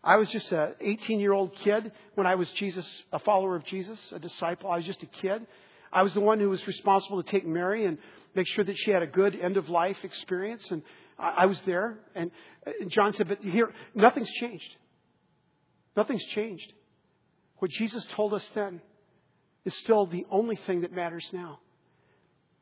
I 0.02 0.16
was 0.16 0.30
just 0.30 0.50
an 0.52 0.74
18 0.80 1.20
year 1.20 1.32
old 1.32 1.54
kid 1.56 1.92
when 2.14 2.26
I 2.26 2.36
was 2.36 2.50
Jesus, 2.52 2.86
a 3.12 3.18
follower 3.18 3.56
of 3.56 3.64
Jesus, 3.64 4.00
a 4.12 4.18
disciple. 4.18 4.70
I 4.70 4.76
was 4.76 4.84
just 4.84 5.02
a 5.02 5.06
kid. 5.06 5.46
I 5.92 6.02
was 6.02 6.14
the 6.14 6.20
one 6.20 6.38
who 6.38 6.50
was 6.50 6.64
responsible 6.66 7.22
to 7.22 7.30
take 7.30 7.46
Mary 7.46 7.86
and 7.86 7.98
make 8.34 8.46
sure 8.46 8.64
that 8.64 8.76
she 8.78 8.90
had 8.90 9.02
a 9.02 9.06
good 9.06 9.38
end 9.38 9.56
of 9.56 9.68
life 9.68 9.96
experience. 10.04 10.64
And 10.70 10.82
I, 11.18 11.46
was 11.46 11.60
there. 11.66 11.98
And 12.14 12.30
John 12.88 13.12
said, 13.12 13.28
But 13.28 13.38
here, 13.40 13.72
nothing's 13.94 14.30
changed. 14.40 14.76
Nothing's 15.96 16.24
changed. 16.34 16.72
What 17.58 17.70
Jesus 17.72 18.06
told 18.14 18.32
us 18.34 18.48
then 18.54 18.80
is 19.64 19.74
still 19.78 20.06
the 20.06 20.26
only 20.30 20.56
thing 20.66 20.82
that 20.82 20.92
matters 20.92 21.26
now. 21.32 21.58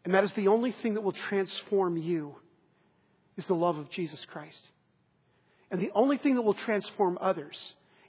And 0.05 0.14
that 0.14 0.24
is 0.24 0.32
the 0.32 0.48
only 0.48 0.72
thing 0.82 0.94
that 0.94 1.02
will 1.02 1.12
transform 1.12 1.96
you 1.96 2.34
is 3.36 3.44
the 3.44 3.55
love 3.55 3.76
of 3.76 3.90
Jesus 3.90 4.24
Christ. 4.30 4.61
And 5.70 5.80
the 5.80 5.90
only 5.94 6.16
thing 6.16 6.34
that 6.36 6.42
will 6.42 6.55
transform 6.55 7.18
others 7.20 7.57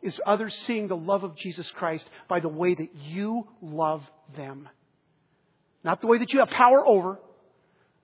is 0.02 0.20
others 0.26 0.58
seeing 0.66 0.88
the 0.88 0.96
love 0.96 1.24
of 1.24 1.36
Jesus 1.36 1.70
Christ 1.72 2.10
by 2.30 2.40
the 2.40 2.48
way 2.48 2.74
that 2.74 2.96
you 2.96 3.48
love 3.62 4.02
them. 4.36 4.70
Not 5.84 6.02
the 6.02 6.08
way 6.08 6.18
that 6.18 6.34
you 6.34 6.40
have 6.40 6.50
power 6.50 6.86
over, 6.86 7.20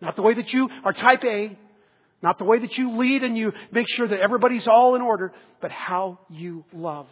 not 0.01 0.15
the 0.15 0.21
way 0.21 0.33
that 0.33 0.51
you 0.53 0.69
are 0.83 0.93
type 0.93 1.23
A, 1.23 1.57
not 2.21 2.37
the 2.37 2.45
way 2.45 2.59
that 2.59 2.77
you 2.77 2.97
lead 2.97 3.23
and 3.23 3.37
you 3.37 3.53
make 3.71 3.87
sure 3.89 4.07
that 4.07 4.19
everybody's 4.19 4.67
all 4.67 4.95
in 4.95 5.01
order, 5.01 5.33
but 5.61 5.71
how 5.71 6.19
you 6.29 6.65
love 6.73 7.07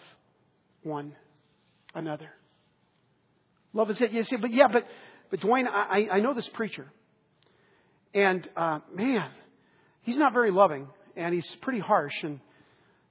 one 0.83 1.13
another. 1.93 2.29
Love 3.73 3.89
is 3.89 4.01
it. 4.01 4.11
You 4.11 4.23
say, 4.23 4.37
but 4.37 4.53
yeah, 4.53 4.67
but 4.71 4.85
But 5.29 5.39
Dwayne, 5.41 5.65
I, 5.67 6.07
I 6.11 6.19
know 6.19 6.33
this 6.33 6.47
preacher. 6.49 6.85
And, 8.13 8.47
uh, 8.55 8.79
man, 8.93 9.31
he's 10.03 10.17
not 10.17 10.31
very 10.31 10.51
loving 10.51 10.87
and 11.15 11.33
he's 11.33 11.47
pretty 11.61 11.79
harsh 11.79 12.13
and 12.23 12.39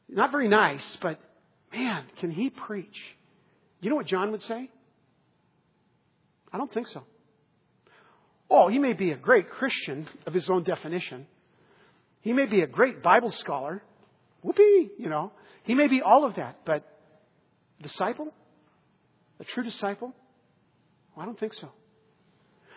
not 0.08 0.30
very 0.30 0.48
nice, 0.48 0.96
but 1.00 1.18
man, 1.72 2.04
can 2.20 2.30
he 2.30 2.50
preach? 2.50 2.96
You 3.80 3.90
know 3.90 3.96
what 3.96 4.06
John 4.06 4.30
would 4.30 4.42
say? 4.42 4.70
I 6.52 6.58
don't 6.58 6.72
think 6.72 6.86
so. 6.88 7.02
Oh, 8.54 8.68
he 8.68 8.78
may 8.78 8.92
be 8.92 9.12
a 9.12 9.16
great 9.16 9.48
Christian 9.48 10.06
of 10.26 10.34
his 10.34 10.50
own 10.50 10.62
definition. 10.62 11.26
He 12.20 12.34
may 12.34 12.44
be 12.44 12.60
a 12.60 12.66
great 12.66 13.02
Bible 13.02 13.30
scholar. 13.30 13.82
Whoopee, 14.42 14.90
you 14.98 15.08
know. 15.08 15.32
He 15.64 15.74
may 15.74 15.88
be 15.88 16.02
all 16.02 16.26
of 16.26 16.34
that, 16.34 16.58
but 16.66 16.84
disciple? 17.80 18.28
A 19.40 19.44
true 19.44 19.62
disciple? 19.62 20.12
Well, 21.16 21.22
I 21.22 21.24
don't 21.24 21.40
think 21.40 21.54
so. 21.54 21.70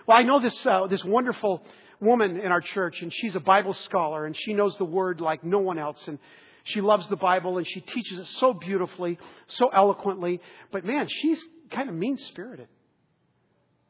Well, 0.08 0.18
I 0.18 0.24
know 0.24 0.40
this, 0.40 0.66
uh, 0.66 0.88
this 0.88 1.04
wonderful 1.04 1.62
woman 2.00 2.40
in 2.40 2.54
our 2.54 2.62
church, 2.62 3.02
and 3.02 3.12
she's 3.14 3.36
a 3.36 3.42
Bible 3.42 3.74
scholar, 3.74 4.26
and 4.26 4.34
she 4.38 4.54
knows 4.54 4.78
the 4.78 4.86
Word 4.86 5.20
like 5.20 5.44
no 5.44 5.60
one 5.60 5.78
else, 5.78 6.08
and 6.08 6.20
she 6.64 6.80
loves 6.80 7.06
the 7.10 7.18
Bible, 7.18 7.58
and 7.58 7.68
she 7.68 7.82
teaches 7.82 8.20
it 8.20 8.28
so 8.40 8.54
beautifully, 8.54 9.20
so 9.48 9.68
eloquently. 9.74 10.40
But 10.72 10.86
man, 10.86 11.10
she's 11.10 11.44
kind 11.70 11.90
of 11.90 11.96
mean 11.96 12.18
spirited. 12.18 12.70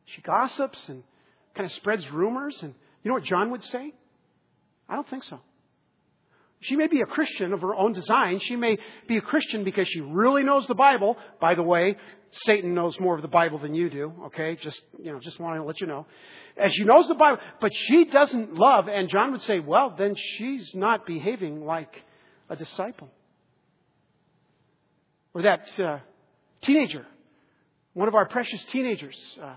She 0.06 0.24
gossips 0.24 0.90
and 0.90 1.04
kind 1.56 1.66
of 1.66 1.72
spreads 1.74 2.10
rumors, 2.12 2.58
and 2.62 2.74
you 3.04 3.10
know 3.10 3.16
what 3.16 3.24
John 3.24 3.52
would 3.52 3.64
say? 3.64 3.94
I 4.88 4.96
don't 4.96 5.10
think 5.10 5.24
so. 5.24 5.40
She 6.62 6.76
may 6.76 6.88
be 6.88 7.02
a 7.02 7.06
Christian 7.06 7.54
of 7.54 7.62
her 7.62 7.76
own 7.76 7.94
design. 7.94 8.40
She 8.40 8.56
may 8.56 8.78
be 9.08 9.18
a 9.18 9.22
Christian 9.22 9.64
because 9.64 9.88
she 9.88 10.02
really 10.02 10.44
knows 10.44 10.66
the 10.68 10.74
Bible. 10.76 11.18
By 11.40 11.54
the 11.54 11.62
way, 11.62 11.96
Satan 12.32 12.74
knows 12.74 13.00
more 13.00 13.16
of 13.16 13.22
the 13.22 13.28
Bible 13.28 13.60
than 13.60 13.76
you 13.76 13.90
do, 13.90 14.14
okay? 14.26 14.56
Just, 14.56 14.82
you 14.98 15.12
know, 15.12 15.20
just 15.20 15.40
want 15.40 15.58
to 15.58 15.64
let 15.64 15.80
you 15.80 15.88
know. 15.88 16.08
And 16.58 16.74
she 16.74 16.84
knows 16.84 17.08
the 17.08 17.16
Bible, 17.16 17.40
but 17.62 17.72
she 17.74 18.06
doesn't 18.06 18.56
love, 18.56 18.88
and 18.88 19.10
John 19.10 19.32
would 19.34 19.42
say, 19.44 19.60
well, 19.60 19.94
then 19.98 20.16
she's 20.16 20.72
not 20.74 21.06
behaving 21.06 21.66
like 21.66 22.04
a 22.50 22.56
disciple. 22.56 23.10
Or 25.34 25.42
that 25.42 25.68
uh, 25.78 26.00
teenager, 26.62 27.06
one 27.94 28.08
of 28.08 28.16
our 28.16 28.28
precious 28.28 28.64
teenagers, 28.72 29.18
uh, 29.42 29.56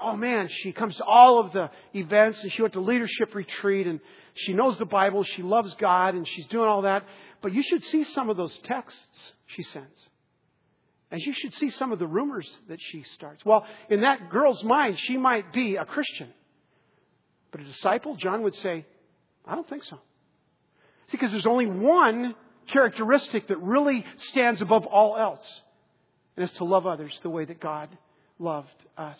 oh 0.00 0.16
man, 0.16 0.48
she 0.50 0.72
comes 0.72 0.96
to 0.96 1.04
all 1.04 1.40
of 1.40 1.52
the 1.52 1.70
events 1.94 2.42
and 2.42 2.52
she 2.52 2.62
went 2.62 2.74
to 2.74 2.80
leadership 2.80 3.34
retreat 3.34 3.86
and 3.86 4.00
she 4.34 4.52
knows 4.52 4.78
the 4.78 4.86
Bible, 4.86 5.24
she 5.24 5.42
loves 5.42 5.74
God, 5.74 6.14
and 6.14 6.26
she's 6.26 6.46
doing 6.46 6.68
all 6.68 6.82
that. 6.82 7.04
But 7.42 7.52
you 7.52 7.62
should 7.62 7.82
see 7.84 8.04
some 8.04 8.30
of 8.30 8.36
those 8.36 8.56
texts 8.64 9.32
she 9.46 9.62
sends. 9.62 10.08
And 11.10 11.20
you 11.20 11.32
should 11.32 11.54
see 11.54 11.70
some 11.70 11.90
of 11.92 11.98
the 11.98 12.06
rumors 12.06 12.48
that 12.68 12.78
she 12.80 13.02
starts. 13.14 13.44
Well, 13.44 13.64
in 13.88 14.02
that 14.02 14.28
girl's 14.30 14.62
mind, 14.62 14.98
she 14.98 15.16
might 15.16 15.52
be 15.52 15.76
a 15.76 15.84
Christian. 15.84 16.28
But 17.50 17.62
a 17.62 17.64
disciple, 17.64 18.16
John 18.16 18.42
would 18.42 18.54
say, 18.56 18.84
I 19.46 19.54
don't 19.54 19.68
think 19.68 19.84
so. 19.84 19.96
See, 21.08 21.12
because 21.12 21.30
there's 21.30 21.46
only 21.46 21.66
one 21.66 22.34
characteristic 22.70 23.48
that 23.48 23.58
really 23.58 24.04
stands 24.16 24.60
above 24.60 24.84
all 24.84 25.16
else, 25.16 25.62
and 26.36 26.44
it's 26.44 26.58
to 26.58 26.64
love 26.64 26.86
others 26.86 27.18
the 27.22 27.30
way 27.30 27.46
that 27.46 27.58
God 27.58 27.88
loved 28.38 28.68
us. 28.96 29.18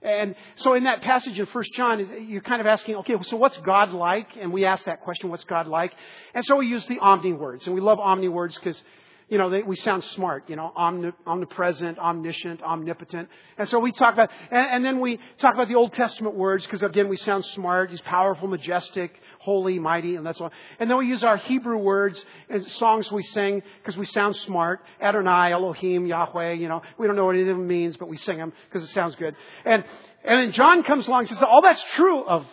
And 0.00 0.36
so 0.56 0.74
in 0.74 0.84
that 0.84 1.02
passage 1.02 1.38
in 1.38 1.46
1 1.46 1.64
John, 1.74 2.26
you're 2.28 2.40
kind 2.40 2.60
of 2.60 2.66
asking, 2.66 2.96
okay, 2.96 3.16
so 3.22 3.36
what's 3.36 3.56
God 3.58 3.92
like? 3.92 4.28
And 4.40 4.52
we 4.52 4.64
ask 4.64 4.84
that 4.84 5.00
question, 5.00 5.28
what's 5.28 5.44
God 5.44 5.66
like? 5.66 5.92
And 6.34 6.44
so 6.44 6.56
we 6.56 6.66
use 6.66 6.86
the 6.86 7.00
omni 7.00 7.32
words. 7.32 7.66
And 7.66 7.74
we 7.74 7.80
love 7.80 7.98
omni 7.98 8.28
words 8.28 8.54
because, 8.56 8.80
you 9.28 9.36
know, 9.36 9.50
they, 9.50 9.62
we 9.62 9.76
sound 9.76 10.02
smart, 10.14 10.44
you 10.48 10.56
know, 10.56 10.72
omnipresent, 10.74 11.98
omniscient, 11.98 12.62
omnipotent. 12.62 13.28
And 13.58 13.68
so 13.68 13.78
we 13.78 13.92
talk 13.92 14.14
about, 14.14 14.30
and, 14.50 14.76
and 14.76 14.84
then 14.84 15.00
we 15.00 15.18
talk 15.38 15.52
about 15.52 15.68
the 15.68 15.74
Old 15.74 15.92
Testament 15.92 16.34
words 16.34 16.64
because 16.64 16.82
again, 16.82 17.08
we 17.08 17.18
sound 17.18 17.44
smart. 17.54 17.90
He's 17.90 18.00
powerful, 18.00 18.48
majestic, 18.48 19.12
holy, 19.40 19.78
mighty, 19.78 20.16
and 20.16 20.24
that's 20.24 20.40
all. 20.40 20.50
And 20.78 20.90
then 20.90 20.96
we 20.96 21.06
use 21.06 21.22
our 21.22 21.36
Hebrew 21.36 21.76
words 21.76 22.24
and 22.48 22.64
songs 22.72 23.12
we 23.12 23.22
sing 23.22 23.62
because 23.82 23.98
we 23.98 24.06
sound 24.06 24.34
smart. 24.36 24.80
Adonai, 25.00 25.52
Elohim, 25.52 26.06
Yahweh, 26.06 26.52
you 26.52 26.68
know, 26.68 26.80
we 26.98 27.06
don't 27.06 27.16
know 27.16 27.26
what 27.26 27.34
any 27.34 27.42
of 27.42 27.48
them 27.48 27.66
means, 27.66 27.98
but 27.98 28.08
we 28.08 28.16
sing 28.16 28.38
them 28.38 28.52
because 28.70 28.88
it 28.88 28.92
sounds 28.94 29.14
good. 29.16 29.34
And, 29.66 29.84
and 30.24 30.40
then 30.40 30.52
John 30.52 30.84
comes 30.84 31.06
along 31.06 31.20
and 31.20 31.28
says, 31.28 31.42
all 31.42 31.60
that's 31.62 31.82
true 31.96 32.24
of 32.24 32.46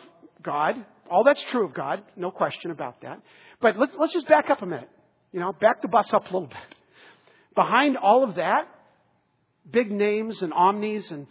God. 0.44 0.76
All 1.10 1.24
that's 1.24 1.42
true 1.52 1.66
of 1.66 1.74
God. 1.74 2.04
No 2.18 2.32
question 2.32 2.72
about 2.72 3.02
that. 3.02 3.22
But 3.62 3.78
let's, 3.78 3.94
let's 3.98 4.12
just 4.12 4.28
back 4.28 4.50
up 4.50 4.62
a 4.62 4.66
minute. 4.66 4.90
You 5.36 5.42
know, 5.42 5.52
back 5.52 5.82
the 5.82 5.90
bus 5.90 6.14
up 6.14 6.22
a 6.22 6.26
little 6.28 6.48
bit. 6.48 6.58
Behind 7.56 7.98
all 7.98 8.24
of 8.24 8.36
that, 8.36 8.70
big 9.70 9.92
names 9.92 10.42
and 10.42 10.54
omnis 10.54 11.12
and 11.12 11.28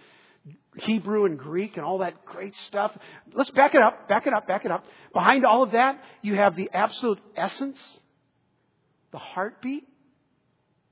Hebrew 0.77 1.25
and 1.25 1.39
Greek 1.39 1.79
and 1.79 1.87
all 1.87 1.99
that 1.99 2.27
great 2.27 2.55
stuff. 2.67 2.95
Let's 3.33 3.49
back 3.49 3.75
it 3.75 3.81
up, 3.81 4.07
back 4.07 4.27
it 4.27 4.35
up, 4.35 4.47
back 4.47 4.67
it 4.67 4.71
up. 4.71 4.85
Behind 5.15 5.47
all 5.47 5.63
of 5.63 5.71
that, 5.71 6.05
you 6.21 6.35
have 6.35 6.55
the 6.55 6.69
absolute 6.75 7.19
essence, 7.35 7.81
the 9.11 9.17
heartbeat, 9.17 9.89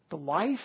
the 0.09 0.17
life, 0.17 0.65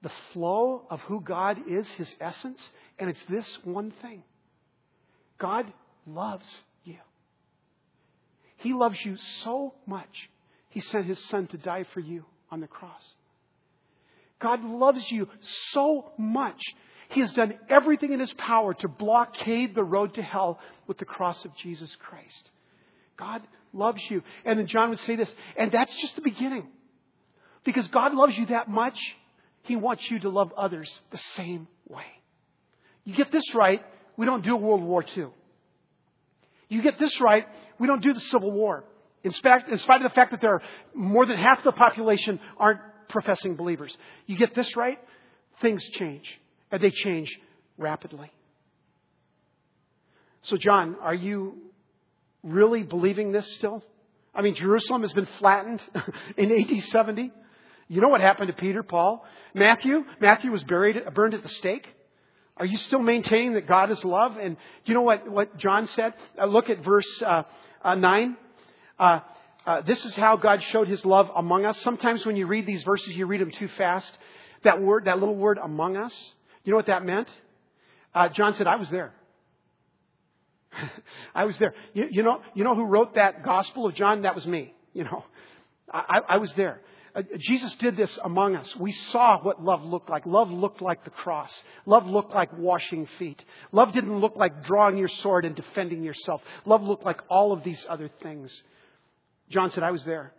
the 0.00 0.12
flow 0.32 0.86
of 0.88 1.00
who 1.00 1.20
God 1.20 1.58
is, 1.68 1.86
His 1.90 2.14
essence, 2.22 2.70
and 2.98 3.10
it's 3.10 3.22
this 3.28 3.58
one 3.64 3.92
thing 4.00 4.22
God 5.36 5.70
loves 6.06 6.46
you. 6.84 6.96
He 8.56 8.72
loves 8.72 8.96
you 9.04 9.18
so 9.44 9.74
much, 9.86 10.30
He 10.72 10.80
sent 10.80 11.06
His 11.06 11.24
Son 11.28 11.46
to 11.48 11.56
die 11.56 11.84
for 11.94 12.00
you 12.00 12.24
on 12.50 12.60
the 12.60 12.66
cross. 12.66 13.02
God 14.40 14.64
loves 14.64 15.08
you 15.10 15.28
so 15.70 16.12
much 16.18 16.60
he 17.12 17.20
has 17.20 17.32
done 17.32 17.54
everything 17.68 18.12
in 18.12 18.20
his 18.20 18.32
power 18.34 18.72
to 18.74 18.88
blockade 18.88 19.74
the 19.74 19.84
road 19.84 20.14
to 20.14 20.22
hell 20.22 20.58
with 20.86 20.96
the 20.98 21.04
cross 21.04 21.44
of 21.44 21.54
Jesus 21.56 21.94
Christ. 21.96 22.50
God 23.18 23.42
loves 23.74 24.02
you. 24.08 24.22
And 24.44 24.58
then 24.58 24.66
John 24.66 24.88
would 24.90 24.98
say 25.00 25.16
this, 25.16 25.32
and 25.56 25.70
that's 25.70 25.94
just 26.00 26.16
the 26.16 26.22
beginning. 26.22 26.68
Because 27.64 27.86
God 27.88 28.14
loves 28.14 28.36
you 28.36 28.46
that 28.46 28.68
much, 28.68 28.98
he 29.62 29.76
wants 29.76 30.10
you 30.10 30.20
to 30.20 30.30
love 30.30 30.52
others 30.56 30.90
the 31.10 31.20
same 31.36 31.68
way. 31.86 32.06
You 33.04 33.14
get 33.14 33.30
this 33.30 33.54
right, 33.54 33.84
we 34.16 34.24
don't 34.24 34.42
do 34.42 34.56
World 34.56 34.82
War 34.82 35.04
II. 35.16 35.26
You 36.68 36.82
get 36.82 36.98
this 36.98 37.20
right, 37.20 37.46
we 37.78 37.86
don't 37.86 38.02
do 38.02 38.14
the 38.14 38.20
Civil 38.20 38.50
War. 38.50 38.84
In 39.24 39.32
spite, 39.32 39.68
in 39.68 39.78
spite 39.78 40.02
of 40.02 40.10
the 40.10 40.14
fact 40.14 40.32
that 40.32 40.40
there 40.40 40.54
are 40.54 40.62
more 40.94 41.26
than 41.26 41.38
half 41.38 41.62
the 41.62 41.72
population 41.72 42.40
aren't 42.56 42.80
professing 43.08 43.54
believers. 43.54 43.96
You 44.26 44.36
get 44.36 44.54
this 44.54 44.76
right, 44.76 44.98
things 45.60 45.82
change. 45.98 46.24
And 46.70 46.82
they 46.82 46.90
change 46.90 47.30
rapidly. 47.78 48.32
So, 50.42 50.56
John, 50.56 50.96
are 51.00 51.14
you 51.14 51.58
really 52.42 52.82
believing 52.82 53.30
this 53.30 53.46
still? 53.56 53.84
I 54.34 54.42
mean, 54.42 54.54
Jerusalem 54.54 55.02
has 55.02 55.12
been 55.12 55.28
flattened 55.38 55.80
in 56.36 56.50
AD 56.50 56.84
70. 56.84 57.30
You 57.88 58.00
know 58.00 58.08
what 58.08 58.22
happened 58.22 58.48
to 58.48 58.54
Peter, 58.54 58.82
Paul, 58.82 59.24
Matthew? 59.54 60.04
Matthew 60.18 60.50
was 60.50 60.64
buried, 60.64 60.96
burned 61.14 61.34
at 61.34 61.42
the 61.42 61.48
stake. 61.48 61.86
Are 62.56 62.66
you 62.66 62.78
still 62.78 63.00
maintaining 63.00 63.54
that 63.54 63.68
God 63.68 63.90
is 63.90 64.02
love? 64.04 64.36
And 64.36 64.56
you 64.84 64.94
know 64.94 65.02
what, 65.02 65.30
what 65.30 65.56
John 65.58 65.86
said? 65.88 66.14
Uh, 66.40 66.46
look 66.46 66.70
at 66.70 66.84
verse 66.84 67.22
uh, 67.24 67.42
uh, 67.82 67.94
9. 67.94 68.36
Uh, 68.98 69.20
uh, 69.64 69.80
this 69.82 70.04
is 70.04 70.16
how 70.16 70.36
God 70.36 70.62
showed 70.62 70.88
his 70.88 71.04
love 71.04 71.30
among 71.34 71.64
us. 71.64 71.80
Sometimes 71.82 72.26
when 72.26 72.36
you 72.36 72.46
read 72.46 72.66
these 72.66 72.82
verses, 72.82 73.08
you 73.14 73.26
read 73.26 73.40
them 73.40 73.52
too 73.52 73.68
fast. 73.68 74.16
That 74.64 74.80
word, 74.80 75.04
that 75.04 75.18
little 75.18 75.36
word 75.36 75.58
among 75.58 75.96
us, 75.96 76.14
you 76.64 76.70
know 76.72 76.76
what 76.76 76.86
that 76.86 77.04
meant? 77.04 77.28
Uh, 78.14 78.28
John 78.28 78.54
said, 78.54 78.66
I 78.66 78.76
was 78.76 78.88
there. 78.90 79.12
I 81.34 81.44
was 81.44 81.56
there. 81.58 81.74
You, 81.94 82.06
you, 82.10 82.22
know, 82.22 82.40
you 82.54 82.64
know 82.64 82.74
who 82.74 82.84
wrote 82.84 83.14
that 83.14 83.44
Gospel 83.44 83.86
of 83.86 83.94
John? 83.94 84.22
That 84.22 84.34
was 84.34 84.46
me. 84.46 84.74
You 84.92 85.04
know, 85.04 85.24
I, 85.92 86.20
I 86.28 86.36
was 86.38 86.52
there. 86.54 86.80
Uh, 87.14 87.22
Jesus 87.38 87.74
did 87.74 87.96
this 87.96 88.18
among 88.24 88.56
us. 88.56 88.74
We 88.76 88.92
saw 88.92 89.38
what 89.42 89.62
love 89.62 89.84
looked 89.84 90.08
like. 90.08 90.24
Love 90.24 90.50
looked 90.50 90.80
like 90.80 91.04
the 91.04 91.10
cross. 91.10 91.52
Love 91.84 92.06
looked 92.06 92.34
like 92.34 92.56
washing 92.56 93.06
feet. 93.18 93.42
Love 93.70 93.92
didn't 93.92 94.18
look 94.18 94.34
like 94.36 94.64
drawing 94.64 94.96
your 94.96 95.08
sword 95.08 95.44
and 95.44 95.54
defending 95.54 96.02
yourself. 96.02 96.40
Love 96.64 96.82
looked 96.82 97.04
like 97.04 97.20
all 97.28 97.52
of 97.52 97.64
these 97.64 97.84
other 97.88 98.10
things. 98.22 98.50
John 99.52 99.70
said, 99.70 99.82
I 99.82 99.90
was 99.90 100.02
there. 100.04 100.32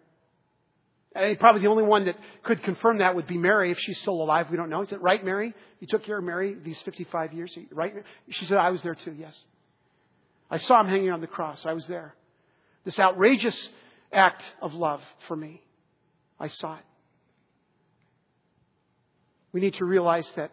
And 1.16 1.40
probably 1.40 1.62
the 1.62 1.68
only 1.68 1.84
one 1.84 2.06
that 2.06 2.16
could 2.42 2.64
confirm 2.64 2.98
that 2.98 3.16
would 3.16 3.28
be 3.28 3.38
Mary 3.38 3.72
if 3.72 3.78
she's 3.80 4.00
still 4.00 4.22
alive. 4.22 4.48
We 4.50 4.58
don't 4.58 4.70
know. 4.70 4.82
Is 4.82 4.92
it 4.92 5.02
right, 5.02 5.24
Mary? 5.24 5.54
You 5.80 5.88
took 5.88 6.04
care 6.04 6.18
of 6.18 6.24
Mary 6.24 6.56
these 6.66 6.82
55 6.82 7.34
years, 7.34 7.56
right? 7.72 7.94
She 8.30 8.46
said, 8.46 8.58
I 8.58 8.72
was 8.72 8.82
there 8.82 8.96
too, 8.96 9.16
yes. 9.18 9.38
I 10.50 10.58
saw 10.58 10.82
him 10.82 10.88
hanging 10.88 11.12
on 11.12 11.22
the 11.22 11.28
cross. 11.28 11.66
I 11.66 11.74
was 11.74 11.86
there. 11.86 12.16
This 12.84 13.00
outrageous 13.00 13.58
act 14.12 14.44
of 14.62 14.74
love 14.74 15.02
for 15.28 15.36
me. 15.36 15.62
I 16.40 16.48
saw 16.48 16.76
it. 16.76 16.86
We 19.52 19.62
need 19.62 19.76
to 19.76 19.86
realize 19.86 20.30
that 20.36 20.52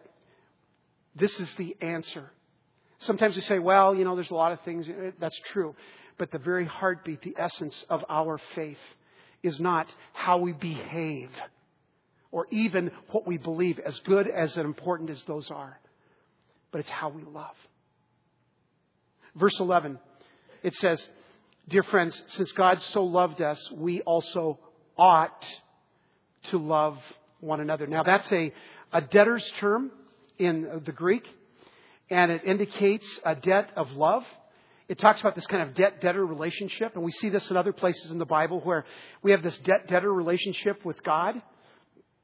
this 1.15 1.39
is 1.39 1.51
the 1.55 1.75
answer. 1.81 2.31
Sometimes 2.99 3.35
we 3.35 3.41
say, 3.41 3.57
well, 3.57 3.95
you 3.95 4.03
know, 4.03 4.15
there's 4.15 4.29
a 4.29 4.35
lot 4.35 4.51
of 4.51 4.61
things. 4.61 4.85
That's 5.19 5.39
true. 5.51 5.75
But 6.21 6.29
the 6.29 6.37
very 6.37 6.67
heartbeat, 6.67 7.23
the 7.23 7.33
essence 7.35 7.83
of 7.89 8.05
our 8.07 8.39
faith, 8.53 8.77
is 9.41 9.59
not 9.59 9.87
how 10.13 10.37
we 10.37 10.51
behave 10.51 11.31
or 12.31 12.45
even 12.51 12.91
what 13.09 13.25
we 13.25 13.39
believe, 13.39 13.79
as 13.79 13.99
good 14.01 14.27
as 14.29 14.55
and 14.55 14.67
important 14.67 15.09
as 15.09 15.19
those 15.23 15.49
are. 15.49 15.79
but 16.71 16.77
it's 16.81 16.91
how 16.91 17.09
we 17.09 17.23
love. 17.23 17.55
Verse 19.35 19.59
11, 19.59 19.97
it 20.61 20.75
says, 20.75 21.09
Dear 21.67 21.81
friends, 21.81 22.21
since 22.27 22.51
God 22.51 22.79
so 22.91 23.03
loved 23.03 23.41
us, 23.41 23.59
we 23.71 24.01
also 24.01 24.59
ought 24.99 25.43
to 26.51 26.59
love 26.59 26.99
one 27.39 27.61
another. 27.61 27.87
Now, 27.87 28.03
that's 28.03 28.31
a, 28.31 28.53
a 28.93 29.01
debtor's 29.01 29.51
term 29.59 29.89
in 30.37 30.83
the 30.85 30.91
Greek, 30.91 31.27
and 32.11 32.31
it 32.31 32.43
indicates 32.45 33.07
a 33.25 33.33
debt 33.33 33.71
of 33.75 33.89
love. 33.93 34.23
It 34.91 34.99
talks 34.99 35.21
about 35.21 35.35
this 35.35 35.47
kind 35.47 35.61
of 35.61 35.73
debt 35.73 36.01
debtor 36.01 36.25
relationship, 36.25 36.95
and 36.95 37.03
we 37.05 37.13
see 37.13 37.29
this 37.29 37.49
in 37.49 37.55
other 37.55 37.71
places 37.71 38.11
in 38.11 38.17
the 38.17 38.25
Bible 38.25 38.59
where 38.59 38.83
we 39.23 39.31
have 39.31 39.41
this 39.41 39.57
debt 39.59 39.87
debtor 39.87 40.11
relationship 40.11 40.83
with 40.83 41.01
God 41.01 41.41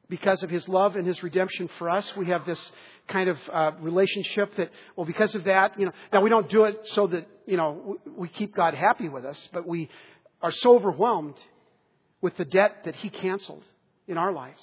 because 0.10 0.44
of 0.44 0.50
his 0.50 0.68
love 0.68 0.98
and 0.98 1.08
his 1.08 1.24
redemption 1.24 1.70
for 1.78 1.90
us. 1.90 2.06
We 2.18 2.26
have 2.26 2.46
this 2.46 2.60
kind 3.08 3.30
of 3.30 3.38
uh, 3.54 3.72
relationship 3.80 4.54
that, 4.58 4.70
well, 4.98 5.06
because 5.06 5.34
of 5.34 5.46
that, 5.46 5.80
you 5.80 5.86
know, 5.86 5.94
now 6.12 6.20
we 6.20 6.30
don't 6.30 6.50
do 6.50 6.66
it 6.66 6.78
so 6.94 7.08
that, 7.08 7.26
you 7.46 7.56
know, 7.56 8.00
we 8.18 8.28
keep 8.28 8.54
God 8.54 8.74
happy 8.74 9.08
with 9.08 9.24
us, 9.24 9.48
but 9.54 9.66
we 9.66 9.88
are 10.42 10.52
so 10.52 10.76
overwhelmed 10.76 11.38
with 12.20 12.36
the 12.36 12.44
debt 12.44 12.84
that 12.84 12.98
he 12.98 13.10
canceled 13.10 13.64
in 14.10 14.18
our 14.18 14.34
lives. 14.34 14.62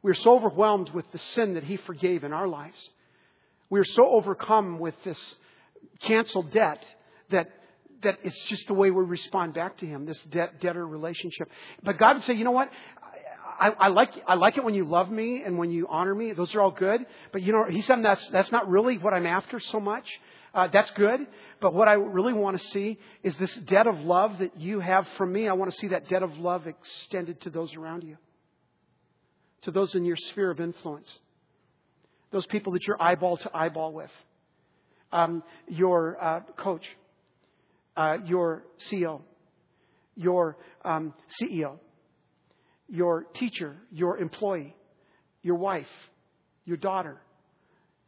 We 0.00 0.12
are 0.12 0.22
so 0.22 0.34
overwhelmed 0.34 0.88
with 0.94 1.04
the 1.12 1.18
sin 1.18 1.52
that 1.56 1.64
he 1.64 1.76
forgave 1.76 2.24
in 2.24 2.32
our 2.32 2.48
lives. 2.48 2.88
We 3.68 3.80
are 3.80 3.84
so 3.84 4.08
overcome 4.08 4.78
with 4.78 4.94
this 5.04 5.34
canceled 6.00 6.52
debt 6.52 6.82
that 7.30 7.50
that 8.02 8.18
it's 8.22 8.44
just 8.44 8.66
the 8.68 8.74
way 8.74 8.90
we 8.90 9.04
respond 9.04 9.54
back 9.54 9.78
to 9.78 9.86
him, 9.86 10.06
this 10.06 10.22
debt 10.30 10.60
debtor 10.60 10.86
relationship. 10.86 11.50
But 11.82 11.98
God 11.98 12.14
would 12.14 12.22
say, 12.22 12.34
you 12.34 12.44
know 12.44 12.52
what? 12.52 12.70
I, 13.60 13.70
I, 13.70 13.88
like 13.88 14.10
I 14.26 14.34
like 14.34 14.56
it 14.56 14.64
when 14.64 14.74
you 14.74 14.84
love 14.84 15.10
me 15.10 15.42
and 15.44 15.58
when 15.58 15.70
you 15.72 15.88
honor 15.88 16.14
me. 16.14 16.32
Those 16.32 16.54
are 16.54 16.60
all 16.60 16.70
good. 16.70 17.04
But 17.32 17.42
you 17.42 17.52
know, 17.52 17.64
he 17.68 17.82
said 17.82 18.04
that's 18.04 18.26
that's 18.28 18.52
not 18.52 18.68
really 18.68 18.98
what 18.98 19.14
I'm 19.14 19.26
after 19.26 19.58
so 19.58 19.80
much. 19.80 20.06
Uh, 20.54 20.68
that's 20.68 20.90
good. 20.92 21.26
But 21.60 21.74
what 21.74 21.88
I 21.88 21.94
really 21.94 22.32
want 22.32 22.58
to 22.58 22.64
see 22.68 22.98
is 23.22 23.34
this 23.36 23.54
debt 23.54 23.86
of 23.86 23.98
love 24.00 24.38
that 24.38 24.58
you 24.60 24.80
have 24.80 25.06
from 25.16 25.32
me. 25.32 25.48
I 25.48 25.52
want 25.52 25.72
to 25.72 25.76
see 25.78 25.88
that 25.88 26.08
debt 26.08 26.22
of 26.22 26.38
love 26.38 26.66
extended 26.66 27.40
to 27.42 27.50
those 27.50 27.74
around 27.74 28.04
you, 28.04 28.16
to 29.62 29.70
those 29.70 29.94
in 29.94 30.04
your 30.04 30.16
sphere 30.16 30.50
of 30.50 30.60
influence, 30.60 31.12
those 32.30 32.46
people 32.46 32.72
that 32.74 32.86
you're 32.86 33.00
eyeball 33.02 33.38
to 33.38 33.50
eyeball 33.52 33.92
with, 33.92 34.10
um, 35.12 35.42
your 35.66 36.22
uh, 36.22 36.40
coach, 36.56 36.84
uh, 37.98 38.16
your 38.24 38.64
CEO, 38.90 39.20
your 40.16 40.56
um, 40.84 41.12
CEO 41.38 41.78
your 42.88 43.24
teacher, 43.34 43.76
your 43.92 44.18
employee, 44.18 44.74
your 45.42 45.56
wife, 45.56 45.86
your 46.64 46.76
daughter, 46.76 47.20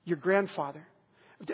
your 0.05 0.16
grandfather. 0.16 0.86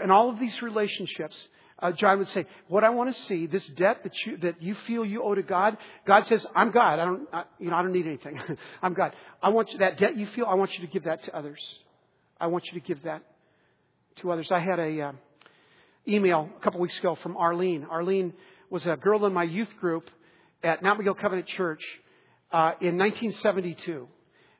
And 0.01 0.11
all 0.11 0.31
of 0.31 0.39
these 0.39 0.63
relationships, 0.63 1.37
uh, 1.81 1.93
John 1.93 2.19
would 2.19 2.29
say, 2.29 2.47
what 2.69 2.85
I 2.85 2.91
want 2.91 3.15
to 3.15 3.23
see, 3.23 3.47
this 3.47 3.67
debt 3.69 4.03
that 4.05 4.13
you, 4.25 4.37
that 4.39 4.63
you 4.63 4.75
feel 4.87 5.05
you 5.05 5.23
owe 5.23 5.35
to 5.35 5.43
God, 5.43 5.77
God 6.07 6.27
says, 6.27 6.47
I'm 6.55 6.71
God. 6.71 6.99
I 6.99 7.05
don't, 7.05 7.29
I, 7.33 7.45
you 7.59 7.71
know, 7.71 7.77
I 7.77 7.83
don't 7.83 7.93
need 7.93 8.07
anything. 8.07 8.41
I'm 8.83 8.95
God. 8.95 9.13
I 9.43 9.51
want 9.51 9.73
you, 9.73 9.79
that 9.79 9.99
debt 9.99 10.17
you 10.17 10.27
feel, 10.27 10.47
I 10.47 10.55
want 10.55 10.73
you 10.75 10.87
to 10.87 10.93
give 10.93 11.05
that 11.05 11.23
to 11.25 11.37
others. 11.37 11.61
I 12.41 12.47
want 12.47 12.67
you 12.67 12.81
to 12.81 12.87
give 12.87 13.03
that 13.03 13.23
to 14.17 14.33
others. 14.33 14.51
I 14.51 14.61
had 14.61 14.79
a 14.79 15.01
uh, 15.01 15.13
email 16.09 16.49
a 16.57 16.61
couple 16.63 16.81
weeks 16.81 16.99
ago 16.99 17.17
from 17.23 17.37
Arlene. 17.37 17.87
Arlene 17.91 18.33
was 18.71 18.87
a 18.87 18.97
girl 18.97 19.27
in 19.27 19.33
my 19.33 19.45
youth 19.45 19.69
group 19.81 20.09
at 20.63 20.83
Mount 20.83 20.99
Miguel 20.99 21.15
Covenant 21.15 21.47
Church 21.49 21.83
uh, 22.53 22.73
in 22.81 22.97
1972. 22.99 24.09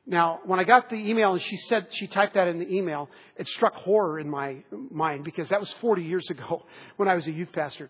Now, 0.05 0.39
when 0.45 0.59
I 0.59 0.63
got 0.63 0.89
the 0.89 0.95
email 0.95 1.33
and 1.33 1.41
she 1.41 1.57
said 1.67 1.87
she 1.91 2.07
typed 2.07 2.35
that 2.35 2.47
in 2.47 2.59
the 2.59 2.69
email, 2.73 3.09
it 3.35 3.47
struck 3.47 3.73
horror 3.73 4.19
in 4.19 4.29
my 4.29 4.63
mind 4.89 5.25
because 5.25 5.49
that 5.49 5.59
was 5.59 5.73
40 5.81 6.03
years 6.03 6.29
ago 6.29 6.65
when 6.97 7.09
I 7.09 7.15
was 7.15 7.27
a 7.27 7.31
youth 7.31 7.51
pastor. 7.51 7.89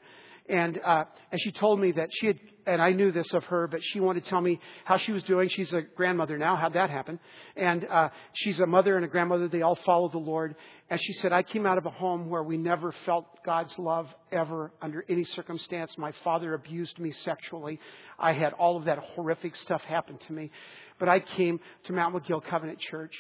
And 0.49 0.80
uh, 0.84 1.03
and 1.32 1.41
she 1.41 1.51
told 1.51 1.80
me 1.80 1.91
that 1.91 2.10
she 2.12 2.28
had, 2.28 2.39
and 2.68 2.82
I 2.82 2.91
knew 2.91 3.13
this 3.13 3.34
of 3.34 3.45
her, 3.45 3.65
but 3.68 3.80
she 3.82 4.01
wanted 4.01 4.26
to 4.26 4.30
tell 4.30 4.41
me 4.41 4.59
how 4.84 4.97
she 4.97 5.13
was 5.13 5.24
doing. 5.24 5.47
She's 5.47 5.72
a 5.72 5.82
grandmother 5.82 6.38
now. 6.38 6.57
How'd 6.57 6.74
that 6.74 6.89
happen? 6.89 7.18
And 7.55 7.86
uh, 7.86 8.09
she's 8.34 8.59
a 8.59 8.68
mother 8.68 8.97
and 8.97 9.05
a 9.05 9.07
grandmother. 9.07 9.47
They 9.47 9.61
all 9.61 9.80
follow 9.86 10.09
the 10.09 10.18
Lord. 10.18 10.53
And 10.89 10.99
she 11.01 11.13
said, 11.13 11.32
I 11.32 11.43
came 11.43 11.65
out 11.65 11.78
of 11.78 11.86
a 11.86 11.89
home 11.89 12.30
where 12.30 12.43
we 12.43 12.57
never 12.57 12.93
felt 13.05 13.26
God's 13.45 13.74
love 13.80 14.13
ever 14.34 14.74
under 14.82 15.05
any 15.07 15.24
circumstance. 15.24 15.97
My 15.97 16.11
father 16.26 16.53
abused 16.53 16.99
me 16.99 17.13
sexually. 17.24 17.80
I 18.20 18.34
had 18.34 18.51
all 18.51 18.76
of 18.76 18.84
that 18.86 18.99
horrific 19.15 19.55
stuff 19.55 19.82
happen 19.84 20.20
to 20.28 20.34
me. 20.34 20.51
But 20.99 21.07
I 21.07 21.22
came 21.22 21.61
to 21.86 21.93
Mount 21.93 22.15
Miguel 22.15 22.41
Covenant 22.41 22.80
Church 22.80 23.13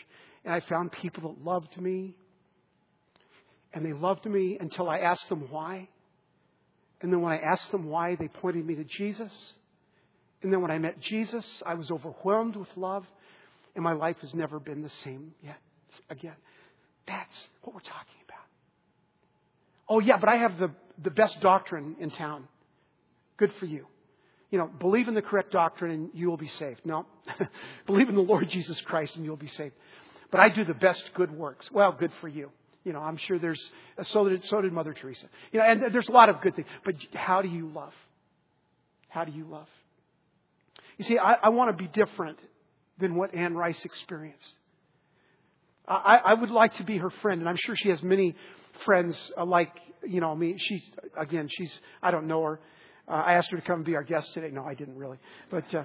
and 0.43 0.53
I 0.53 0.59
found 0.59 0.91
people 0.91 1.33
that 1.33 1.43
loved 1.43 1.79
me. 1.79 2.15
And 3.73 3.85
they 3.85 3.93
loved 3.93 4.25
me 4.25 4.57
until 4.59 4.89
I 4.89 4.99
asked 4.99 5.29
them 5.29 5.47
why. 5.49 5.87
And 7.01 7.11
then 7.11 7.21
when 7.21 7.31
I 7.31 7.37
asked 7.37 7.71
them 7.71 7.85
why, 7.85 8.15
they 8.15 8.27
pointed 8.27 8.65
me 8.65 8.75
to 8.75 8.83
Jesus. 8.83 9.31
And 10.41 10.51
then 10.51 10.61
when 10.61 10.71
I 10.71 10.77
met 10.77 10.99
Jesus, 10.99 11.45
I 11.65 11.75
was 11.75 11.91
overwhelmed 11.91 12.55
with 12.55 12.69
love. 12.75 13.05
And 13.75 13.83
my 13.83 13.93
life 13.93 14.17
has 14.21 14.33
never 14.33 14.59
been 14.59 14.81
the 14.81 14.91
same 15.03 15.33
yet 15.43 15.59
again. 16.09 16.35
That's 17.07 17.47
what 17.61 17.75
we're 17.75 17.81
talking 17.81 18.15
about. 18.25 18.39
Oh, 19.87 19.99
yeah, 19.99 20.17
but 20.17 20.29
I 20.29 20.37
have 20.37 20.57
the, 20.57 20.71
the 21.01 21.11
best 21.11 21.39
doctrine 21.41 21.95
in 21.99 22.09
town. 22.09 22.47
Good 23.37 23.53
for 23.59 23.65
you. 23.65 23.85
You 24.49 24.57
know, 24.57 24.67
believe 24.67 25.07
in 25.07 25.13
the 25.13 25.21
correct 25.21 25.51
doctrine 25.51 25.91
and 25.91 26.09
you 26.13 26.29
will 26.29 26.37
be 26.37 26.47
saved. 26.47 26.81
No. 26.85 27.05
believe 27.85 28.09
in 28.09 28.15
the 28.15 28.21
Lord 28.21 28.49
Jesus 28.49 28.79
Christ 28.81 29.15
and 29.15 29.25
you'll 29.25 29.35
be 29.35 29.47
saved. 29.47 29.75
But 30.31 30.39
I 30.39 30.49
do 30.49 30.65
the 30.65 30.73
best 30.73 31.11
good 31.13 31.31
works. 31.31 31.69
Well, 31.71 31.91
good 31.91 32.11
for 32.19 32.27
you. 32.27 32.51
You 32.87 32.93
know, 32.93 33.01
I'm 33.01 33.17
sure 33.17 33.37
there's, 33.37 33.61
so 34.01 34.29
did, 34.29 34.45
so 34.45 34.61
did 34.61 34.71
Mother 34.71 34.93
Teresa. 34.93 35.25
You 35.51 35.59
know, 35.59 35.65
and 35.65 35.93
there's 35.93 36.07
a 36.07 36.13
lot 36.13 36.29
of 36.29 36.39
good 36.39 36.55
things. 36.55 36.69
But 36.85 36.95
how 37.13 37.41
do 37.41 37.49
you 37.49 37.67
love? 37.67 37.91
How 39.09 39.25
do 39.25 39.33
you 39.33 39.43
love? 39.43 39.67
You 40.97 41.03
see, 41.03 41.17
I, 41.17 41.33
I 41.33 41.49
want 41.49 41.77
to 41.77 41.83
be 41.83 41.89
different 41.89 42.39
than 42.97 43.15
what 43.15 43.35
Anne 43.35 43.55
Rice 43.55 43.83
experienced. 43.83 44.53
I, 45.85 46.19
I 46.27 46.33
would 46.33 46.49
like 46.49 46.77
to 46.77 46.85
be 46.85 46.97
her 46.97 47.09
friend, 47.09 47.41
and 47.41 47.49
I'm 47.49 47.57
sure 47.57 47.75
she 47.75 47.89
has 47.89 48.01
many 48.01 48.35
friends 48.85 49.31
uh, 49.37 49.43
like, 49.43 49.73
you 50.07 50.21
know, 50.21 50.33
me. 50.33 50.55
She's, 50.57 50.89
again, 51.17 51.49
she's, 51.51 51.77
I 52.01 52.11
don't 52.11 52.27
know 52.27 52.41
her. 52.43 52.59
Uh, 53.05 53.11
I 53.11 53.33
asked 53.33 53.51
her 53.51 53.57
to 53.57 53.63
come 53.63 53.79
and 53.79 53.85
be 53.85 53.97
our 53.97 54.03
guest 54.03 54.33
today. 54.33 54.49
No, 54.49 54.63
I 54.63 54.75
didn't 54.75 54.95
really. 54.95 55.17
But, 55.51 55.75
uh, 55.75 55.83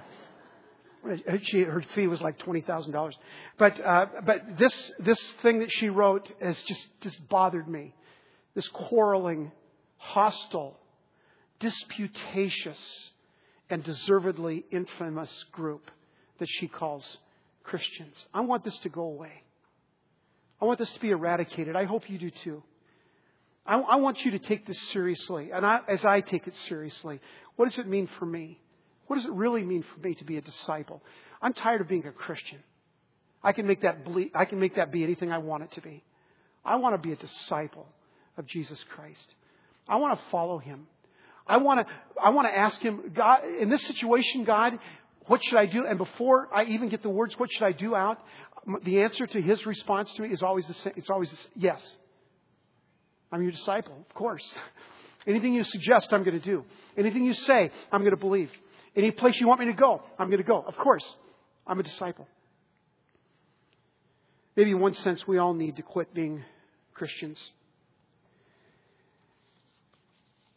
she, 1.43 1.63
her 1.63 1.83
fee 1.95 2.07
was 2.07 2.21
like 2.21 2.37
twenty 2.39 2.61
thousand 2.61 2.91
dollars, 2.91 3.17
but 3.57 3.79
uh, 3.79 4.05
but 4.25 4.57
this 4.57 4.91
this 4.99 5.19
thing 5.41 5.59
that 5.59 5.71
she 5.71 5.89
wrote 5.89 6.31
has 6.41 6.61
just 6.63 6.87
just 7.01 7.27
bothered 7.29 7.67
me. 7.67 7.93
This 8.55 8.67
quarreling, 8.69 9.51
hostile, 9.97 10.77
disputatious, 11.59 12.79
and 13.69 13.83
deservedly 13.83 14.65
infamous 14.71 15.31
group 15.51 15.89
that 16.39 16.47
she 16.49 16.67
calls 16.67 17.05
Christians. 17.63 18.15
I 18.33 18.41
want 18.41 18.63
this 18.63 18.77
to 18.79 18.89
go 18.89 19.03
away. 19.03 19.43
I 20.61 20.65
want 20.65 20.79
this 20.79 20.91
to 20.93 20.99
be 20.99 21.09
eradicated. 21.09 21.75
I 21.75 21.85
hope 21.85 22.09
you 22.09 22.17
do 22.17 22.29
too. 22.29 22.63
I, 23.65 23.77
I 23.79 23.95
want 23.95 24.23
you 24.23 24.31
to 24.31 24.39
take 24.39 24.65
this 24.65 24.79
seriously, 24.91 25.51
and 25.51 25.65
I, 25.65 25.79
as 25.87 26.03
I 26.05 26.21
take 26.21 26.47
it 26.47 26.55
seriously, 26.67 27.19
what 27.55 27.69
does 27.69 27.77
it 27.77 27.87
mean 27.87 28.07
for 28.19 28.25
me? 28.25 28.59
What 29.07 29.17
does 29.17 29.25
it 29.25 29.31
really 29.31 29.63
mean 29.63 29.83
for 29.83 29.99
me 30.05 30.15
to 30.15 30.23
be 30.23 30.37
a 30.37 30.41
disciple? 30.41 31.01
I'm 31.41 31.53
tired 31.53 31.81
of 31.81 31.87
being 31.87 32.05
a 32.05 32.11
Christian. 32.11 32.59
I 33.43 33.51
can 33.51 33.67
make 33.67 33.81
that 33.81 34.05
ble- 34.05 34.29
I 34.33 34.45
can 34.45 34.59
make 34.59 34.75
that 34.75 34.91
be 34.91 35.03
anything 35.03 35.31
I 35.31 35.39
want 35.39 35.63
it 35.63 35.71
to 35.73 35.81
be. 35.81 36.03
I 36.63 36.77
want 36.77 36.95
to 36.95 36.97
be 36.97 37.11
a 37.11 37.17
disciple 37.17 37.87
of 38.37 38.45
Jesus 38.47 38.81
Christ. 38.95 39.35
I 39.87 39.97
want 39.97 40.17
to 40.17 40.25
follow 40.31 40.57
him. 40.57 40.87
I 41.45 41.57
want 41.57 41.85
to 41.85 41.93
I 42.23 42.29
want 42.29 42.47
to 42.47 42.57
ask 42.57 42.79
him, 42.79 43.11
God, 43.13 43.41
in 43.59 43.69
this 43.69 43.85
situation, 43.85 44.45
God, 44.45 44.79
what 45.27 45.43
should 45.43 45.57
I 45.57 45.65
do? 45.65 45.85
And 45.85 45.97
before 45.97 46.47
I 46.53 46.63
even 46.65 46.89
get 46.89 47.03
the 47.03 47.09
words, 47.09 47.37
what 47.37 47.51
should 47.51 47.63
I 47.63 47.73
do 47.73 47.95
out? 47.95 48.17
The 48.85 49.01
answer 49.01 49.27
to 49.27 49.41
his 49.41 49.65
response 49.65 50.11
to 50.13 50.21
me 50.21 50.29
is 50.29 50.41
always 50.41 50.65
the 50.67 50.73
same. 50.73 50.93
It's 50.95 51.09
always 51.09 51.29
the, 51.29 51.37
yes. 51.55 51.81
I'm 53.29 53.41
your 53.41 53.51
disciple, 53.51 53.97
of 54.09 54.15
course. 54.15 54.43
Anything 55.27 55.53
you 55.53 55.63
suggest, 55.63 56.13
I'm 56.13 56.23
going 56.23 56.39
to 56.39 56.45
do. 56.45 56.63
Anything 56.97 57.25
you 57.25 57.33
say, 57.33 57.71
I'm 57.91 58.01
going 58.01 58.11
to 58.11 58.17
believe. 58.17 58.51
Any 58.95 59.11
place 59.11 59.39
you 59.39 59.47
want 59.47 59.59
me 59.59 59.65
to 59.67 59.73
go, 59.73 60.03
I'm 60.19 60.27
going 60.27 60.41
to 60.41 60.47
go. 60.47 60.61
Of 60.61 60.77
course, 60.77 61.03
I'm 61.65 61.79
a 61.79 61.83
disciple. 61.83 62.27
Maybe 64.55 64.71
in 64.71 64.79
one 64.79 64.93
sense, 64.93 65.27
we 65.27 65.39
all 65.39 65.53
need 65.53 65.77
to 65.77 65.81
quit 65.81 66.13
being 66.13 66.43
Christians. 66.93 67.39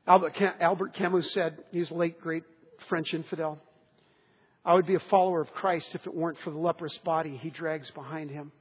Albert 0.07 0.95
Camus 0.95 1.33
said, 1.33 1.59
he's 1.73 1.91
a 1.91 1.95
late 1.95 2.21
great 2.21 2.45
French 2.89 3.15
infidel. 3.15 3.59
I 4.65 4.75
would 4.75 4.87
be 4.87 4.97
a 4.97 5.01
follower 5.01 5.41
of 5.41 5.53
Christ 5.55 5.95
if 5.95 6.07
it 6.07 6.15
weren't 6.15 6.39
for 6.45 6.51
the 6.51 6.59
leprous 6.59 6.97
body 6.99 7.37
he 7.37 7.51
drags 7.51 7.91
behind 7.93 8.31
him. 8.31 8.53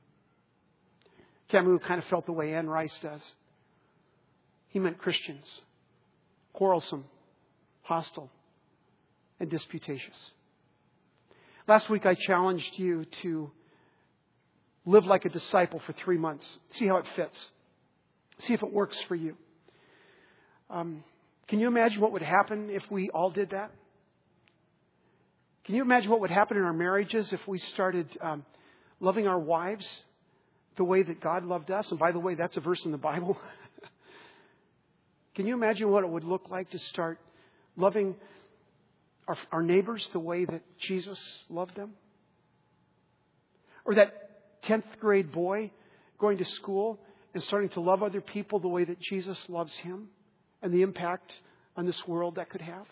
Camus 1.49 1.81
kind 1.85 2.01
of 2.01 2.07
felt 2.07 2.25
the 2.25 2.31
way 2.31 2.53
Anne 2.53 2.69
Rice 2.69 2.97
does. 2.99 3.21
He 4.69 4.79
meant 4.79 4.97
Christians, 4.97 5.45
quarrelsome, 6.53 7.05
hostile, 7.83 8.31
and 9.39 9.49
disputatious. 9.49 10.17
Last 11.67 11.89
week 11.89 12.05
I 12.05 12.15
challenged 12.15 12.77
you 12.77 13.05
to 13.23 13.51
live 14.85 15.05
like 15.05 15.25
a 15.25 15.29
disciple 15.29 15.81
for 15.85 15.93
three 15.93 16.17
months. 16.17 16.45
See 16.71 16.87
how 16.87 16.97
it 16.97 17.05
fits. 17.15 17.51
See 18.39 18.53
if 18.53 18.61
it 18.61 18.71
works 18.71 18.97
for 19.07 19.15
you. 19.15 19.35
Um, 20.69 21.03
can 21.47 21.59
you 21.59 21.67
imagine 21.67 22.01
what 22.01 22.11
would 22.11 22.21
happen 22.21 22.69
if 22.69 22.83
we 22.89 23.09
all 23.09 23.29
did 23.29 23.51
that? 23.51 23.71
Can 25.65 25.75
you 25.75 25.81
imagine 25.81 26.11
what 26.11 26.21
would 26.21 26.31
happen 26.31 26.57
in 26.57 26.63
our 26.63 26.73
marriages 26.73 27.33
if 27.33 27.47
we 27.47 27.57
started 27.57 28.07
um, 28.21 28.45
loving 28.99 29.27
our 29.27 29.39
wives 29.39 29.85
the 30.77 30.83
way 30.83 31.01
that 31.01 31.21
God 31.21 31.43
loved 31.43 31.71
us? 31.71 31.89
And 31.89 31.99
by 31.99 32.11
the 32.11 32.19
way, 32.19 32.35
that's 32.35 32.57
a 32.57 32.61
verse 32.61 32.83
in 32.85 32.91
the 32.91 32.97
Bible. 32.97 33.37
Can 35.35 35.47
you 35.47 35.55
imagine 35.55 35.89
what 35.89 36.03
it 36.03 36.09
would 36.09 36.23
look 36.23 36.49
like 36.49 36.69
to 36.71 36.79
start 36.79 37.19
loving 37.75 38.15
our, 39.27 39.37
our 39.51 39.63
neighbors 39.63 40.07
the 40.13 40.19
way 40.19 40.45
that 40.45 40.61
Jesus 40.79 41.19
loved 41.49 41.75
them? 41.75 41.93
Or 43.85 43.95
that 43.95 44.61
10th 44.63 44.99
grade 44.99 45.31
boy 45.31 45.71
going 46.19 46.37
to 46.37 46.45
school 46.45 46.99
and 47.33 47.43
starting 47.43 47.69
to 47.69 47.81
love 47.81 48.01
other 48.03 48.21
people 48.21 48.59
the 48.59 48.67
way 48.67 48.83
that 48.83 48.99
Jesus 48.99 49.37
loves 49.49 49.73
him 49.75 50.07
and 50.61 50.73
the 50.73 50.81
impact 50.81 51.31
on 51.75 51.85
this 51.85 52.07
world 52.07 52.35
that 52.35 52.49
could 52.49 52.61
have? 52.61 52.85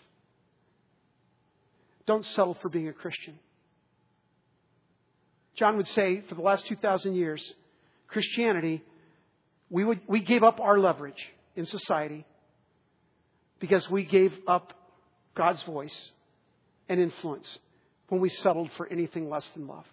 Don't 2.06 2.24
settle 2.24 2.54
for 2.54 2.68
being 2.68 2.88
a 2.88 2.92
Christian. 2.92 3.38
John 5.56 5.76
would 5.76 5.88
say, 5.88 6.22
for 6.28 6.34
the 6.34 6.42
last 6.42 6.66
2,000 6.66 7.14
years, 7.14 7.42
Christianity, 8.08 8.82
we, 9.70 9.84
would, 9.84 10.00
we 10.06 10.20
gave 10.20 10.42
up 10.42 10.60
our 10.60 10.78
leverage 10.78 11.30
in 11.56 11.64
society 11.64 12.26
because 13.60 13.88
we 13.88 14.04
gave 14.04 14.32
up 14.46 14.72
God's 15.34 15.62
voice 15.62 16.10
and 16.88 17.00
influence 17.00 17.58
when 18.08 18.20
we 18.20 18.28
settled 18.28 18.70
for 18.76 18.86
anything 18.86 19.28
less 19.28 19.48
than 19.54 19.66
love. 19.66 19.86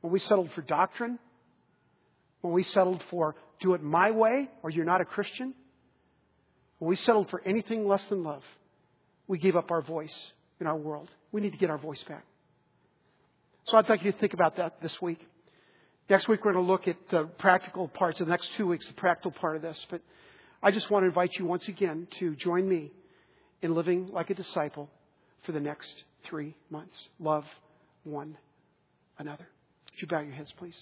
When 0.00 0.12
we 0.12 0.18
settled 0.18 0.50
for 0.52 0.62
doctrine, 0.62 1.18
when 2.40 2.52
we 2.52 2.62
settled 2.62 3.02
for 3.10 3.36
do 3.60 3.74
it 3.74 3.82
my 3.82 4.10
way 4.10 4.50
or 4.62 4.70
you're 4.70 4.84
not 4.84 5.00
a 5.00 5.04
Christian, 5.04 5.54
when 6.78 6.88
we 6.88 6.96
settled 6.96 7.30
for 7.30 7.40
anything 7.46 7.86
less 7.86 8.04
than 8.06 8.24
love, 8.24 8.42
we 9.28 9.38
gave 9.38 9.54
up 9.54 9.70
our 9.70 9.82
voice 9.82 10.32
in 10.60 10.66
our 10.66 10.76
world. 10.76 11.08
We 11.30 11.40
need 11.40 11.52
to 11.52 11.58
get 11.58 11.70
our 11.70 11.78
voice 11.78 12.02
back. 12.08 12.24
So 13.66 13.76
I'd 13.76 13.88
like 13.88 14.04
you 14.04 14.10
to 14.10 14.18
think 14.18 14.34
about 14.34 14.56
that 14.56 14.82
this 14.82 15.00
week. 15.00 15.20
Next 16.10 16.26
week, 16.26 16.44
we're 16.44 16.52
going 16.52 16.66
to 16.66 16.70
look 16.70 16.88
at 16.88 16.96
the 17.10 17.24
practical 17.38 17.86
parts. 17.86 18.20
of 18.20 18.26
the 18.26 18.32
next 18.32 18.48
two 18.56 18.66
weeks, 18.66 18.86
the 18.88 18.94
practical 18.94 19.30
part 19.30 19.54
of 19.54 19.62
this. 19.62 19.78
But 19.88 20.02
I 20.62 20.72
just 20.72 20.90
want 20.90 21.04
to 21.04 21.06
invite 21.06 21.38
you 21.38 21.44
once 21.44 21.68
again 21.68 22.08
to 22.18 22.34
join 22.34 22.68
me 22.68 22.90
in 23.62 23.74
living 23.74 24.08
like 24.08 24.30
a 24.30 24.34
disciple 24.34 24.90
for 25.42 25.52
the 25.52 25.60
next 25.60 26.04
three 26.24 26.54
months. 26.70 27.08
Love 27.18 27.44
one 28.04 28.36
another. 29.18 29.46
Would 29.92 30.02
you 30.02 30.08
bow 30.08 30.20
your 30.20 30.32
heads, 30.32 30.52
please? 30.58 30.76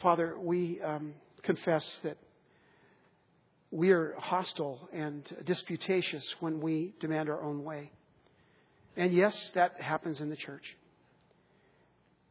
Father, 0.00 0.34
we 0.38 0.80
um, 0.80 1.12
confess 1.42 1.86
that 2.04 2.16
we 3.70 3.90
are 3.90 4.14
hostile 4.18 4.88
and 4.92 5.22
disputatious 5.44 6.24
when 6.40 6.60
we 6.60 6.94
demand 7.00 7.28
our 7.28 7.42
own 7.42 7.64
way. 7.64 7.90
And 8.96 9.12
yes, 9.12 9.50
that 9.54 9.80
happens 9.80 10.20
in 10.20 10.30
the 10.30 10.36
church. 10.36 10.64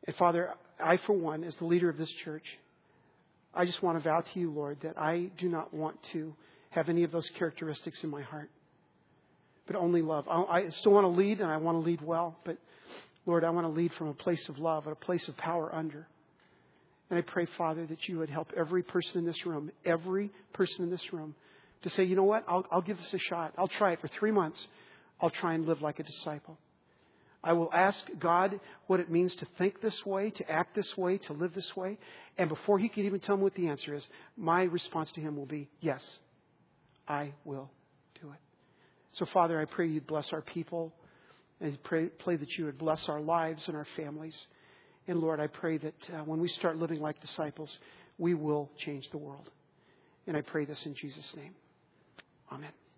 And 0.05 0.15
Father, 0.15 0.53
I, 0.79 0.97
for 0.97 1.13
one, 1.13 1.43
as 1.43 1.55
the 1.57 1.65
leader 1.65 1.89
of 1.89 1.97
this 1.97 2.11
church, 2.23 2.43
I 3.53 3.65
just 3.65 3.81
want 3.81 3.97
to 3.97 4.03
vow 4.03 4.21
to 4.21 4.39
you, 4.39 4.51
Lord, 4.51 4.77
that 4.83 4.97
I 4.97 5.31
do 5.37 5.49
not 5.49 5.73
want 5.73 5.97
to 6.13 6.33
have 6.69 6.89
any 6.89 7.03
of 7.03 7.11
those 7.11 7.27
characteristics 7.37 8.03
in 8.03 8.09
my 8.09 8.21
heart, 8.21 8.49
but 9.65 9.75
only 9.75 10.01
love. 10.01 10.27
I 10.27 10.69
still 10.69 10.91
want 10.91 11.05
to 11.05 11.09
lead, 11.09 11.41
and 11.41 11.49
I 11.49 11.57
want 11.57 11.75
to 11.75 11.79
lead 11.79 12.01
well, 12.01 12.37
but 12.45 12.57
Lord, 13.25 13.43
I 13.43 13.49
want 13.49 13.65
to 13.65 13.71
lead 13.71 13.91
from 13.93 14.07
a 14.07 14.13
place 14.13 14.47
of 14.49 14.59
love, 14.59 14.87
a 14.87 14.95
place 14.95 15.27
of 15.27 15.37
power 15.37 15.73
under. 15.73 16.07
And 17.09 17.17
I 17.17 17.21
pray, 17.21 17.47
Father, 17.57 17.85
that 17.87 18.07
you 18.07 18.19
would 18.19 18.29
help 18.29 18.51
every 18.55 18.83
person 18.83 19.17
in 19.17 19.25
this 19.25 19.45
room, 19.45 19.71
every 19.83 20.31
person 20.53 20.83
in 20.83 20.91
this 20.91 21.11
room, 21.11 21.33
to 21.81 21.89
say, 21.91 22.03
you 22.03 22.15
know 22.15 22.23
what, 22.23 22.43
I'll, 22.47 22.65
I'll 22.71 22.81
give 22.81 22.97
this 22.97 23.13
a 23.13 23.17
shot. 23.17 23.53
I'll 23.57 23.67
try 23.67 23.93
it 23.93 24.01
for 24.01 24.09
three 24.19 24.31
months. 24.31 24.59
I'll 25.19 25.29
try 25.31 25.53
and 25.55 25.65
live 25.65 25.81
like 25.81 25.99
a 25.99 26.03
disciple. 26.03 26.57
I 27.43 27.53
will 27.53 27.71
ask 27.73 28.05
God 28.19 28.59
what 28.87 28.99
it 28.99 29.09
means 29.09 29.33
to 29.37 29.47
think 29.57 29.81
this 29.81 30.05
way, 30.05 30.29
to 30.31 30.51
act 30.51 30.75
this 30.75 30.97
way, 30.97 31.17
to 31.19 31.33
live 31.33 31.53
this 31.53 31.75
way. 31.75 31.97
And 32.37 32.49
before 32.49 32.79
He 32.79 32.89
can 32.89 33.05
even 33.05 33.19
tell 33.19 33.37
me 33.37 33.43
what 33.43 33.55
the 33.55 33.67
answer 33.67 33.95
is, 33.95 34.05
my 34.35 34.63
response 34.63 35.11
to 35.13 35.21
Him 35.21 35.37
will 35.37 35.45
be, 35.45 35.69
yes, 35.79 36.03
I 37.07 37.33
will 37.45 37.69
do 38.21 38.29
it. 38.31 38.39
So, 39.13 39.25
Father, 39.25 39.59
I 39.59 39.65
pray 39.65 39.87
you'd 39.87 40.07
bless 40.07 40.31
our 40.33 40.41
people 40.41 40.93
and 41.61 41.81
pray, 41.83 42.07
pray 42.07 42.35
that 42.35 42.57
you 42.57 42.65
would 42.65 42.77
bless 42.77 43.07
our 43.07 43.21
lives 43.21 43.63
and 43.67 43.75
our 43.75 43.87
families. 43.95 44.37
And 45.07 45.19
Lord, 45.19 45.39
I 45.39 45.47
pray 45.47 45.77
that 45.77 45.95
uh, 46.13 46.17
when 46.19 46.39
we 46.39 46.47
start 46.49 46.77
living 46.77 46.99
like 46.99 47.19
disciples, 47.21 47.75
we 48.17 48.33
will 48.33 48.69
change 48.77 49.09
the 49.11 49.17
world. 49.17 49.49
And 50.27 50.37
I 50.37 50.41
pray 50.41 50.65
this 50.65 50.85
in 50.85 50.93
Jesus' 50.93 51.33
name. 51.35 51.55
Amen. 52.51 52.88